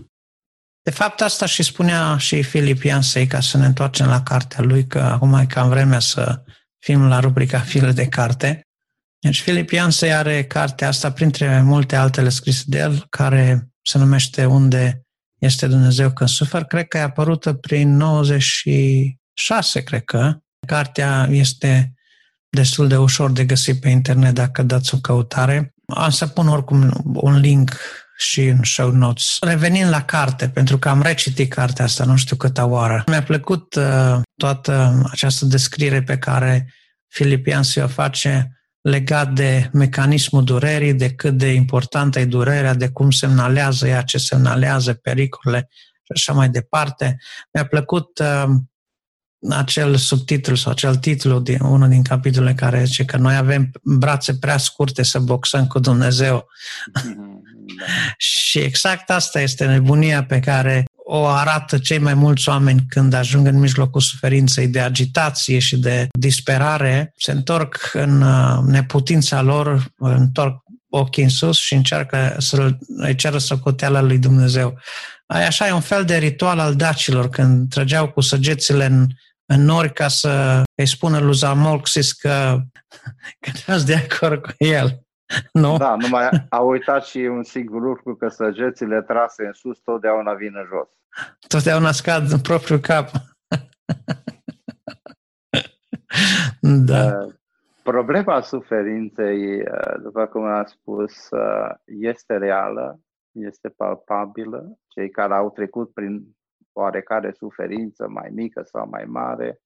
De 0.82 0.92
fapt, 0.92 1.22
asta 1.22 1.46
și 1.46 1.64
spunea 1.64 2.18
și 2.18 2.44
Filip 2.44 2.82
Iansei, 2.82 3.28
ca 3.28 3.40
să 3.40 3.58
ne 3.58 3.66
întoarcem 3.66 4.08
la 4.08 4.24
cartea 4.24 4.64
lui, 4.64 4.88
că 4.88 5.00
acum 5.00 5.34
e 5.34 5.46
cam 5.46 5.70
vremea 5.70 6.00
să 6.00 6.44
fim 6.80 7.08
la 7.08 7.20
rubrica 7.20 7.60
File 7.60 7.92
de 7.92 8.08
carte. 8.08 8.62
Deci 9.20 9.42
Filip 9.42 9.70
Iansei 9.70 10.14
are 10.14 10.44
cartea 10.46 10.88
asta, 10.88 11.12
printre 11.12 11.62
multe 11.62 11.96
altele 11.96 12.30
scrise 12.30 12.64
de 12.66 12.78
el, 12.78 13.06
care 13.10 13.70
se 13.82 13.98
numește 13.98 14.46
Unde 14.46 15.02
este 15.40 15.68
Dumnezeu 15.68 16.12
când 16.12 16.30
sufer. 16.30 16.64
Cred 16.64 16.88
că 16.88 16.98
e 16.98 17.02
apărută 17.02 17.54
prin 17.54 17.96
96, 17.96 19.84
cred 19.84 20.04
că. 20.04 20.38
Cartea 20.68 21.28
este 21.32 21.94
destul 22.50 22.88
de 22.88 22.98
ușor 22.98 23.32
de 23.32 23.46
găsit 23.46 23.80
pe 23.80 23.90
internet 23.90 24.34
dacă 24.34 24.64
dați 24.64 24.96
o 24.96 24.98
căutare. 24.98 25.74
Am 25.86 26.10
să 26.10 26.28
pun 26.28 26.48
oricum 26.48 27.02
un 27.14 27.40
link 27.40 27.78
și 28.18 28.44
în 28.44 28.64
show 28.64 28.90
notes. 28.90 29.38
Revenind 29.42 29.90
la 29.90 30.02
carte, 30.02 30.50
pentru 30.50 30.78
că 30.78 30.90
am 30.90 31.02
recitit 31.02 31.54
cartea 31.54 31.86
asta 31.86 32.04
nu 32.06 32.16
știu 32.16 32.36
câta 32.36 32.66
oară, 32.66 33.04
mi-a 33.08 33.24
plăcut 33.24 33.76
uh, 33.76 34.20
toată 34.36 35.02
această 35.12 35.46
descriere 35.46 36.04
pe 36.04 36.18
care 36.18 36.74
Filipian 37.08 37.64
se 37.64 37.82
o 37.82 37.88
face 37.88 38.52
legat 38.82 39.34
de 39.34 39.70
mecanismul 39.74 40.44
durerii, 40.44 40.94
de 40.94 41.10
cât 41.10 41.38
de 41.38 41.54
importantă 41.54 42.20
e 42.20 42.26
durerea, 42.26 42.74
de 42.74 42.90
cum 42.90 43.12
semnalează 43.12 43.88
ea, 43.88 44.02
ce 44.02 44.18
semnalează 44.18 44.94
pericolele 44.94 45.68
și 46.04 46.12
așa 46.16 46.34
mai 46.34 46.50
departe. 46.50 47.18
Mi-a 47.54 47.66
plăcut 47.66 48.20
uh, 48.20 48.46
acel 49.50 49.96
subtitlu 49.96 50.56
sau 50.56 50.72
acel 50.72 50.96
titlu 50.96 51.40
din 51.40 51.60
unul 51.62 51.90
din 51.90 52.04
capitolele 52.04 52.54
care 52.54 52.84
zice 52.84 53.06
că 53.06 53.18
noi 53.18 53.36
avem 53.36 53.72
brațe 53.84 54.36
prea 54.36 54.58
scurte 54.58 55.04
să 55.04 55.20
boxăm 55.20 55.68
cu 55.68 55.80
Dumnezeu. 55.80 56.48
Mm-hmm, 57.00 57.38
da. 57.78 57.86
și 58.18 58.60
exact 58.60 59.10
asta 59.10 59.42
este 59.42 59.66
nebunia 59.66 60.24
pe 60.24 60.40
care 60.40 60.86
o 61.10 61.26
arată 61.26 61.78
cei 61.78 61.98
mai 61.98 62.14
mulți 62.14 62.50
oameni 62.50 62.86
când 62.88 63.14
ajung 63.14 63.48
în 63.48 63.60
mijlocul 63.60 64.02
suferinței 64.02 64.68
de 64.68 64.80
agitație 64.80 65.60
și 65.60 65.78
de 65.78 66.08
disperare, 66.20 67.14
se 67.18 67.32
întorc 67.32 67.90
în 67.94 68.22
uh, 68.22 68.58
neputința 68.66 69.42
lor, 69.42 69.94
întorc 69.98 70.64
ochii 70.90 71.24
în 71.24 71.30
sus 71.30 71.58
și 71.58 71.74
încearcă 71.74 72.36
să 72.38 72.76
îi 72.88 73.16
ceră 73.16 73.38
socoteala 73.38 74.02
lui 74.02 74.18
Dumnezeu. 74.18 74.80
Așa 75.26 75.68
e 75.68 75.72
un 75.72 75.82
fel 75.82 76.06
de 76.06 76.18
ritual 76.18 76.60
al 76.60 76.76
dacilor, 76.76 77.30
când 77.30 77.70
trăgeau 77.70 78.10
cu 78.10 78.22
săgețile 78.22 78.86
în, 78.86 79.08
în 79.54 79.62
nori 79.62 79.94
ca 79.94 80.08
să 80.08 80.64
îi 80.76 80.88
spună 80.88 81.20
lui 81.20 81.34
Zamolxis 81.34 82.14
că, 82.14 82.58
că 83.42 83.76
de 83.86 83.96
acord 83.96 84.42
cu 84.42 84.52
el. 84.58 85.02
Nu? 85.62 85.78
Da, 85.78 85.96
numai 85.96 86.30
a 86.50 86.60
uitat 86.60 87.06
și 87.06 87.18
un 87.18 87.44
singur 87.44 87.82
lucru, 87.82 88.16
că 88.16 88.28
săgețile 88.28 89.02
trase 89.02 89.46
în 89.46 89.54
sus 89.54 89.80
totdeauna 89.80 90.34
vin 90.34 90.54
în 90.56 90.66
jos. 90.70 90.88
Totdeauna 91.48 91.92
scad 91.92 92.32
în 92.32 92.40
propriul 92.40 92.80
cap. 92.80 93.10
da. 96.90 97.06
Uh, 97.06 97.34
problema 97.84 98.42
suferinței, 98.42 99.62
uh, 99.62 100.02
după 100.02 100.26
cum 100.26 100.44
am 100.44 100.66
spus, 100.66 101.30
uh, 101.30 101.70
este 101.86 102.38
reală, 102.38 103.00
este 103.32 103.70
palpabilă. 103.70 104.78
Cei 104.88 105.10
care 105.10 105.34
au 105.34 105.52
trecut 105.52 105.94
prin 105.94 106.36
oarecare 106.78 107.32
suferință 107.32 108.08
mai 108.08 108.30
mică 108.30 108.62
sau 108.62 108.90
mai 108.90 109.06
mare 109.06 109.62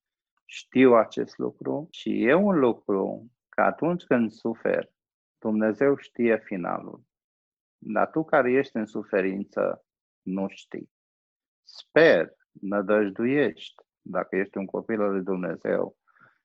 știu 0.46 0.94
acest 0.94 1.38
lucru 1.38 1.88
și 1.92 2.24
e 2.24 2.34
un 2.34 2.60
lucru 2.60 3.32
că 3.50 3.62
atunci 3.62 4.04
când 4.04 4.32
suferi, 4.32 4.92
Dumnezeu 5.38 5.96
știe 5.96 6.38
finalul. 6.38 7.02
Dar 7.78 8.10
tu 8.10 8.24
care 8.24 8.52
ești 8.52 8.76
în 8.76 8.86
suferință, 8.86 9.86
nu 10.22 10.48
știi. 10.50 10.92
Sper, 11.64 12.36
nădăjduiești, 12.52 13.84
dacă 14.02 14.36
ești 14.36 14.58
un 14.58 14.66
copil 14.66 15.02
al 15.02 15.12
lui 15.12 15.24
Dumnezeu, 15.24 15.98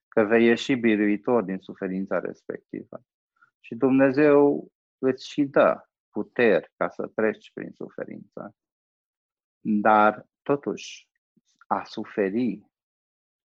că 0.07 0.23
vei 0.23 0.45
ieși 0.45 0.75
biruitor 0.75 1.43
din 1.43 1.57
suferința 1.57 2.19
respectivă. 2.19 3.01
Și 3.59 3.75
Dumnezeu 3.75 4.71
îți 4.97 5.27
și 5.27 5.43
dă 5.43 5.81
puteri 6.09 6.71
ca 6.77 6.89
să 6.89 7.07
treci 7.15 7.51
prin 7.53 7.71
suferință. 7.71 8.55
Dar, 9.59 10.25
totuși, 10.47 11.07
a 11.67 11.83
suferi 11.83 12.65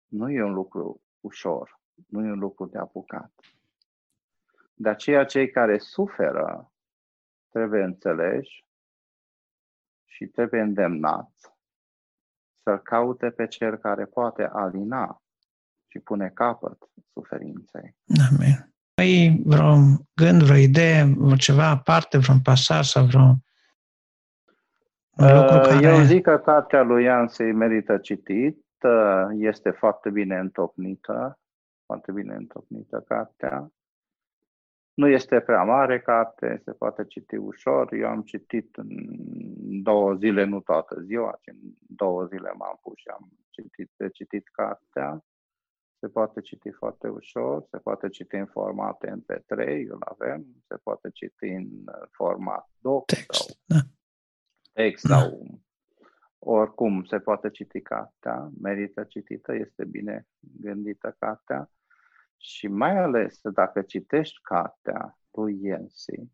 nu 0.07 0.31
e 0.31 0.43
un 0.43 0.53
lucru 0.53 1.03
ușor, 1.21 1.81
nu 2.09 2.27
e 2.27 2.31
un 2.31 2.39
lucru 2.39 2.67
de 2.67 2.79
apucat. 2.79 3.33
De 4.75 4.89
aceea, 4.89 5.25
cei 5.25 5.51
care 5.51 5.79
suferă 5.79 6.73
trebuie 7.49 7.83
înțeleși 7.83 8.65
și 10.05 10.27
trebuie 10.27 10.61
îndemnați 10.61 11.55
să 12.63 12.79
caute 12.79 13.31
pe 13.31 13.47
cel 13.47 13.77
care 13.77 14.05
poate 14.05 14.49
alina 14.53 15.23
și 15.87 15.99
pune 15.99 16.29
capăt 16.29 16.79
suferinței. 17.13 17.97
Amin. 18.31 18.75
Ai 18.95 19.43
vreo 19.45 19.75
gând, 20.15 20.43
vreo 20.43 20.57
idee, 20.57 21.17
ceva 21.39 21.69
aparte, 21.69 22.19
vreun 22.19 22.41
pasaj 22.41 22.87
sau 22.87 23.07
vreo 23.07 23.35
lucru 25.17 25.59
care... 25.59 25.87
Eu 25.87 26.03
zic 26.03 26.23
că 26.23 26.39
cartea 26.39 26.83
lui 26.83 27.05
Ian 27.05 27.29
se 27.29 27.45
merită 27.45 27.99
citit, 27.99 28.65
este 29.33 29.71
foarte 29.71 30.11
bine 30.11 30.39
întocmită, 30.39 31.39
foarte 31.87 32.13
bine 32.13 32.35
întocmită 32.35 33.05
cartea. 33.09 33.71
Nu 34.95 35.09
este 35.09 35.41
prea 35.41 35.63
mare 35.63 36.01
carte, 36.01 36.61
se 36.65 36.73
poate 36.73 37.05
citi 37.05 37.37
ușor. 37.37 37.93
Eu 37.93 38.09
am 38.09 38.23
citit 38.23 38.77
în 38.77 38.89
două 39.83 40.15
zile, 40.15 40.45
nu 40.45 40.61
toată 40.61 41.01
ziua, 41.01 41.39
ci 41.41 41.47
în 41.47 41.59
două 41.79 42.25
zile 42.25 42.53
m-am 42.59 42.79
pus 42.83 42.97
și 42.97 43.09
am 43.09 43.29
citit, 43.51 43.91
citit 44.13 44.49
cartea. 44.49 45.25
Se 45.99 46.09
poate 46.09 46.41
citi 46.41 46.71
foarte 46.71 47.09
ușor, 47.09 47.67
se 47.71 47.79
poate 47.79 48.09
citi 48.09 48.35
în 48.35 48.47
format 48.47 49.05
MP3, 49.07 49.67
îl 49.89 49.99
avem, 49.99 50.47
se 50.69 50.77
poate 50.83 51.11
citi 51.13 51.47
în 51.47 51.69
format 52.11 52.69
doc 52.79 53.05
text, 53.05 53.33
sau 53.33 53.47
da. 53.65 53.77
Text 54.77 55.09
da. 55.09 55.19
sau 55.21 55.61
oricum 56.39 57.05
se 57.05 57.19
poate 57.19 57.51
citi 57.51 57.81
cartea, 57.81 58.51
merită 58.61 59.05
citită, 59.05 59.55
este 59.55 59.85
bine 59.85 60.27
gândită 60.39 61.17
cartea. 61.19 61.71
Și 62.37 62.69
mai 62.69 62.97
ales 62.97 63.41
dacă 63.43 63.83
citești 63.83 64.41
cartea 64.43 65.19
lui 65.31 65.59
Yensi, 65.63 66.31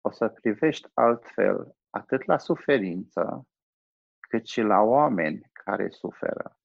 o 0.00 0.10
să 0.10 0.28
privești 0.28 0.88
altfel 0.94 1.76
atât 1.90 2.24
la 2.24 2.38
suferință, 2.38 3.46
cât 4.20 4.46
și 4.46 4.60
la 4.60 4.80
oameni 4.80 5.50
care 5.52 5.88
suferă. 5.88 6.58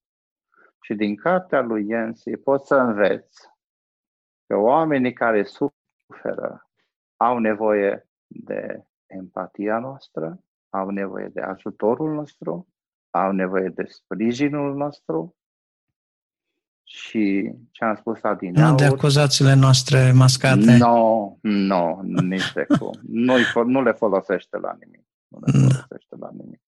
Și 0.81 0.93
din 0.93 1.15
cartea 1.15 1.61
lui 1.61 1.87
Yensi 1.87 2.31
poți 2.31 2.67
să 2.67 2.75
înveți 2.75 3.49
că 4.45 4.55
oamenii 4.55 5.13
care 5.13 5.43
suferă 5.43 6.69
au 7.15 7.39
nevoie 7.39 8.09
de 8.27 8.83
empatia 9.05 9.79
noastră, 9.79 10.43
au 10.69 10.89
nevoie 10.89 11.29
de 11.33 11.41
ajutorul 11.41 12.13
nostru, 12.13 12.67
au 13.09 13.31
nevoie 13.31 13.67
de 13.67 13.83
sprijinul 13.87 14.75
nostru 14.75 15.35
și 16.83 17.51
ce 17.71 17.83
am 17.83 17.95
spus 17.95 18.23
adineauri... 18.23 18.71
Nu 18.71 18.77
de 18.77 18.85
acuzațiile 18.85 19.53
noastre 19.53 20.11
mascate. 20.11 20.77
Nu, 20.77 21.37
nu, 21.41 22.01
nici 22.01 22.53
de 22.53 22.65
cum. 22.79 22.99
nu, 23.01 23.35
nu 23.65 23.81
le 23.81 23.91
folosește 23.91 24.57
la 24.57 24.77
nimic. 24.79 25.05
Nu 25.27 25.39
le 25.39 25.51
da. 25.51 25.57
folosește 25.59 26.15
la 26.19 26.29
nimic. 26.31 26.61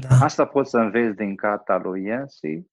Da. 0.00 0.08
Asta 0.24 0.44
poți 0.44 0.70
să 0.70 0.78
înveți 0.78 1.16
din 1.16 1.36
cartea 1.36 1.76
lui 1.76 2.04
Yensi, 2.04 2.66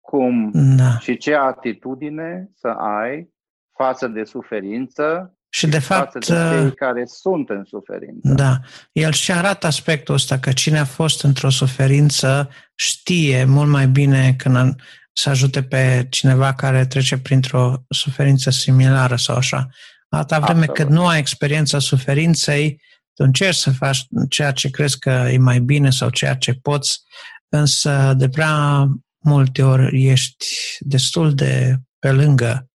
cum 0.00 0.50
da. 0.76 0.98
și 0.98 1.16
ce 1.16 1.34
atitudine 1.34 2.50
să 2.54 2.68
ai 2.68 3.34
față 3.72 4.08
de 4.08 4.24
suferință 4.24 5.35
și 5.56 5.66
de 5.66 5.78
fapt, 5.78 6.12
față 6.12 6.32
de 6.32 6.56
cei 6.56 6.66
uh, 6.66 6.72
care 6.74 7.04
sunt 7.06 7.48
în 7.48 7.64
suferință. 7.64 8.28
Da. 8.34 8.60
El 8.92 9.12
și 9.12 9.32
arată 9.32 9.66
aspectul 9.66 10.14
ăsta 10.14 10.38
că 10.38 10.52
cine 10.52 10.78
a 10.78 10.84
fost 10.84 11.22
într-o 11.22 11.50
suferință 11.50 12.50
știe 12.74 13.44
mult 13.44 13.68
mai 13.68 13.88
bine 13.88 14.34
când 14.38 14.74
să 15.12 15.28
ajute 15.28 15.62
pe 15.62 16.06
cineva 16.10 16.54
care 16.54 16.86
trece 16.86 17.18
printr-o 17.18 17.84
suferință 17.88 18.50
similară 18.50 19.16
sau 19.16 19.36
așa. 19.36 19.68
Atâta 20.08 20.38
vreme 20.40 20.58
Absolut. 20.58 20.76
cât 20.76 20.88
nu 20.88 21.06
ai 21.06 21.18
experiența 21.18 21.78
suferinței, 21.78 22.82
tu 23.14 23.24
încerci 23.24 23.56
să 23.56 23.70
faci 23.70 24.06
ceea 24.28 24.52
ce 24.52 24.70
crezi 24.70 24.98
că 24.98 25.10
e 25.10 25.38
mai 25.38 25.60
bine 25.60 25.90
sau 25.90 26.10
ceea 26.10 26.34
ce 26.34 26.54
poți, 26.54 27.02
însă 27.48 28.14
de 28.16 28.28
prea 28.28 28.86
multe 29.18 29.62
ori 29.62 30.04
ești 30.04 30.46
destul 30.80 31.34
de 31.34 31.76
pe 31.98 32.12
lângă 32.12 32.70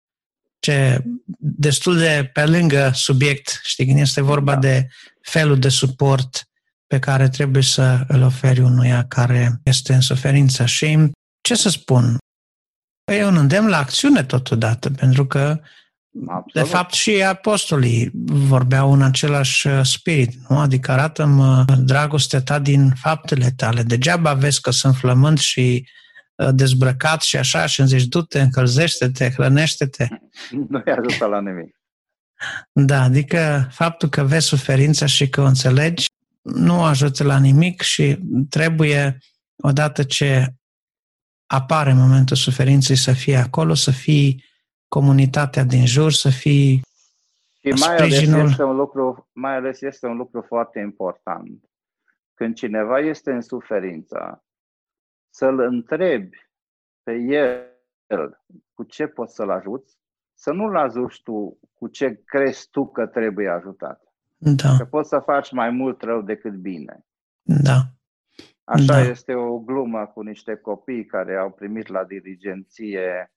ce, 0.58 1.02
destul 1.38 1.98
de 1.98 2.30
pe 2.32 2.44
lângă 2.44 2.90
subiect, 2.94 3.60
știi, 3.64 3.86
când 3.86 3.98
este 3.98 4.20
vorba 4.20 4.52
da. 4.52 4.60
de 4.60 4.88
felul 5.22 5.58
de 5.58 5.68
suport 5.68 6.48
pe 6.86 6.98
care 6.98 7.28
trebuie 7.28 7.62
să 7.62 8.04
îl 8.08 8.22
oferi 8.22 8.60
unuia 8.60 9.04
care 9.08 9.60
este 9.62 9.94
în 9.94 10.00
suferință. 10.00 10.66
Și 10.66 11.10
ce 11.40 11.54
să 11.54 11.68
spun, 11.68 12.18
E 13.12 13.24
un 13.24 13.36
îndemn 13.36 13.68
la 13.68 13.78
acțiune 13.78 14.24
totodată, 14.24 14.90
pentru 14.90 15.26
că, 15.26 15.60
Absolut. 16.28 16.52
de 16.52 16.62
fapt, 16.62 16.92
și 16.92 17.22
apostolii 17.22 18.10
vorbeau 18.24 18.92
în 18.92 19.02
același 19.02 19.66
uh, 19.66 19.80
spirit, 19.82 20.48
nu? 20.48 20.58
Adică 20.58 20.90
arată-mă 20.90 21.64
dragostea 21.78 22.42
ta 22.42 22.58
din 22.58 22.92
faptele 22.94 23.50
tale. 23.56 23.82
Degeaba 23.82 24.34
vezi 24.34 24.60
că 24.60 24.70
sunt 24.70 24.96
flământ 24.96 25.38
și 25.38 25.82
uh, 25.82 26.05
dezbrăcat 26.54 27.22
și 27.22 27.36
așa 27.36 27.66
și 27.66 27.80
îmi 27.80 27.88
zici, 27.88 28.04
du-te, 28.04 28.40
încălzește-te, 28.40 29.30
hrănește-te. 29.30 30.06
Nu-i 30.68 30.82
ajută 30.84 31.26
la 31.26 31.40
nimic. 31.40 31.76
Da, 32.72 33.02
adică 33.02 33.68
faptul 33.70 34.08
că 34.08 34.22
vezi 34.22 34.46
suferința 34.46 35.06
și 35.06 35.28
că 35.28 35.40
o 35.40 35.44
înțelegi 35.44 36.06
nu 36.42 36.82
ajută 36.82 37.24
la 37.24 37.38
nimic 37.38 37.80
și 37.80 38.18
trebuie, 38.50 39.18
odată 39.62 40.02
ce 40.02 40.54
apare 41.46 41.90
în 41.90 41.98
momentul 41.98 42.36
suferinței 42.36 42.96
să 42.96 43.12
fie 43.12 43.36
acolo, 43.36 43.74
să 43.74 43.90
fii 43.90 44.44
comunitatea 44.88 45.64
din 45.64 45.86
jur, 45.86 46.12
să 46.12 46.28
fii 46.30 46.80
mai 47.80 47.96
ales, 47.96 48.20
este 48.20 48.62
un 48.62 48.76
lucru, 48.76 49.28
mai 49.32 49.54
ales 49.54 49.80
este 49.80 50.06
un 50.06 50.16
lucru 50.16 50.44
foarte 50.46 50.78
important. 50.78 51.64
Când 52.34 52.54
cineva 52.54 52.98
este 52.98 53.30
în 53.32 53.40
suferință, 53.40 54.44
să-l 55.36 55.60
întrebi 55.60 56.48
pe 57.02 57.12
el 57.12 58.40
cu 58.74 58.82
ce 58.82 59.06
poți 59.06 59.34
să-l 59.34 59.50
ajuți, 59.50 59.98
să 60.34 60.52
nu-l 60.52 60.76
ajuți 60.76 61.22
tu 61.22 61.58
cu 61.74 61.88
ce 61.88 62.22
crezi 62.24 62.68
tu 62.70 62.86
că 62.86 63.06
trebuie 63.06 63.48
ajutat. 63.48 64.00
Da. 64.36 64.76
Că 64.78 64.84
poți 64.84 65.08
să 65.08 65.18
faci 65.18 65.52
mai 65.52 65.70
mult 65.70 66.02
rău 66.02 66.22
decât 66.22 66.54
bine. 66.54 67.06
Da. 67.42 67.78
Așa 68.64 68.92
da. 68.92 69.00
este 69.00 69.34
o 69.34 69.58
glumă 69.58 70.06
cu 70.06 70.20
niște 70.22 70.56
copii 70.56 71.06
care 71.06 71.36
au 71.36 71.50
primit 71.50 71.86
la 71.86 72.04
dirigenție 72.04 73.32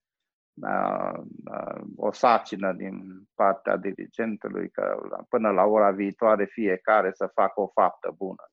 uh, 0.53 1.19
uh, 1.51 1.81
o 1.95 2.11
sacină 2.11 2.73
din 2.73 3.27
partea 3.35 3.77
dirigentului 3.77 4.69
că 4.69 4.97
până 5.29 5.49
la 5.49 5.63
ora 5.63 5.91
viitoare 5.91 6.45
fiecare 6.45 7.11
să 7.13 7.31
facă 7.33 7.61
o 7.61 7.67
faptă 7.67 8.13
bună. 8.17 8.43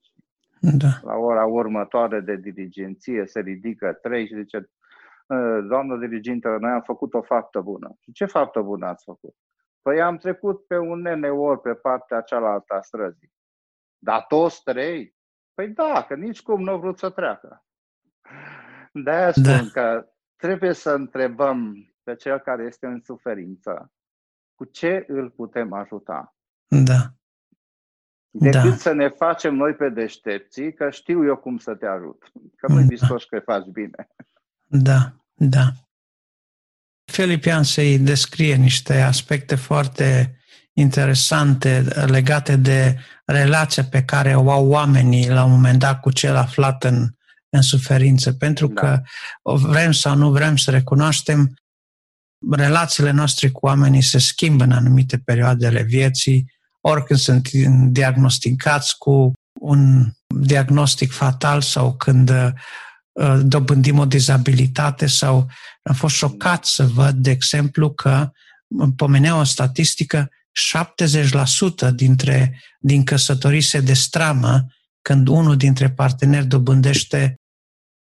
Da. 0.73 0.89
La 1.03 1.15
ora 1.15 1.45
următoare 1.45 2.21
de 2.21 2.37
dirigenție 2.37 3.27
se 3.27 3.41
ridică 3.41 3.93
trei 3.93 4.27
și 4.27 4.35
zice 4.35 4.71
Doamnă 5.69 5.97
dirigintă, 5.97 6.57
noi 6.61 6.71
am 6.71 6.83
făcut 6.83 7.15
o 7.15 7.23
faptă 7.23 7.61
bună. 7.61 7.97
Și 8.01 8.13
ce 8.13 8.25
faptă 8.25 8.61
bună 8.61 8.87
ați 8.87 9.05
făcut? 9.05 9.35
Păi 9.83 10.01
am 10.03 10.17
trecut 10.17 10.67
pe 10.67 10.77
un 10.77 11.01
nene 11.01 11.29
ori 11.29 11.61
pe 11.61 11.75
partea 11.75 12.21
cealaltă 12.21 12.75
a 12.75 12.81
străzii. 12.81 13.33
Dar 13.99 14.25
toți 14.29 14.63
trei? 14.63 15.15
Păi 15.55 15.69
da, 15.69 16.05
că 16.09 16.15
nici 16.15 16.43
cum 16.43 16.63
nu 16.63 16.71
au 16.71 16.79
vrut 16.79 16.99
să 16.99 17.11
treacă. 17.11 17.65
De-aia 18.93 19.31
spun 19.31 19.71
da. 19.73 19.81
că 19.81 20.09
trebuie 20.37 20.73
să 20.73 20.91
întrebăm 20.91 21.75
pe 22.03 22.15
cel 22.15 22.39
care 22.39 22.65
este 22.65 22.87
în 22.87 23.01
suferință 23.01 23.93
cu 24.55 24.65
ce 24.65 25.05
îl 25.09 25.31
putem 25.31 25.73
ajuta. 25.73 26.37
Da. 26.67 27.16
Decât 28.39 28.63
da. 28.63 28.77
să 28.77 28.93
ne 28.93 29.09
facem 29.09 29.55
noi 29.55 29.73
pe 29.73 29.89
deștepții, 29.89 30.75
că 30.75 30.91
știu 30.91 31.25
eu 31.25 31.37
cum 31.37 31.59
să 31.59 31.75
te 31.75 31.87
ajut. 31.87 32.33
Că 32.57 32.73
nu-i 32.73 32.97
da. 32.97 33.17
că 33.29 33.41
faci 33.45 33.67
bine. 33.73 34.09
Da, 34.65 35.13
da. 35.35 35.73
Filipian 37.13 37.63
se 37.63 37.97
descrie 37.97 38.55
niște 38.55 39.01
aspecte 39.01 39.55
foarte 39.55 40.37
interesante 40.73 41.85
legate 42.07 42.57
de 42.57 42.99
relația 43.25 43.85
pe 43.85 44.05
care 44.05 44.35
o 44.35 44.51
au 44.51 44.69
oamenii 44.69 45.29
la 45.29 45.45
un 45.45 45.51
moment 45.51 45.79
dat 45.79 46.01
cu 46.01 46.13
cel 46.13 46.37
aflat 46.37 46.85
în, 46.85 47.09
în 47.49 47.63
suferință. 47.63 48.33
Pentru 48.33 48.67
da. 48.67 48.81
că 48.81 49.03
vrem 49.43 49.93
sau 49.93 50.17
nu 50.17 50.31
vrem 50.31 50.57
să 50.57 50.71
recunoaștem, 50.71 51.55
relațiile 52.51 53.11
noastre 53.11 53.51
cu 53.51 53.67
oamenii 53.67 54.03
se 54.03 54.19
schimbă 54.19 54.65
în 54.65 54.73
anumite 54.73 55.19
perioade 55.19 55.67
ale 55.67 55.83
vieții, 56.87 56.93
oricând 56.93 57.19
sunt 57.19 57.51
diagnosticați 57.93 58.99
cu 58.99 59.33
un 59.61 60.05
diagnostic 60.27 61.11
fatal 61.11 61.61
sau 61.61 61.97
când 61.97 62.31
uh, 62.31 63.41
dobândim 63.43 63.99
o 63.99 64.05
dizabilitate 64.05 65.07
sau 65.07 65.47
am 65.83 65.95
fost 65.95 66.15
șocat 66.15 66.65
să 66.65 66.85
văd, 66.85 67.15
de 67.15 67.31
exemplu, 67.31 67.91
că 67.91 68.31
pomenea 68.97 69.39
o 69.39 69.45
statistică 69.45 70.29
70% 71.89 71.95
dintre, 71.95 72.61
din 72.81 73.05
căsătorii 73.05 73.61
se 73.61 73.81
destramă 73.81 74.67
când 75.03 75.29
unul 75.29 75.57
dintre 75.57 75.91
parteneri 75.91 76.47
dobândește 76.47 77.35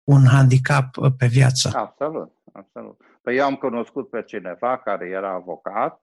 un 0.03 0.25
handicap 0.25 0.97
uh, 0.97 1.11
pe 1.17 1.27
viață. 1.27 1.71
Absolut, 1.75 2.31
absolut. 2.53 3.01
Păi 3.21 3.37
eu 3.37 3.45
am 3.45 3.55
cunoscut 3.55 4.09
pe 4.09 4.23
cineva 4.23 4.77
care 4.77 5.09
era 5.09 5.33
avocat 5.33 5.99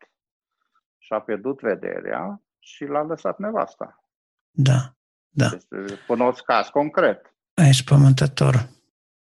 și 0.99 1.13
a 1.13 1.21
pierdut 1.21 1.61
vederea 1.61 2.41
și 2.61 2.85
l-a 2.85 3.03
lăsat 3.03 3.39
nevasta. 3.39 4.05
Da, 4.51 4.95
da. 5.29 5.49
Deci, 5.49 5.99
cunosc 6.07 6.43
caz 6.43 6.67
concret. 6.67 7.35
Ești 7.55 7.85
pământător. 7.85 8.69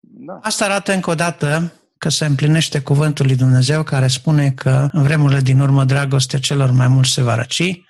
Da. 0.00 0.38
Asta 0.42 0.64
arată 0.64 0.92
încă 0.92 1.10
o 1.10 1.14
dată 1.14 1.72
că 1.98 2.08
se 2.08 2.24
împlinește 2.24 2.80
cuvântul 2.80 3.26
lui 3.26 3.36
Dumnezeu 3.36 3.82
care 3.82 4.06
spune 4.06 4.50
că 4.50 4.88
în 4.92 5.02
vremurile 5.02 5.40
din 5.40 5.60
urmă 5.60 5.84
dragostea 5.84 6.38
celor 6.38 6.70
mai 6.70 6.88
mult 6.88 7.06
se 7.06 7.22
va 7.22 7.34
răci, 7.34 7.82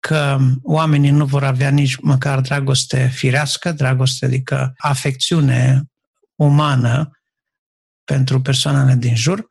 că 0.00 0.38
oamenii 0.62 1.10
nu 1.10 1.24
vor 1.24 1.44
avea 1.44 1.70
nici 1.70 1.96
măcar 1.96 2.40
dragoste 2.40 3.06
firească, 3.06 3.72
dragoste 3.72 4.24
adică 4.24 4.72
afecțiune 4.76 5.82
umană 6.34 7.10
pentru 8.04 8.40
persoanele 8.40 8.94
din 8.94 9.16
jur, 9.16 9.46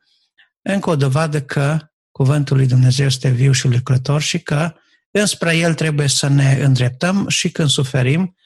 încă 0.62 0.90
o 0.90 0.96
dovadă 0.96 1.42
că 1.42 1.78
cuvântul 2.10 2.56
lui 2.56 2.66
Dumnezeu 2.66 3.06
este 3.06 3.28
viu 3.28 3.52
și 3.52 3.68
lucrător 3.68 4.20
și 4.20 4.42
că 4.42 4.74
înspre 5.20 5.56
el 5.56 5.74
trebuie 5.74 6.08
să 6.08 6.28
ne 6.28 6.58
îndreptăm 6.60 7.28
și 7.28 7.50
când 7.50 7.68
suferim 7.68 8.36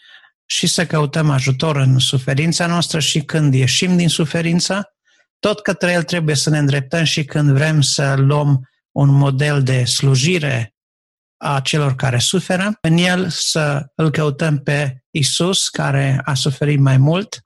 și 0.47 0.67
să 0.67 0.87
căutăm 0.87 1.31
ajutor 1.31 1.77
în 1.77 1.99
suferința 1.99 2.67
noastră 2.67 2.99
și 2.99 3.21
când 3.21 3.55
ieșim 3.55 3.97
din 3.97 4.09
suferință, 4.09 4.95
tot 5.39 5.61
către 5.61 5.93
El 5.93 6.03
trebuie 6.03 6.35
să 6.35 6.51
ne 6.51 6.59
îndreptăm 6.59 7.05
și 7.05 7.25
când 7.25 7.51
vrem 7.51 7.81
să 7.81 8.15
luăm 8.15 8.69
un 8.93 9.09
model 9.09 9.63
de 9.63 9.85
slujire 9.85 10.75
a 11.37 11.61
celor 11.61 11.95
care 11.95 12.19
suferă, 12.19 12.79
în 12.81 12.97
El 12.97 13.29
să 13.29 13.87
îl 13.95 14.11
căutăm 14.11 14.59
pe 14.59 15.05
Isus, 15.11 15.69
care 15.69 16.21
a 16.25 16.35
suferit 16.35 16.79
mai 16.79 16.97
mult, 16.97 17.45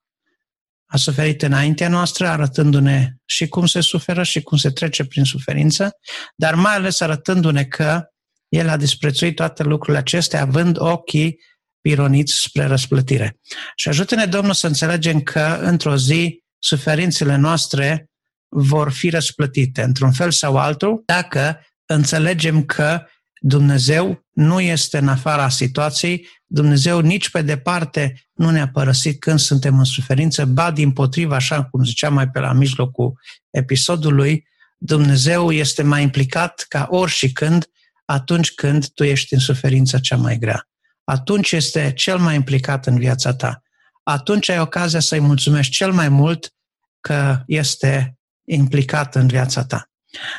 a 0.86 0.96
suferit 0.96 1.42
înaintea 1.42 1.88
noastră, 1.88 2.28
arătându-ne 2.28 3.08
și 3.24 3.48
cum 3.48 3.66
se 3.66 3.80
suferă 3.80 4.22
și 4.22 4.42
cum 4.42 4.58
se 4.58 4.70
trece 4.70 5.04
prin 5.04 5.24
suferință, 5.24 5.98
dar 6.36 6.54
mai 6.54 6.74
ales 6.74 7.00
arătându-ne 7.00 7.64
că 7.64 8.13
El 8.48 8.68
a 8.68 8.76
disprețuit 8.76 9.34
toate 9.34 9.62
lucrurile 9.62 9.98
acestea, 9.98 10.42
având 10.42 10.80
ochii 10.80 11.40
pironiți 11.80 12.34
spre 12.34 12.64
răsplătire. 12.64 13.40
Și 13.76 13.88
ajută-ne, 13.88 14.24
Domnul, 14.24 14.54
să 14.54 14.66
înțelegem 14.66 15.20
că 15.20 15.58
într-o 15.62 15.96
zi 15.96 16.42
suferințele 16.58 17.36
noastre 17.36 18.10
vor 18.48 18.92
fi 18.92 19.10
răsplătite 19.10 19.82
într-un 19.82 20.12
fel 20.12 20.30
sau 20.30 20.56
altul 20.56 21.02
dacă 21.06 21.60
înțelegem 21.86 22.64
că 22.64 23.06
Dumnezeu 23.40 24.26
nu 24.32 24.60
este 24.60 24.98
în 24.98 25.08
afara 25.08 25.48
situației, 25.48 26.28
Dumnezeu 26.46 27.00
nici 27.00 27.30
pe 27.30 27.42
departe 27.42 28.22
nu 28.32 28.50
ne-a 28.50 28.68
părăsit 28.68 29.20
când 29.20 29.38
suntem 29.38 29.78
în 29.78 29.84
suferință, 29.84 30.44
ba 30.44 30.70
din 30.70 30.92
potriva, 30.92 31.34
așa 31.34 31.64
cum 31.64 31.84
ziceam 31.84 32.14
mai 32.14 32.28
pe 32.28 32.38
la 32.38 32.52
mijlocul 32.52 33.12
episodului, 33.50 34.46
Dumnezeu 34.78 35.50
este 35.50 35.82
mai 35.82 36.02
implicat 36.02 36.64
ca 36.68 36.86
ori 36.90 37.10
și 37.10 37.32
când 37.32 37.66
atunci 38.04 38.54
când 38.54 38.88
tu 38.88 39.04
ești 39.04 39.34
în 39.34 39.40
suferința 39.40 39.98
cea 39.98 40.16
mai 40.16 40.38
grea. 40.38 40.68
Atunci 41.04 41.52
este 41.52 41.92
cel 41.96 42.18
mai 42.18 42.34
implicat 42.34 42.86
în 42.86 42.98
viața 42.98 43.34
ta 43.34 43.64
atunci 44.04 44.48
ai 44.48 44.58
ocazia 44.58 45.00
să-i 45.00 45.20
mulțumești 45.20 45.72
cel 45.72 45.92
mai 45.92 46.08
mult 46.08 46.54
că 47.00 47.42
este 47.46 48.18
implicat 48.44 49.14
în 49.14 49.26
viața 49.26 49.64
ta. 49.64 49.90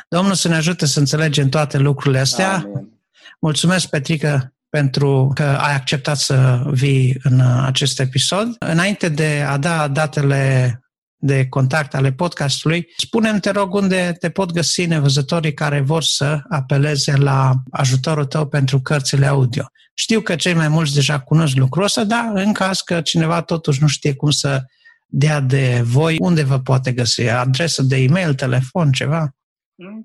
Domnul 0.08 0.34
să 0.34 0.48
ne 0.48 0.54
ajute 0.54 0.86
să 0.86 0.98
înțelegem 0.98 1.48
toate 1.48 1.78
lucrurile 1.78 2.20
astea. 2.20 2.54
Amin. 2.54 3.00
Mulțumesc, 3.40 3.88
Petrică, 3.88 4.54
pentru 4.68 5.30
că 5.34 5.42
ai 5.42 5.74
acceptat 5.74 6.16
să 6.16 6.62
vii 6.70 7.18
în 7.22 7.40
acest 7.40 8.00
episod. 8.00 8.56
Înainte 8.58 9.08
de 9.08 9.44
a 9.48 9.56
da 9.56 9.88
datele 9.88 10.80
de 11.18 11.48
contact 11.48 11.94
ale 11.94 12.12
podcastului, 12.12 12.88
spune 12.96 13.38
te 13.38 13.50
rog, 13.50 13.74
unde 13.74 14.16
te 14.18 14.30
pot 14.30 14.52
găsi 14.52 14.86
nevăzătorii 14.86 15.54
care 15.54 15.80
vor 15.80 16.02
să 16.02 16.40
apeleze 16.48 17.16
la 17.16 17.52
ajutorul 17.70 18.24
tău 18.24 18.46
pentru 18.46 18.80
cărțile 18.80 19.26
audio. 19.26 19.64
Știu 19.94 20.20
că 20.20 20.36
cei 20.36 20.54
mai 20.54 20.68
mulți 20.68 20.94
deja 20.94 21.20
cunosc 21.20 21.56
lucrul 21.56 21.84
ăsta, 21.84 22.04
dar 22.04 22.30
în 22.34 22.52
caz 22.52 22.80
că 22.80 23.00
cineva 23.00 23.42
totuși 23.42 23.80
nu 23.80 23.86
știe 23.86 24.14
cum 24.14 24.30
să 24.30 24.62
dea 25.06 25.40
de 25.40 25.80
voi, 25.84 26.16
unde 26.20 26.42
vă 26.42 26.58
poate 26.58 26.92
găsi? 26.92 27.28
Adresă 27.28 27.82
de 27.82 27.96
e-mail, 27.96 28.34
telefon, 28.34 28.90
ceva? 28.90 29.34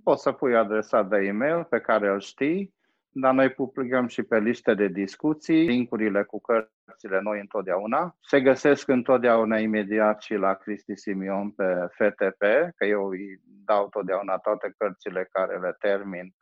Poți 0.03 0.21
să 0.21 0.31
pui 0.31 0.55
adresa 0.55 1.01
de 1.01 1.17
e-mail 1.17 1.63
pe 1.69 1.79
care 1.79 2.09
îl 2.09 2.19
știi, 2.19 2.73
dar 3.13 3.33
noi 3.33 3.49
publicăm 3.49 4.07
și 4.07 4.23
pe 4.23 4.39
liste 4.39 4.73
de 4.73 4.87
discuții, 4.87 5.65
linkurile 5.65 6.23
cu 6.23 6.41
cărțile 6.41 7.19
noi 7.21 7.39
întotdeauna. 7.39 8.15
Se 8.21 8.41
găsesc 8.41 8.87
întotdeauna 8.87 9.57
imediat 9.57 10.21
și 10.21 10.33
la 10.33 10.53
Cristi 10.53 10.95
Simion 10.95 11.51
pe 11.51 11.87
FTP, 11.89 12.41
că 12.75 12.85
eu 12.85 13.07
îi 13.07 13.41
dau 13.65 13.89
totdeauna 13.89 14.37
toate 14.37 14.73
cărțile 14.77 15.29
care 15.31 15.59
le 15.59 15.75
termin, 15.79 16.35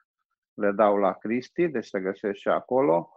le 0.53 0.71
dau 0.71 0.97
la 0.97 1.13
Cristi, 1.13 1.67
deci 1.67 1.85
se 1.85 1.99
găsesc 1.99 2.39
și 2.39 2.47
acolo. 2.47 3.09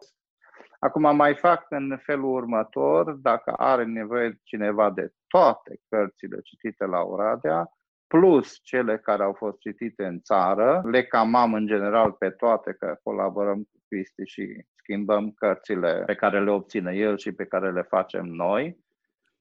Acum 0.79 1.16
mai 1.16 1.35
fac 1.35 1.66
în 1.69 1.99
felul 2.03 2.35
următor, 2.35 3.12
dacă 3.12 3.53
are 3.57 3.85
nevoie 3.85 4.41
cineva 4.43 4.91
de 4.91 5.12
toate 5.27 5.81
cărțile 5.89 6.41
citite 6.41 6.85
la 6.85 7.01
Oradea, 7.01 7.70
plus 8.12 8.59
cele 8.62 8.98
care 8.98 9.22
au 9.22 9.32
fost 9.32 9.59
citite 9.59 10.05
în 10.05 10.20
țară, 10.20 10.82
le 10.90 11.05
cam 11.05 11.34
am 11.34 11.55
în 11.55 11.66
general 11.66 12.12
pe 12.12 12.30
toate, 12.30 12.76
că 12.78 12.97
colaborăm 13.02 13.56
cu 13.56 13.78
Cristi 13.89 14.22
și 14.24 14.64
schimbăm 14.74 15.30
cărțile 15.30 16.02
pe 16.06 16.14
care 16.14 16.44
le 16.44 16.51
obține 16.51 16.93
el 16.94 17.18
și 17.18 17.32
pe 17.32 17.44
care 17.44 17.72
le 17.72 17.82
facem 17.82 18.24
noi. 18.24 18.76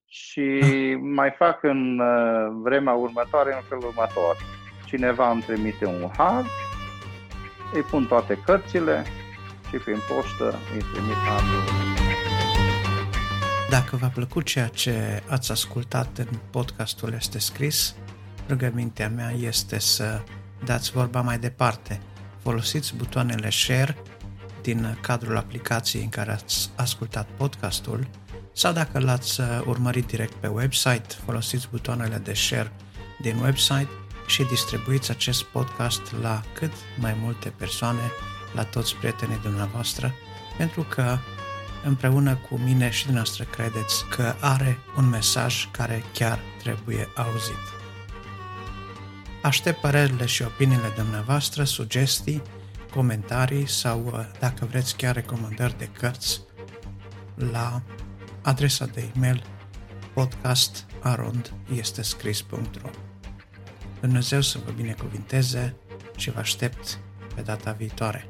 Și 0.06 0.60
mai 1.18 1.30
fac 1.30 1.62
în 1.62 1.98
uh, 1.98 2.46
vremea 2.62 2.92
următoare 2.92 3.54
în 3.54 3.60
felul 3.68 3.84
următor. 3.86 4.36
Cineva 4.86 5.30
îmi 5.30 5.42
trimite 5.42 5.86
un 5.86 6.10
har, 6.16 6.44
îi 7.74 7.82
pun 7.90 8.04
toate 8.06 8.38
cărțile 8.44 9.02
și 9.68 9.76
prin 9.76 9.98
poștă 10.08 10.44
îi 10.74 10.82
trimit 10.92 11.22
anul. 11.38 11.62
Dacă 13.70 13.96
v-a 13.96 14.10
plăcut 14.14 14.44
ceea 14.44 14.68
ce 14.68 15.22
ați 15.30 15.50
ascultat 15.50 16.18
în 16.18 16.26
podcastul 16.50 17.12
Este 17.12 17.38
Scris, 17.38 17.96
rugămintea 18.52 19.08
mea 19.08 19.30
este 19.30 19.78
să 19.78 20.22
dați 20.64 20.90
vorba 20.90 21.20
mai 21.20 21.38
departe. 21.38 22.00
Folosiți 22.42 22.96
butoanele 22.96 23.50
share 23.50 23.96
din 24.62 24.98
cadrul 25.00 25.36
aplicației 25.36 26.02
în 26.02 26.08
care 26.08 26.32
ați 26.32 26.70
ascultat 26.76 27.28
podcastul 27.36 28.08
sau 28.52 28.72
dacă 28.72 28.98
l-ați 28.98 29.40
urmărit 29.64 30.06
direct 30.06 30.32
pe 30.32 30.46
website, 30.46 31.06
folosiți 31.24 31.68
butoanele 31.70 32.16
de 32.16 32.32
share 32.32 32.72
din 33.20 33.36
website 33.36 33.88
și 34.26 34.42
distribuiți 34.44 35.10
acest 35.10 35.42
podcast 35.42 36.02
la 36.20 36.42
cât 36.54 36.72
mai 36.98 37.16
multe 37.20 37.48
persoane, 37.48 38.10
la 38.54 38.64
toți 38.64 38.96
prietenii 38.96 39.40
dumneavoastră, 39.42 40.14
pentru 40.56 40.82
că 40.82 41.18
împreună 41.84 42.34
cu 42.34 42.58
mine 42.64 42.90
și 42.90 43.04
dumneavoastră 43.04 43.44
credeți 43.44 44.04
că 44.16 44.34
are 44.40 44.78
un 44.96 45.08
mesaj 45.08 45.68
care 45.70 46.04
chiar 46.12 46.38
trebuie 46.62 47.08
auzit. 47.16 47.81
Aștept 49.42 49.80
părerile 49.80 50.26
și 50.26 50.42
opiniile 50.42 50.92
dumneavoastră, 50.96 51.64
sugestii, 51.64 52.42
comentarii 52.90 53.68
sau, 53.68 54.04
uh, 54.06 54.26
dacă 54.38 54.64
vreți, 54.64 54.96
chiar 54.96 55.14
recomandări 55.14 55.78
de 55.78 55.88
cărți 55.98 56.40
la 57.34 57.82
adresa 58.42 58.86
de 58.86 59.10
e-mail 59.14 59.42
podcastarondestescris.ro 60.14 62.90
Dumnezeu 64.00 64.40
să 64.40 64.58
vă 64.64 64.70
binecuvinteze 64.70 65.76
și 66.16 66.30
vă 66.30 66.38
aștept 66.38 66.98
pe 67.34 67.40
data 67.40 67.72
viitoare. 67.72 68.28